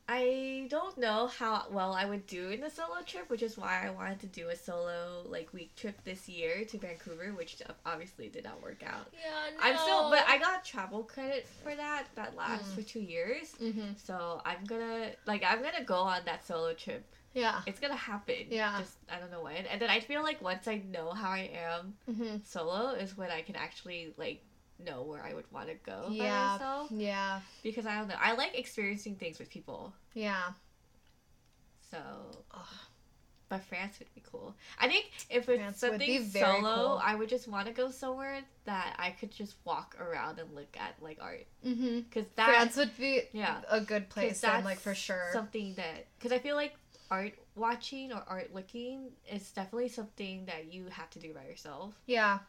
[0.10, 3.86] I don't know how well I would do in a solo trip, which is why
[3.86, 8.30] I wanted to do a solo like week trip this year to Vancouver, which obviously
[8.30, 9.08] did not work out.
[9.14, 9.60] yeah no.
[9.62, 12.06] I'm still, but I got travel credit for that.
[12.16, 12.76] That lasts Mm.
[12.76, 13.54] for two years.
[13.62, 13.92] mm-hmm.
[13.98, 17.04] So I'm gonna like I'm gonna go on that solo trip.
[17.34, 18.46] yeah It's gonna happen.
[18.50, 18.80] Yeah.
[18.80, 19.66] Just I don't know when.
[19.66, 22.38] And then I feel like once I know how I am mm-hmm.
[22.46, 24.42] solo is when I can actually like
[24.86, 26.52] know where I would want to go by Yeah.
[26.60, 26.92] myself.
[26.92, 28.16] yeah Because I don't know.
[28.20, 29.94] I like experiencing things with people.
[30.14, 30.54] yeah
[31.92, 31.98] So
[32.54, 32.66] Ugh.
[33.50, 34.54] but France would be cool.
[34.80, 37.02] I think if it's France would something be solo, cool.
[37.04, 40.76] I would just want to go somewhere that I could just walk around and look
[40.78, 41.46] at like art.
[41.66, 42.00] mm-hmm.
[42.02, 43.62] Because that france would be yeah.
[43.70, 46.76] a good place then like for sure Something that because I feel like
[47.10, 51.94] art watching or art looking is definitely something that you have to do by yourself.
[52.06, 52.40] Yeah.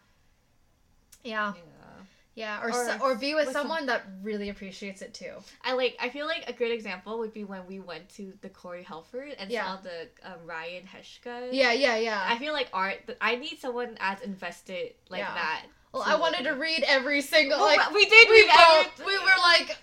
[1.23, 1.53] Yeah.
[1.55, 2.03] Yeah.
[2.39, 2.63] Yeah.
[2.63, 5.33] Or Or so, or be with, with some- someone that really appreciates it too.
[5.65, 5.97] I like.
[6.01, 9.35] I feel like a good example would be when we went to the Corey Helford
[9.39, 9.65] and Yeah.
[9.77, 11.49] saw the um, Ryan Heshka.
[11.53, 11.73] Yeah.
[11.73, 11.97] Yeah.
[11.97, 12.25] Yeah.
[12.29, 12.99] I feel like art.
[13.21, 15.35] I need someone as invested like Yeah.
[15.35, 15.63] that.
[15.93, 18.29] well, I wanted to read every single Well, like we did.
[18.29, 19.77] we both we were like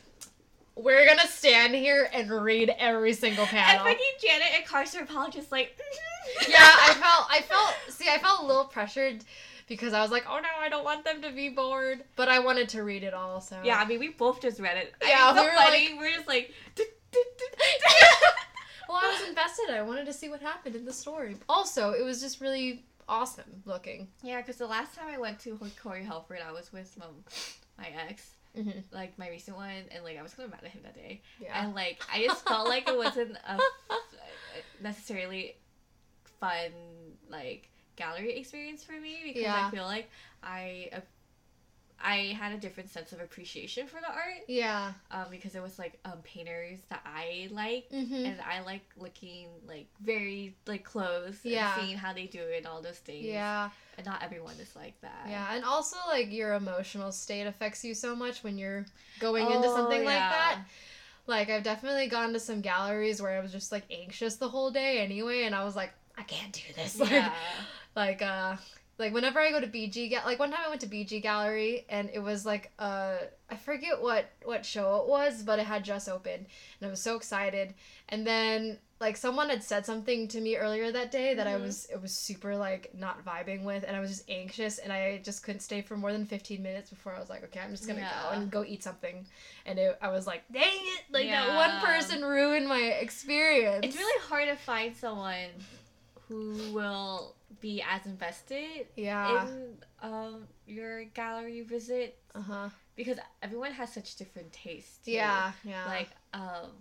[0.75, 3.85] we're gonna stand here and read every single panel.
[3.87, 5.77] And fucking Janet and Carson Paul just like.
[6.49, 9.23] yeah, I felt I felt see I felt a little pressured
[9.67, 12.39] because I was like, oh no, I don't want them to be bored, but I
[12.39, 13.41] wanted to read it all.
[13.41, 14.93] So Yeah, I mean, we both just read it.
[15.03, 15.97] I Yeah, mean, so we were funny.
[15.99, 16.53] we're just like.
[18.89, 19.69] well, I was invested.
[19.71, 21.37] I wanted to see what happened in the story.
[21.49, 24.07] Also, it was just really awesome looking.
[24.23, 27.15] yeah, because the last time I went to Corey Helford, I was with um,
[27.77, 28.79] my ex, Mm-hmm.
[28.95, 31.21] like my recent one, and like I was kind of mad at him that day.
[31.41, 31.61] Yeah.
[31.61, 33.59] and like I just felt like it wasn't a
[34.81, 35.57] necessarily
[36.39, 36.71] fun
[37.29, 39.67] like gallery experience for me because Yeah.
[39.67, 40.09] I feel like
[40.43, 40.89] I
[42.03, 44.91] I had a different sense of appreciation for the art yeah.
[45.11, 48.25] um, because it was like um, painters that I like Mm-hmm.
[48.25, 51.73] and I like looking like very like close Yeah.
[51.73, 53.69] and seeing how they do it and all those things Yeah.
[53.97, 57.93] and not everyone is like that Yeah, and also like your emotional state affects you
[57.93, 58.85] so much when you're
[59.19, 60.59] going into Oh, something like that.
[61.27, 64.69] Like I've definitely gone to some galleries where I was just like anxious the whole
[64.69, 66.99] day anyway, and I was like, I can't do this.
[66.99, 67.33] Like, yeah
[67.95, 68.55] like uh,
[68.97, 71.85] like whenever I go to BG, ga- like one time I went to BG Gallery
[71.89, 73.15] and it was like uh,
[73.49, 76.45] I forget what what show it was, but it had just opened,
[76.79, 77.73] and I was so excited.
[78.09, 81.63] And then like someone had said something to me earlier that day that I Mhm.
[81.63, 85.17] was it was super like not vibing with, and I was just anxious, and I
[85.17, 87.87] just couldn't stay for more than fifteen minutes before I was like, okay, I'm just
[87.87, 89.25] gonna go and go eat something,
[89.65, 93.85] and it, I was like, dang it, like that one person ruined my experience.
[93.85, 95.49] it's really hard to find someone
[96.27, 103.71] who will be as invested yeah, in um, your gallery visit uh huh, because everyone
[103.71, 105.05] has such different tastes.
[105.05, 105.11] too.
[105.11, 106.71] yeah, yeah, Like, um,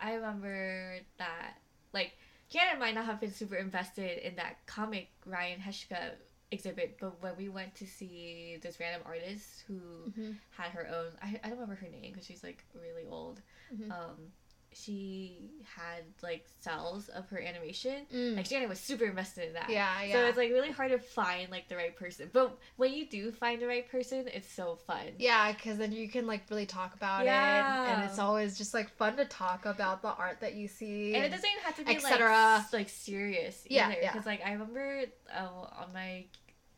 [0.00, 1.58] I remember that,
[1.92, 2.12] like,
[2.50, 6.12] Janet might not have been super invested in that comic Ryan Heshka
[6.50, 9.76] exhibit, but when we went to see this random artist who
[10.10, 10.36] Mhm.
[10.50, 13.40] had her own, I, I don't remember her name because she's like really old.
[13.74, 13.90] Mhm.
[13.90, 14.32] Um,
[14.74, 18.06] she had like cells of her animation.
[18.14, 18.36] Mm.
[18.36, 19.70] Like Janet was super invested in that.
[19.70, 20.12] yeah, yeah.
[20.12, 22.30] So it's like really hard to find like the right person.
[22.32, 25.06] But when you do find the right person, it's so fun.
[25.18, 28.90] Yeah, because then you can like really talk about it, and it's always just like
[28.96, 31.14] fun to talk about the art that you see.
[31.14, 34.00] And it doesn't even have to be like like serious Yeah, either.
[34.02, 34.12] yeah.
[34.12, 35.48] Because like I remember uh,
[35.80, 36.24] on my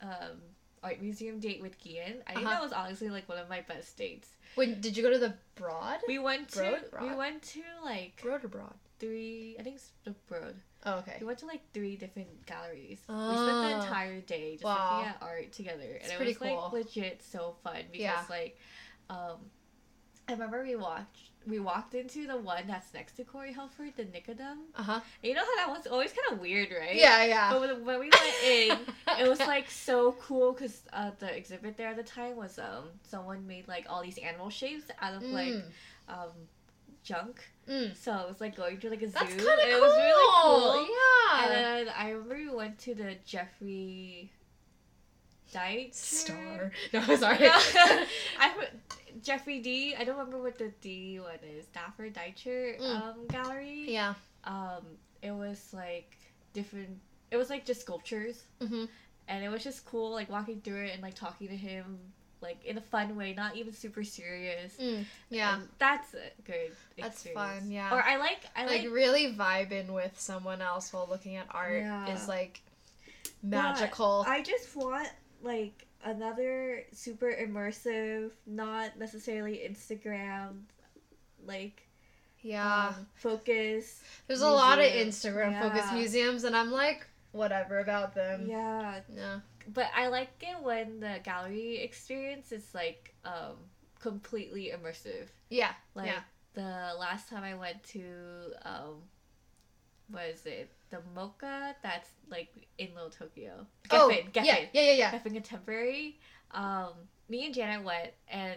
[0.03, 0.39] um,
[0.87, 2.55] art museum date with Gian, I think Uh-huh.
[2.55, 4.29] that was honestly like one of my best dates.
[4.55, 5.99] When did you go to the Broad?
[6.07, 7.03] We went to Broad?
[7.03, 8.75] we went to like Broad or Broad?
[8.99, 9.57] three.
[9.59, 10.55] I think it's the Broad.
[10.85, 11.17] Oh, okay.
[11.21, 13.01] We went to like three different galleries.
[13.09, 13.81] We spent the Oh.
[13.81, 14.89] entire day just Wow.
[14.91, 18.25] looking at art together, and it was like legit so fun because Yeah.
[18.31, 18.59] like,
[19.11, 19.51] um,
[20.29, 24.05] I remember we watched we walked into the one that's next to Corey Helford, the
[24.05, 24.57] Nicodim.
[24.75, 25.01] Uh huh.
[25.23, 26.97] You know how that was always kind of weird, right?
[26.97, 27.53] Yeah, yeah.
[27.53, 28.79] But when, we went in,
[29.21, 32.85] it was like so cool because uh, the exhibit there at the time was um
[33.03, 35.63] someone made like all these animal shapes out of like Mm.
[36.09, 36.31] um
[37.05, 37.41] junk.
[37.69, 37.97] Mm.
[37.97, 39.13] So it was like going to like a zoo.
[39.15, 39.75] That's kind of cool.
[39.77, 40.87] It was really cool.
[40.89, 41.45] Yeah.
[41.45, 44.31] And then I remember we went to the Jeffrey
[45.53, 46.73] Dyke Star.
[46.93, 47.39] No, sorry.
[47.49, 48.69] I put
[49.23, 49.95] Jeffrey D.
[49.99, 51.67] I don't remember what the D one is.
[51.67, 53.03] Dapper Deitcher Mm.
[53.03, 53.85] um gallery.
[53.89, 54.15] yeah.
[54.45, 54.85] Um,
[55.23, 56.17] it was like
[56.53, 56.99] different.
[57.31, 58.85] It was like just sculptures, Mm-hmm.
[59.29, 61.99] and it was just cool, like walking through it and like talking to him,
[62.41, 64.77] like in a fun way, not even super serious.
[64.77, 65.05] Mm.
[65.31, 65.57] Yeah.
[65.57, 66.73] And that's a good.
[66.99, 67.61] That's experience.
[67.63, 67.93] fun, yeah.
[67.95, 71.83] Or I like I like, like, really vibing with someone else while looking at art
[71.83, 72.09] Yeah.
[72.15, 72.61] is like
[73.43, 74.25] magical.
[74.27, 75.09] I just want
[75.43, 80.63] like another super immersive, not necessarily Instagram,
[81.45, 81.87] like
[82.41, 82.89] yeah.
[82.89, 84.03] um, focus.
[84.27, 85.09] There's a lot of museum.
[85.09, 88.47] Instagram focused museums, and I'm like, whatever about them.
[88.49, 89.41] Yeah, Yeah.
[89.69, 93.57] but I like it when the gallery experience is like um
[94.01, 95.27] completely immersive.
[95.51, 95.73] Yeah.
[95.95, 96.21] Like Yeah.
[96.55, 98.03] the last time I went to
[98.63, 99.03] um
[100.11, 102.49] was it the MOCA that's like
[102.79, 103.67] in Little Tokyo.
[103.91, 104.45] oh, Geffen, Geffen.
[104.47, 105.11] yeah, yeah, yeah, yeah.
[105.13, 106.19] Geffen Contemporary.
[106.53, 106.91] Um
[107.29, 108.57] me and Janet went and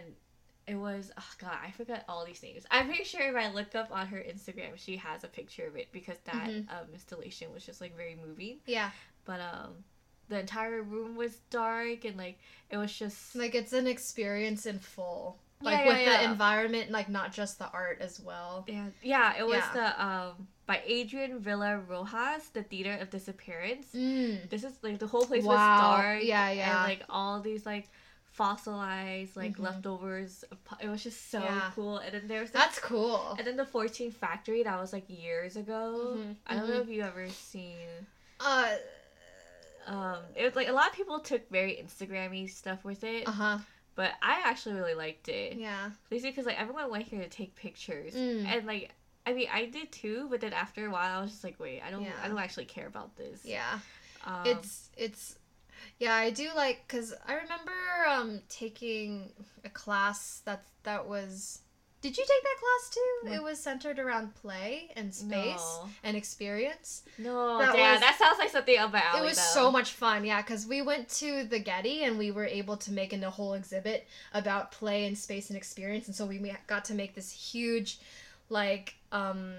[0.66, 2.64] it was oh god, I forgot all these names.
[2.70, 5.76] I'm pretty sure if I look up on her Instagram she has a picture of
[5.76, 6.70] it because that Mhm.
[6.70, 8.58] um installation was just like very moving.
[8.66, 8.90] Yeah.
[9.24, 9.84] But um
[10.28, 12.38] the entire room was dark and like
[12.70, 15.38] it was just Like it's an experience in full.
[15.62, 16.30] Like Yeah, with yeah, the yeah.
[16.32, 18.64] environment, like not just the art as well.
[18.66, 23.88] Yeah, yeah, it was the um by Adrian Villar Rojas, the Theater of Disappearance.
[23.94, 24.48] Mm.
[24.48, 25.54] This is like the whole place Wow.
[25.54, 26.22] was dark.
[26.22, 26.80] Yeah, yeah.
[26.82, 27.88] And like all these like
[28.24, 29.64] fossilized like Mhm.
[29.64, 30.44] leftovers.
[30.80, 31.42] It was just so
[31.74, 31.98] cool.
[31.98, 33.34] And then there's That's cool.
[33.36, 36.16] and then the 14 Factory that was like years ago.
[36.16, 36.82] Mhm, I don't know mhm.
[36.82, 37.88] if you ever seen.
[38.38, 38.76] Uh,
[39.86, 43.32] Um, it was like a lot of people took very Instagrammy stuff with it, uh
[43.32, 43.58] huh.
[43.94, 45.56] But I actually really liked it.
[45.58, 45.90] Yeah.
[46.08, 48.46] Basically, because like everyone went here to take pictures, Mm.
[48.46, 48.90] and like
[49.26, 51.82] I mean I did too, but then after a while I was just like, wait,
[51.86, 52.12] I don't, Yeah.
[52.22, 53.40] I don't actually care about this.
[53.44, 53.78] Yeah.
[54.26, 55.36] Um, it's it's
[55.98, 57.72] yeah i do like because i remember
[58.06, 59.32] um taking
[59.64, 61.60] a class that that was
[62.02, 63.34] did you take that class too What?
[63.36, 65.28] it was centered around play and space
[65.82, 65.88] No.
[66.02, 69.60] and experience no, that yeah, was- that sounds like something up my it was though.
[69.62, 72.92] so much fun yeah because we went to the getty and we were able to
[72.92, 76.94] make a whole exhibit about play and space and experience and so we got to
[76.94, 77.98] make this huge
[78.48, 79.52] like um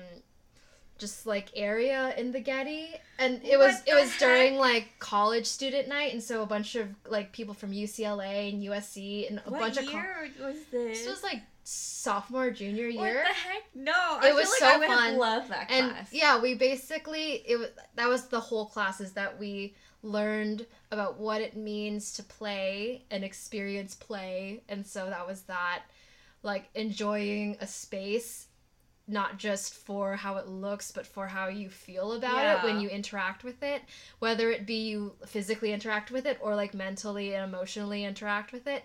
[0.97, 5.87] just like area in the getty and it was it was during like college student
[5.87, 9.59] night and so a bunch of like people from ucla and usc and a What
[9.61, 10.99] bunch of co- year was this?
[10.99, 13.63] this was like sophomore junior year What the heck?
[13.75, 15.17] No, I It was like so I would fun.
[15.17, 16.09] loved that and class.
[16.11, 21.19] yeah we basically it was that was the whole class is that we learned about
[21.19, 25.83] what it means to play and experience play and so that was that
[26.43, 28.47] like enjoying a space
[29.07, 32.87] not just for how it looks but for how you feel about it when you
[32.89, 33.81] interact with it
[34.19, 38.65] whether it be you physically interact with it or like mentally and emotionally interact with
[38.67, 38.83] it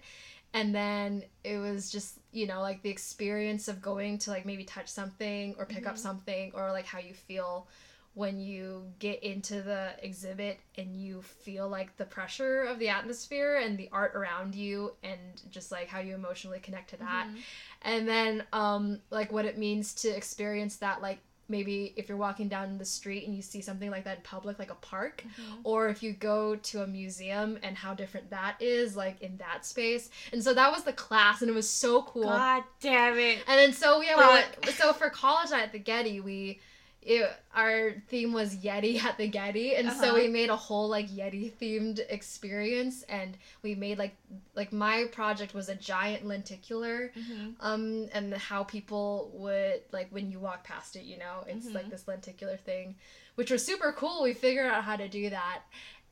[0.56, 4.64] and then it was just you know like the experience of going to like maybe
[4.64, 5.98] touch something or pick up Mhm.
[5.98, 7.68] something or like how you feel
[8.14, 13.56] when you get into the exhibit and you feel like the pressure of the atmosphere
[13.56, 15.20] and the art around you and
[15.50, 17.36] just like how you emotionally connect to that Mhm.
[17.82, 22.48] and then um like what it means to experience that like maybe if you're walking
[22.48, 25.58] down the street and you see something like that in public like a park Mhm.
[25.64, 29.64] or if you go to a museum and how different that is like in that
[29.64, 33.38] space and so that was the class and it was so cool God damn it.
[33.46, 36.60] and then so yeah we went, so for college night at the getty we
[37.06, 40.14] it, our theme was Yeti at the Getty, and so Uh-huh.
[40.14, 44.16] we made a whole like Yeti themed experience, and we made like
[44.54, 47.54] like my project was a giant lenticular, Mhm.
[47.60, 51.86] um and how people would like when you walk past it you know it's like
[51.86, 51.90] Mhm.
[51.90, 52.96] this lenticular thing
[53.36, 55.62] which was super cool we figured out how to do that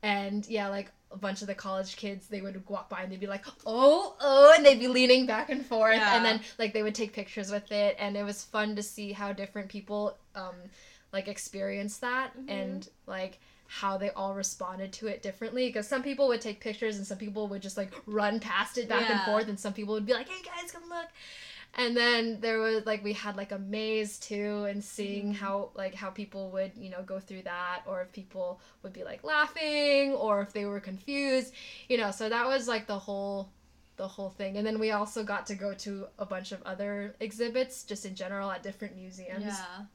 [0.01, 3.19] and yeah like a bunch of the college kids they would walk by and they'd
[3.21, 5.95] be like oh oh and they'd be leaning back and forth.
[5.95, 6.15] Yeah.
[6.17, 7.95] and then like they would take pictures with it.
[7.97, 10.55] And it was fun to see how different people um
[11.13, 12.51] like experience that Mhm.
[12.51, 15.67] and like how they all responded to it differently.
[15.67, 18.87] Because some people would take pictures and some people would just like run past it
[18.89, 19.47] back and forth.
[19.47, 21.07] And some people would be like hey guys come look
[21.77, 25.35] and then there was like we had like a maze too and seeing Mhm.
[25.35, 29.03] how like how people would you know go through that or if people would be
[29.03, 31.53] like laughing or if they were confused
[31.89, 33.49] you know so that was like the whole
[33.97, 37.15] the whole thing and then we also got to go to a bunch of other
[37.19, 39.85] exhibits just in general at different museums Yeah.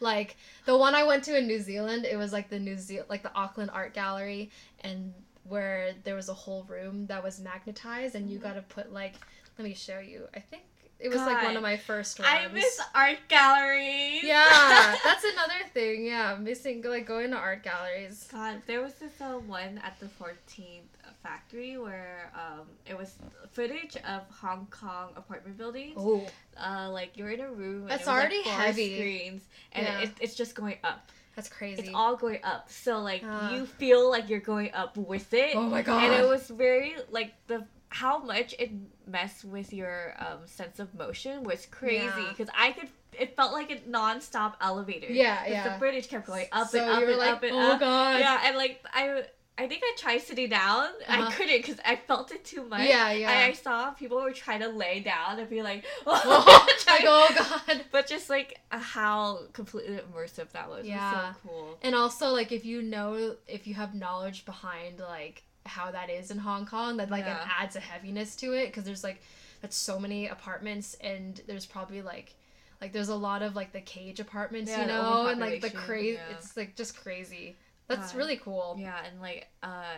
[0.00, 3.10] like the one I went to in New Zealand, it was like the New Zealand,
[3.10, 4.50] like the Auckland Art Gallery,
[4.82, 5.12] and
[5.44, 8.42] where there was a whole room that was magnetized, and you Mhm.
[8.42, 9.14] got to put like,
[9.58, 10.26] let me show you.
[10.34, 10.62] I think
[11.00, 12.30] it was like one of my first ones.
[12.30, 14.22] I miss art galleries.
[14.22, 16.04] Yeah, that's another thing.
[16.04, 18.28] Yeah, missing like going to art galleries.
[18.30, 20.82] God, there was this uh, one at the 14th
[21.22, 23.14] factory where um, it was
[23.52, 25.94] footage of Hong Kong apartment buildings.
[25.96, 27.82] Oh, Uh, like you're in a room.
[27.82, 28.96] And That's it was, like, already heavy.
[28.96, 30.00] Screens, and Yeah.
[30.00, 31.10] it, it's just going up.
[31.36, 31.82] that's crazy.
[31.82, 32.70] It's all going up.
[32.70, 33.52] So like Ah.
[33.54, 35.56] you feel like you're going up with it.
[35.56, 36.04] oh my god.
[36.04, 38.70] and it was very like the how much it
[39.06, 42.26] messed with your um, sense of motion was crazy Yeah.
[42.30, 42.88] because I could
[43.18, 45.12] it felt like a non-stop elevator.
[45.12, 45.74] Yeah, yeah.
[45.74, 47.80] The footage kept going up so and up and like, up and oh up.
[47.80, 48.20] god.
[48.20, 49.24] Yeah, and like I
[49.58, 50.84] I think I tried sitting down.
[51.06, 51.26] Uh-huh.
[51.26, 52.88] I couldn't because I felt it too much.
[52.88, 53.30] Yeah, yeah.
[53.30, 57.06] I, I saw people were trying to lay down and be like, Oh, trying- like,
[57.06, 57.84] oh god.
[57.90, 60.86] But just like how completely immersive that was.
[60.86, 61.26] Yeah.
[61.26, 61.78] was so cool.
[61.82, 66.30] And also, like, if you know, if you have knowledge behind, like, how that is
[66.30, 67.42] in Hong Kong, that, like, Yeah.
[67.42, 68.66] it adds a heaviness to it.
[68.66, 69.22] Because there's, like,
[69.60, 72.34] that's so many apartments, and there's probably, like,
[72.80, 75.26] like, there's a lot of, like, the cage apartments, Yeah, you know?
[75.26, 76.36] And, like, the crazy, yeah.
[76.36, 77.56] it's, like, just crazy.
[77.88, 78.18] That's God.
[78.18, 78.76] really cool.
[78.78, 79.96] Yeah, and like uh,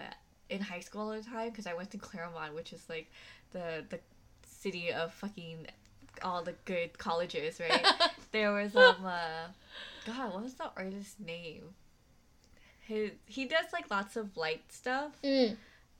[0.48, 3.10] in high school all the time because I went to Claremont, which is like
[3.52, 4.00] the the
[4.46, 5.66] city of fucking
[6.22, 7.84] all the good colleges, right?
[8.32, 9.48] there was um uh,
[10.06, 11.74] God, what was the artist's name?
[12.86, 15.12] His he does like lots of light stuff.
[15.22, 15.56] Mm.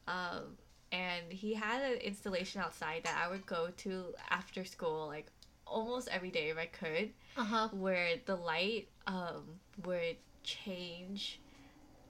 [0.09, 0.57] Um,
[0.91, 5.27] and he had an installation outside that I would go to after school, like
[5.67, 7.69] almost every day if I could, Uh huh.
[7.73, 9.45] where the light um
[9.85, 11.41] would change,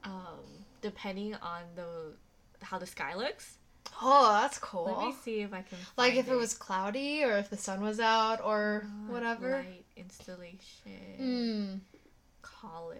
[0.04, 0.40] um
[0.80, 2.14] depending on the
[2.62, 3.58] how the sky looks.
[4.00, 4.84] Oh, that's cool.
[4.84, 5.76] Let me see if I can.
[5.98, 9.58] like if it was cloudy or if the sun was out or Uh, whatever.
[9.58, 11.16] Light installation.
[11.18, 11.74] Hmm.
[12.40, 12.98] College.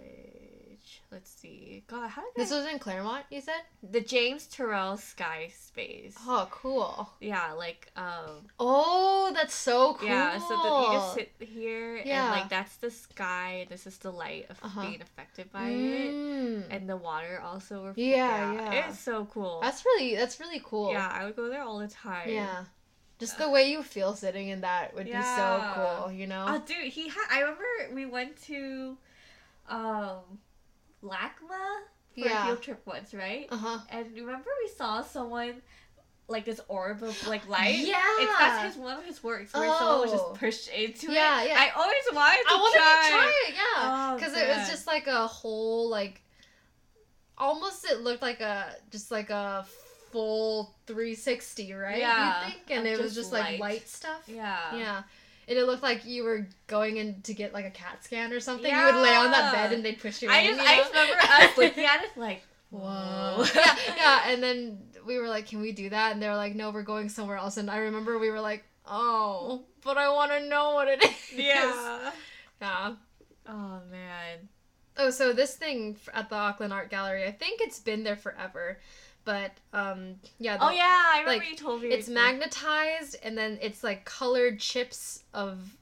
[1.13, 1.85] Let's see.
[1.89, 3.61] God, how did This I- was in Claremont, you said?
[3.83, 6.17] the James Turrell Sky Space?
[6.27, 7.11] Oh, cool.
[7.21, 8.47] Yeah, like um.
[8.59, 10.09] Oh, that's so cool.
[10.09, 12.23] Yeah, so the, you just sit here Yeah.
[12.25, 13.67] and like that's the sky.
[13.69, 14.81] This is the light of Uh-huh.
[14.81, 16.65] being affected by it, Mm.
[16.71, 17.85] and the water also.
[17.89, 18.89] Ref- Yeah, yeah.
[18.89, 19.61] It's so cool.
[19.61, 20.93] That's really that's really cool.
[20.93, 22.31] Yeah, I would go there all the time.
[22.31, 22.65] Yeah.
[23.19, 26.47] Just the way you feel sitting in that would be so cool, you know?
[26.49, 27.27] Oh, dude, he had.
[27.31, 28.97] I remember we went to,
[29.69, 30.41] um,
[31.03, 32.43] LACMA for Yeah.
[32.43, 33.49] a field trip once, right?
[33.51, 33.79] Uh huh.
[33.91, 35.63] And remember we saw someone,
[36.29, 37.79] like this orb of like light.
[37.79, 37.97] Yeah.
[38.21, 40.17] It's that's his one of his works where someone was Oh.
[40.31, 41.49] just pushed into Yeah, it.
[41.49, 41.55] yeah.
[41.55, 41.61] yeah.
[41.61, 43.03] I always wanted to I wanted try.
[43.03, 43.63] to try it, yeah.
[44.13, 46.23] Oh, Because it was just like a whole, like,
[47.37, 49.67] almost it looked like a, just like a
[50.11, 51.99] full 360, right?
[51.99, 52.71] Yeah, You think?
[52.71, 53.61] And it was just just like light.
[53.61, 54.23] light stuff.
[54.27, 54.77] Yeah.
[54.77, 55.03] Yeah.
[55.53, 58.41] And it looked like you were going in to get like a CAT scan or
[58.41, 58.75] something.
[58.75, 60.57] You would lay on that bed and they'd push you I in.
[60.57, 62.81] just you I just remember us looking at it like, Whoa.
[62.81, 63.45] whoa.
[63.55, 66.55] yeah, yeah, and then we were like, "Can we do that?" And they were like,
[66.55, 70.33] "No, we're going somewhere else." And I remember we were like, "Oh, but I want
[70.33, 72.11] to know what it is." yeah.
[72.63, 72.95] Yeah.
[73.47, 74.49] Oh man.
[74.97, 78.79] Oh, so this thing at the Auckland Art Gallery, I think it's been there forever,
[79.25, 80.57] but um, yeah.
[80.57, 80.83] the- Oh yeah,
[81.15, 81.89] I remember like, you told me.
[81.89, 85.77] It's magnetized, and then it's like colored chips of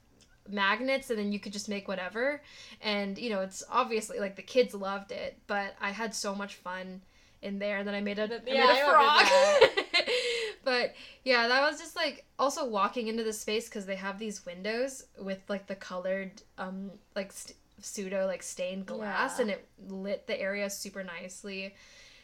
[0.49, 2.41] magnets, and then you could just make whatever.
[2.81, 6.55] And you know, it's obviously like the kids loved it, but I had so much
[6.55, 7.01] fun
[7.41, 10.05] in there that I made a, Yeah, made I a frog.
[10.63, 10.93] but
[11.23, 15.05] yeah, that was just like also walking into the space because they have these windows
[15.19, 19.41] with like the colored um like st- pseudo like stained glass, Yeah.
[19.41, 21.73] and it lit the area super nicely,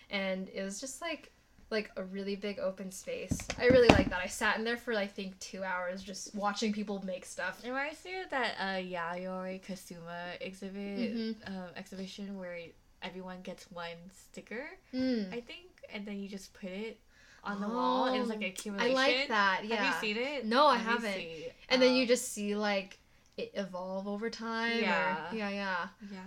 [0.10, 1.32] and it was just like
[1.70, 3.38] like a really big open space.
[3.60, 4.22] I really like that.
[4.24, 7.60] I sat in there for I think two hours just watching people make stuff.
[7.64, 11.36] It reminds me of that uh, Yayoi Kusama exhibit Mhm.
[11.50, 12.58] um, exhibition where
[13.02, 15.28] everyone gets one sticker, Mm.
[15.34, 17.00] I think, and then you just put it
[17.44, 18.94] on the wall, and it's like an I accumulation.
[18.96, 19.62] like that.
[19.66, 19.76] Yeah.
[19.76, 20.46] Have you seen it?
[20.46, 21.26] No, I Let haven't.
[21.70, 22.98] And then Um, you just see like
[23.38, 24.78] it evolve over time.
[24.78, 25.32] or- Yeah.
[25.34, 25.50] yeah.
[25.50, 25.88] Yeah.
[26.12, 26.18] yeah.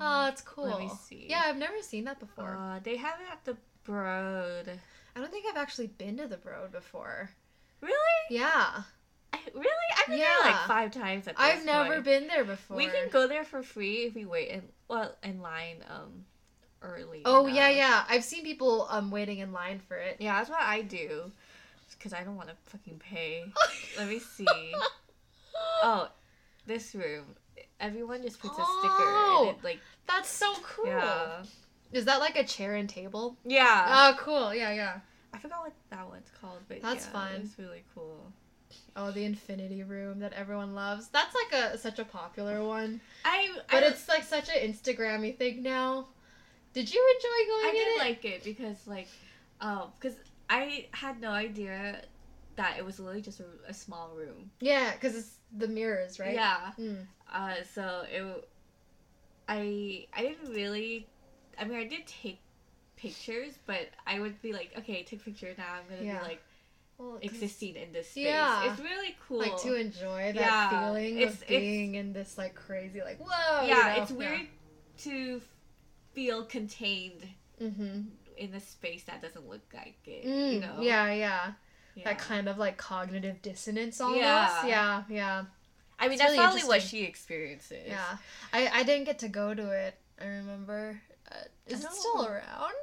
[0.00, 0.64] Oh, it's cool.
[0.66, 1.26] Let me see.
[1.28, 2.56] Yeah, I've never seen that before.
[2.56, 4.70] Uh, they have it at the Broad.
[5.16, 7.30] I don't think I've actually been to the Broad before.
[7.80, 7.94] Really?
[8.30, 8.82] Yeah.
[9.32, 9.66] I, really?
[9.98, 12.76] I've been there like five times at this I've never been there before.
[12.76, 16.24] We can go there for free if we wait in well in line um
[16.82, 17.22] early.
[17.24, 18.04] Oh yeah, yeah.
[18.08, 20.16] I've seen people um waiting in line for it.
[20.20, 21.30] Yeah, that's what I do.
[21.96, 23.44] Because I don't want to fucking pay.
[23.98, 24.46] Let me see.
[25.82, 26.08] Oh,
[26.70, 27.24] this room.
[27.80, 29.46] Everyone just puts a sticker Oh.
[29.48, 30.86] and it like That's so cool.
[30.86, 31.42] yeah.
[31.92, 33.36] Is that like a chair and table?
[33.44, 33.84] Yeah.
[33.88, 34.54] Oh, cool.
[34.54, 35.00] Yeah, yeah.
[35.34, 37.32] I forgot what that one's called, but That's yeah, fun.
[37.44, 38.32] It's really cool.
[38.94, 41.08] Oh, the infinity room that everyone loves.
[41.08, 43.00] That's like a such a popular one.
[43.24, 46.06] I But I, it's like such an Instagrammy thing now.
[46.72, 47.98] Did you enjoy going I in did it?
[47.98, 49.08] like it because like
[49.60, 50.16] um because
[50.48, 52.02] I had no idea
[52.56, 54.50] that it was literally just a, a small room.
[54.60, 56.34] yeah, because it's the mirrors, right?
[56.34, 56.72] Yeah.
[56.78, 57.06] Mm.
[57.32, 58.48] Uh, so it,
[59.48, 61.08] I I didn't really,
[61.58, 62.40] I mean I did take
[62.96, 65.74] pictures, but I would be like, okay, take a picture now.
[65.74, 66.18] I'm gonna Yeah.
[66.18, 66.42] be like
[66.98, 68.26] Well, existing in this space.
[68.26, 68.70] Yeah.
[68.70, 69.38] It's really cool.
[69.38, 73.66] Like to enjoy that Yeah, feeling it's- of being in this like crazy like whoa.
[73.66, 74.46] yeah, it's weird
[74.98, 75.40] to
[76.12, 77.26] feel contained
[77.60, 78.00] Mm-hmm.
[78.38, 80.24] in a space that doesn't look like it.
[80.24, 80.76] Mm, you know.
[80.80, 81.52] Yeah, yeah.
[81.94, 82.04] Yeah.
[82.04, 84.20] That kind of like cognitive dissonance almost.
[84.20, 84.66] Yeah.
[84.66, 85.44] Yeah, yeah.
[85.98, 87.86] I mean, it's that's really probably what she experiences.
[87.86, 88.16] Yeah.
[88.52, 89.94] I I didn't get to go to it.
[90.20, 91.00] I remember.
[91.30, 91.34] Uh,
[91.66, 92.74] is I it still around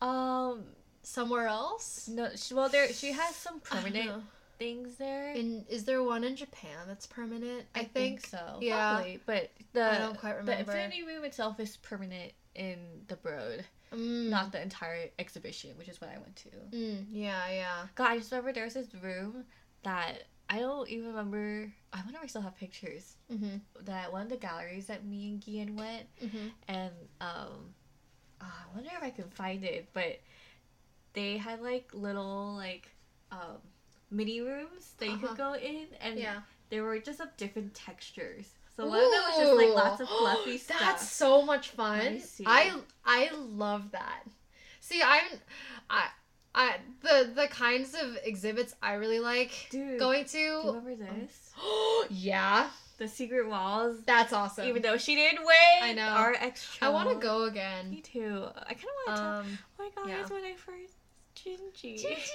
[0.00, 0.64] Um.
[1.02, 2.08] somewhere else?
[2.08, 2.28] No.
[2.36, 4.22] She, well, there she has some permanent
[4.58, 5.32] things there.
[5.34, 7.64] In is there one in Japan that's permanent?
[7.74, 8.26] I, think.
[8.26, 8.58] so.
[8.60, 8.94] Yeah.
[8.96, 9.20] Probably.
[9.24, 10.64] But the I don't quite remember.
[10.64, 10.78] the.
[10.78, 16.00] Infinity Room itself is permanent in the Broad, Mm, not the entire exhibition, which is
[16.00, 16.48] what I went to.
[16.76, 17.86] Mm, yeah, yeah.
[17.94, 19.44] God, I just remember there was this room
[19.82, 21.72] that I don't even remember.
[21.92, 23.16] I wonder if I still have pictures.
[23.30, 23.60] Mhm.
[23.84, 26.52] That one of the galleries that me and Gian went, Mhm.
[26.68, 27.74] and um,
[28.40, 29.88] ah, I wonder if I can find it.
[29.92, 30.20] But
[31.14, 32.90] they had like little like
[33.32, 33.58] um
[34.10, 35.28] mini rooms that you Uh-huh.
[35.28, 36.42] could go in, and Yeah.
[36.70, 38.57] they were just of different textures.
[38.78, 40.78] So one of them was just like lots of fluffy stuff.
[40.78, 42.22] That's so much fun.
[42.46, 42.72] I
[43.04, 44.22] I love that.
[44.78, 45.24] See, I'm
[45.90, 46.06] I
[46.54, 50.68] I the the kinds of exhibits I really like Dude, going Do you to.
[50.68, 51.52] remember this?
[52.10, 53.96] yeah, The secret walls.
[54.06, 54.68] that's awesome.
[54.68, 56.06] Even though she didn't win, I know.
[56.06, 56.86] Our extra.
[56.86, 57.90] I want to go again.
[57.90, 58.46] Me too.
[58.64, 59.24] I kind of want to.
[59.24, 60.26] Um, oh my god, yeah.
[60.28, 60.94] when I first
[61.34, 62.00] Gingy.
[62.00, 62.28] Gingy.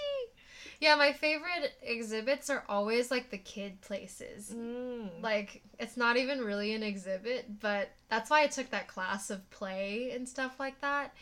[0.84, 4.54] Yeah, my favorite exhibits are always like the kid places.
[4.54, 5.22] Mm.
[5.22, 9.50] Like it's not even really an exhibit, but that's why I took that class of
[9.50, 11.16] play and stuff like that.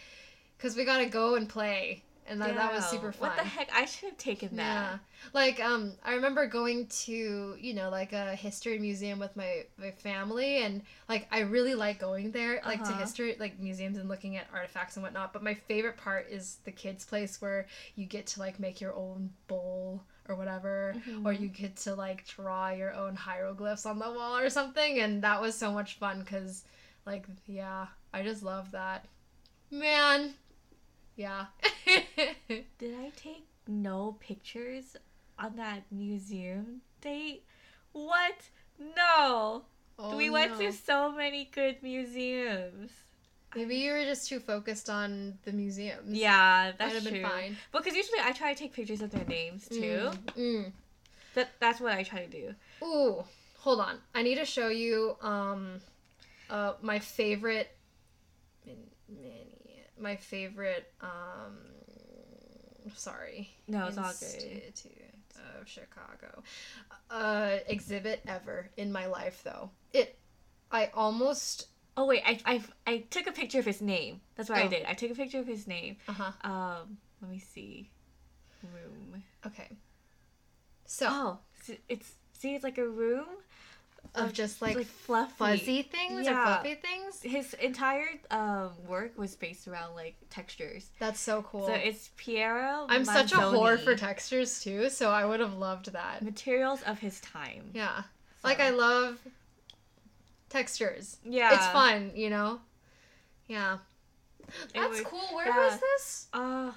[0.58, 3.30] Cause we gotta go and play, and that, that was super fun.
[3.30, 3.70] What the heck?
[3.74, 4.64] I should have taken that.
[4.64, 4.98] Yeah.
[5.34, 9.92] Like um I remember going to, you know, like a history museum with my my
[9.92, 13.02] family and like I really like going there like to Uh-huh.
[13.02, 16.72] history like museums and looking at artifacts and whatnot, but my favorite part is the
[16.72, 20.96] kids place where you get to like make your own bowl or whatever
[21.26, 21.42] or Mhm.
[21.42, 25.42] you get to like draw your own hieroglyphs on the wall or something and that
[25.42, 26.64] was so much fun cuz
[27.06, 29.06] like yeah, I just love that.
[29.72, 30.34] Man.
[31.16, 31.46] Yeah.
[32.48, 34.96] Did I take no pictures
[35.38, 37.44] on that museum date?
[37.92, 38.50] What?
[38.80, 39.64] No.
[40.00, 40.60] Oh, we went no.
[40.60, 42.92] to so many good museums.
[43.56, 46.18] Maybe you were just too focused on the museums.
[46.18, 47.24] Yeah, that's have been true.
[47.24, 47.58] fine.
[47.72, 50.12] Because usually I try to take pictures of their names too.
[50.12, 50.72] Mm, mm.
[51.36, 52.56] That that's what I try to do.
[52.82, 53.24] Ooh,
[53.58, 53.98] hold on.
[54.16, 55.82] I need to show you um
[56.50, 57.76] uh my favorite
[58.66, 59.61] mini
[60.02, 61.58] my favorite um
[62.96, 63.50] sorry.
[63.68, 64.52] No, it's all good.
[64.52, 64.94] Institute
[65.60, 66.44] of Chicago.
[67.10, 69.70] Uh exhibit ever in my life though.
[69.94, 70.18] It
[70.72, 71.68] I almost
[71.98, 74.22] Oh wait, I I I took a picture of his name.
[74.36, 74.70] That's what I Oh.
[74.70, 74.86] did.
[74.86, 75.98] I took a picture of his name.
[76.08, 76.32] uh-huh.
[76.50, 77.90] Um, let me see.
[78.74, 79.24] Room.
[79.46, 79.70] Okay.
[80.86, 81.40] So Oh,
[81.90, 83.26] it's see, it's like a room
[84.14, 85.34] of just like, like fluffy.
[85.38, 86.44] fuzzy things or Yeah.
[86.46, 87.22] fluffy things.
[87.22, 90.90] His entire um work was based around like textures.
[91.00, 91.68] That's so cool.
[91.68, 92.86] So it's Piero.
[92.90, 96.22] I'm such a whore for textures too, so I would have loved that.
[96.24, 97.72] materials of his time.
[97.74, 98.02] Yeah.
[98.02, 99.20] So- Like I love
[100.50, 101.18] textures.
[101.24, 102.60] yeah, It's fun, you know?
[103.48, 103.78] Yeah.
[104.74, 105.28] That's was- cool.
[105.34, 105.58] Where yeah.
[105.70, 106.28] was this?
[106.34, 106.72] Uh,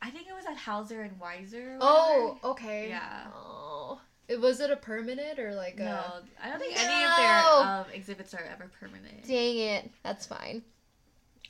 [0.00, 1.76] I think it was at Hauser and Weiser.
[1.80, 2.88] Oh, okay.
[2.88, 3.26] Yeah.
[3.34, 4.00] Oh.
[4.28, 7.66] It was it a permanent or like no, a I don't think any of their
[7.66, 9.26] um, exhibits are ever permanent.
[9.26, 9.90] Dang it.
[10.02, 10.62] That's fine.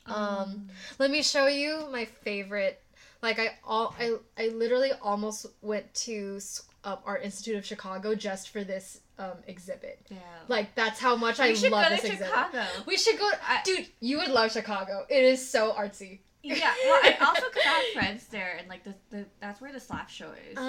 [0.05, 2.81] Um, Let me show you my favorite.
[3.21, 6.39] Like I all I I literally almost went to
[6.85, 9.99] uh, Art Institute of Chicago just for this um, exhibit.
[10.09, 10.17] yeah.
[10.47, 12.27] Like that's how much I we should love go this to exhibit.
[12.27, 12.63] Chicago.
[12.87, 13.29] We should go.
[13.45, 15.05] I- Dude, you would love Chicago.
[15.09, 16.19] It is so artsy.
[16.41, 19.73] Yeah, well, I also because I have friends there, and like the, the that's where
[19.73, 20.55] the slap show is.
[20.55, 20.61] Oh.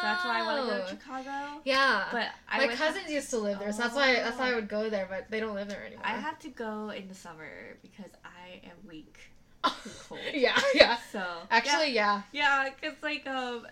[0.00, 1.60] so that's why I want to go to Chicago.
[1.64, 2.04] Yeah.
[2.10, 4.56] But I my cousins used to live there, so that's why that's why I Oh.
[4.56, 5.06] would go there.
[5.08, 6.04] But they don't live there anymore.
[6.04, 9.16] I have to go in the summer because I am weak.
[10.08, 10.20] cold.
[10.34, 10.96] yeah, yeah.
[11.12, 12.22] So Actually, yeah.
[12.32, 13.64] yeah, because like um,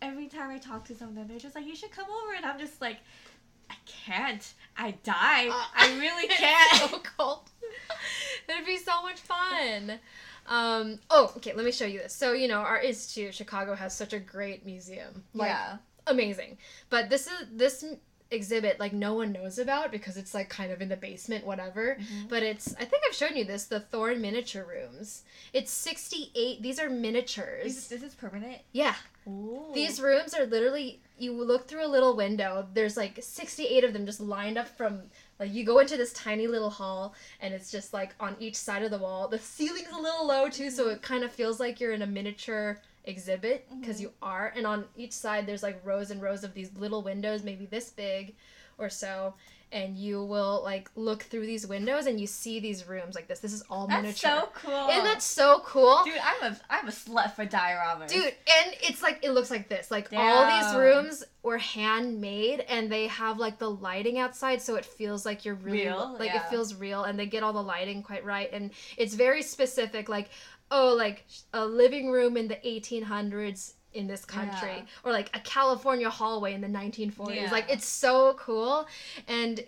[0.00, 2.60] every time I talk to someone, they're just like, "You should come over," and I'm
[2.60, 2.98] just like,
[3.68, 4.52] "I can't.
[4.76, 5.48] I die.
[5.48, 7.50] Uh, I really can't." so cold.
[8.48, 9.98] It'd be so much fun.
[10.46, 11.52] Um, oh, okay.
[11.54, 12.14] Let me show you this.
[12.14, 15.24] So you know, Art Institute, of Chicago, has such a great museum.
[15.34, 15.76] Like, yeah.
[16.06, 16.58] amazing.
[16.90, 17.84] But this is this
[18.30, 21.98] exhibit like no one knows about because it's like kind of in the basement, whatever.
[22.00, 22.28] Mhm.
[22.28, 25.22] But it's I think I've shown you this the Thorne miniature rooms.
[25.52, 26.62] It's sixty eight.
[26.62, 27.64] These are miniatures.
[27.64, 28.62] This, this is permanent.
[28.72, 28.94] yeah,
[29.28, 29.66] Ooh.
[29.74, 32.66] these rooms are literally you look through a little window.
[32.72, 35.02] There's like sixty eight of them just lined up from.
[35.42, 38.84] Like you go into this tiny little hall and it's just like on each side
[38.84, 39.26] of the wall.
[39.26, 42.06] The ceiling's a little low too, so it kind of feels like you're in a
[42.06, 44.02] miniature exhibit because Mhm.
[44.02, 44.52] you are.
[44.54, 47.90] And on each side there's like rows and rows of these little windows, maybe this
[47.90, 48.36] big
[48.78, 49.34] or so.
[49.72, 53.40] And you will like look through these windows and you see these rooms like this.
[53.40, 54.30] This is all That's miniature.
[54.42, 54.88] so cool.
[54.90, 56.02] Isn't that so cool?
[56.04, 58.08] Dude, I'm a I'm a slut for dioramas.
[58.08, 59.90] Dude, and it's like it looks like this.
[59.90, 64.84] Like all these rooms were handmade and they have like the lighting outside so it
[64.84, 66.16] feels like you're really Real?
[66.18, 66.44] like Yeah.
[66.44, 70.08] it feels real and they get all the lighting quite right and it's very specific
[70.08, 70.28] like
[70.70, 74.84] oh like a living room in the 1800s in this country Yeah.
[75.04, 77.34] or like a California hallway in the 1940s.
[77.36, 77.50] Yeah.
[77.50, 78.86] Like it's so cool
[79.28, 79.64] and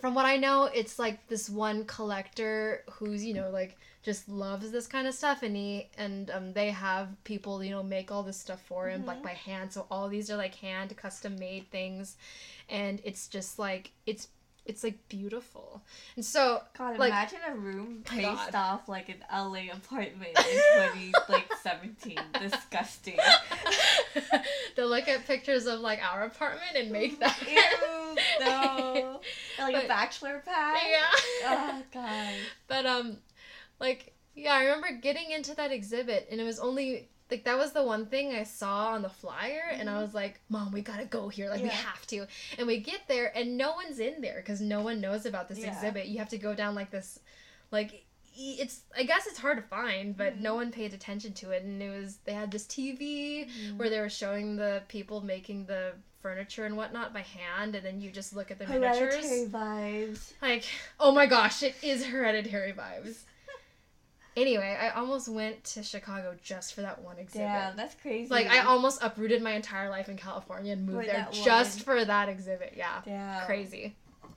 [0.00, 4.70] from what I know, it's like this one collector who's you know like just loves
[4.70, 8.24] this kind of stuff, and he and um they have people you know make all
[8.24, 9.22] this stuff for him like Mhm.
[9.22, 9.72] by hand.
[9.72, 12.16] So all these are like hand custom made things,
[12.68, 14.26] and it's just like it's
[14.66, 15.82] it's like beautiful.
[16.16, 18.54] And so God, like- imagine a room based God.
[18.54, 22.18] off like an LA apartment in twenty like seventeen.
[22.40, 23.18] Disgusting.
[24.76, 27.36] they'll look at pictures of like our apartment and make that.
[27.48, 29.20] Ew, no.
[29.58, 30.76] Like But- a bachelor pad.
[30.88, 31.46] yeah.
[31.46, 32.34] Oh god.
[32.68, 33.16] But um,
[33.80, 37.72] like yeah, I remember getting into that exhibit, and it was only like that was
[37.72, 41.04] the one thing I saw on the flyer, and I was like, "Mom, we gotta
[41.06, 41.50] go here.
[41.50, 41.86] Like we Mm-hmm.
[41.86, 42.26] Have to."
[42.58, 45.58] And we get there, and no one's in there because no one knows about this
[45.58, 45.72] Yeah.
[45.72, 46.06] exhibit.
[46.06, 47.18] You have to go down like this,
[47.70, 48.04] like
[48.38, 48.82] it's.
[48.96, 50.40] I guess it's hard to find, but Mhm.
[50.42, 51.62] no one paid attention to it.
[51.62, 53.78] And it was they had this TV Mm-hmm.
[53.78, 58.00] where they were showing the people making the furniture and whatnot by hand, and then
[58.00, 59.48] you just look at the Hereditary miniatures.
[59.50, 60.32] vibes.
[60.42, 60.64] Like,
[61.00, 63.20] oh my gosh, it is hereditary vibes.
[64.36, 67.46] Anyway, I almost went to Chicago just for that one exhibit.
[67.48, 68.28] Damn, that's crazy.
[68.28, 71.98] Like I almost uprooted my entire life in California and moved For there just one.
[71.98, 72.74] for that exhibit.
[72.76, 73.00] Yeah.
[73.04, 73.46] Damn.
[73.46, 73.94] Crazy.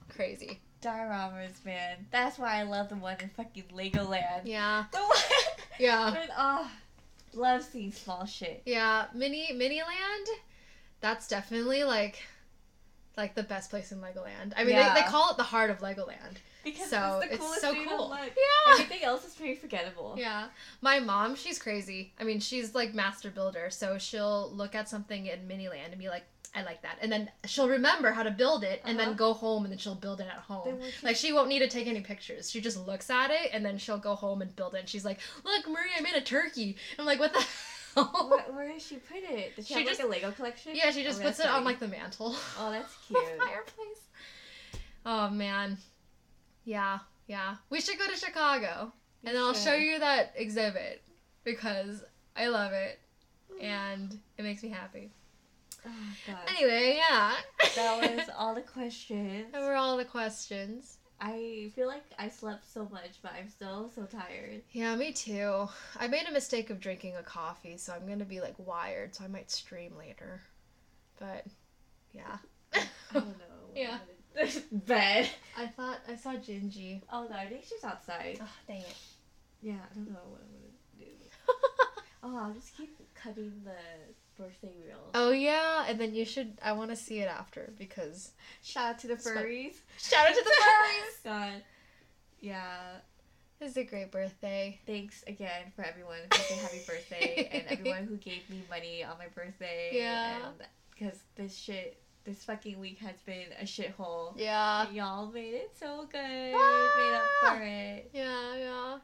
[0.08, 0.60] Crazy.
[0.80, 2.06] Dioramas, man.
[2.10, 4.42] That's why I love the one in fucking Legoland.
[4.44, 4.84] Yeah.
[4.92, 5.18] The one.
[5.78, 6.10] Yeah.
[6.14, 6.70] But, oh,
[7.34, 8.62] love seeing small shit.
[8.64, 9.06] Yeah.
[9.14, 10.26] Mini Miniland,
[11.02, 12.22] that's definitely like
[13.18, 14.54] like the best place in Legoland.
[14.56, 14.94] I mean Yeah.
[14.94, 16.36] they, they call it the heart of Legoland.
[16.64, 18.16] Because So, it's the it's so cool.
[18.16, 18.72] Yeah.
[18.74, 20.14] Everything else is pretty forgettable.
[20.18, 20.48] Yeah.
[20.82, 22.12] My mom, she's crazy.
[22.20, 26.08] I mean, she's like master builder, so she'll look at something in Miniland and be
[26.08, 26.24] like,
[26.54, 26.98] I like that.
[27.00, 29.08] And then she'll remember how to build it and Uh-huh.
[29.10, 30.80] then go home and then she'll build it at home.
[30.98, 32.50] She- Like she won't need to take any pictures.
[32.50, 34.80] She just looks at it and then she'll go home and build it.
[34.80, 37.38] And she's like, "Look, Marie, I made a turkey." I'm like, "What the
[37.94, 39.54] hell?" Where, where does she put it?
[39.54, 40.72] Does she, She have just- like a Lego collection?
[40.74, 42.34] Yeah, she just Oh, puts it that's on like the mantle.
[42.58, 43.38] Oh, that's the cute.
[43.38, 44.00] fireplace.
[45.06, 45.78] Oh man.
[46.64, 47.56] Yeah, yeah.
[47.70, 48.92] We should go to Chicago.
[49.24, 51.02] And then I'll show you that exhibit
[51.44, 52.02] because
[52.36, 52.98] I love it
[53.60, 55.10] and it makes me happy.
[55.86, 55.90] Oh,
[56.26, 56.38] God.
[56.48, 57.34] Anyway, yeah.
[57.76, 59.52] that was all the questions.
[59.52, 60.98] That were all the questions.
[61.20, 64.62] I feel like I slept so much, but I'm still so tired.
[64.72, 65.68] Yeah, me too.
[65.98, 69.24] I made a mistake of drinking a coffee, so I'm gonna be like wired, so
[69.24, 70.40] I might stream later.
[71.18, 71.44] But
[72.14, 72.38] yeah.
[72.72, 73.44] I don't know.
[73.66, 73.98] what Yeah.
[74.38, 75.28] I'm Bed.
[75.56, 77.02] I thought I saw Gingy.
[77.12, 78.38] Oh no, I think she's outside.
[78.42, 78.96] Oh, dang it.
[79.62, 81.06] Yeah, I don't know what I'm gonna do.
[82.22, 83.72] Oh, I'll just keep cutting the
[84.42, 85.10] birthday reels.
[85.14, 88.32] oh yeah, and then you should I wanna see it after because
[88.62, 89.36] Shout out to the fun.
[89.36, 89.74] furries.
[89.98, 91.24] Shout out to the furries!
[91.24, 91.62] God.
[92.40, 92.96] Yeah.
[93.58, 94.78] This is a great birthday.
[94.86, 99.16] Thanks again for everyone who said happy birthday and everyone who gave me money on
[99.18, 99.90] my birthday.
[99.92, 100.38] Yeah.
[100.98, 102.00] Because this shit,
[102.30, 104.32] this fucking week has been a shithole.
[104.36, 104.86] Yeah.
[104.86, 106.54] And y'all made it so good.
[106.54, 106.96] Ah.
[107.42, 108.10] Made up for it.
[108.14, 108.98] Yeah, yeah.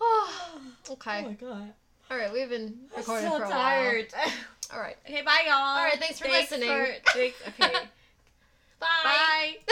[0.00, 0.60] Oh,
[0.90, 1.22] okay.
[1.24, 1.72] Oh my god.
[2.10, 4.12] All right, we've been I'm recording so for a tired.
[4.12, 4.32] while.
[4.74, 4.96] All right.
[5.08, 5.54] okay, bye y'all.
[5.54, 6.68] All right, thanks for listening.
[6.68, 7.72] for- thanks, okay.
[8.80, 8.86] Bye.
[9.04, 9.56] bye.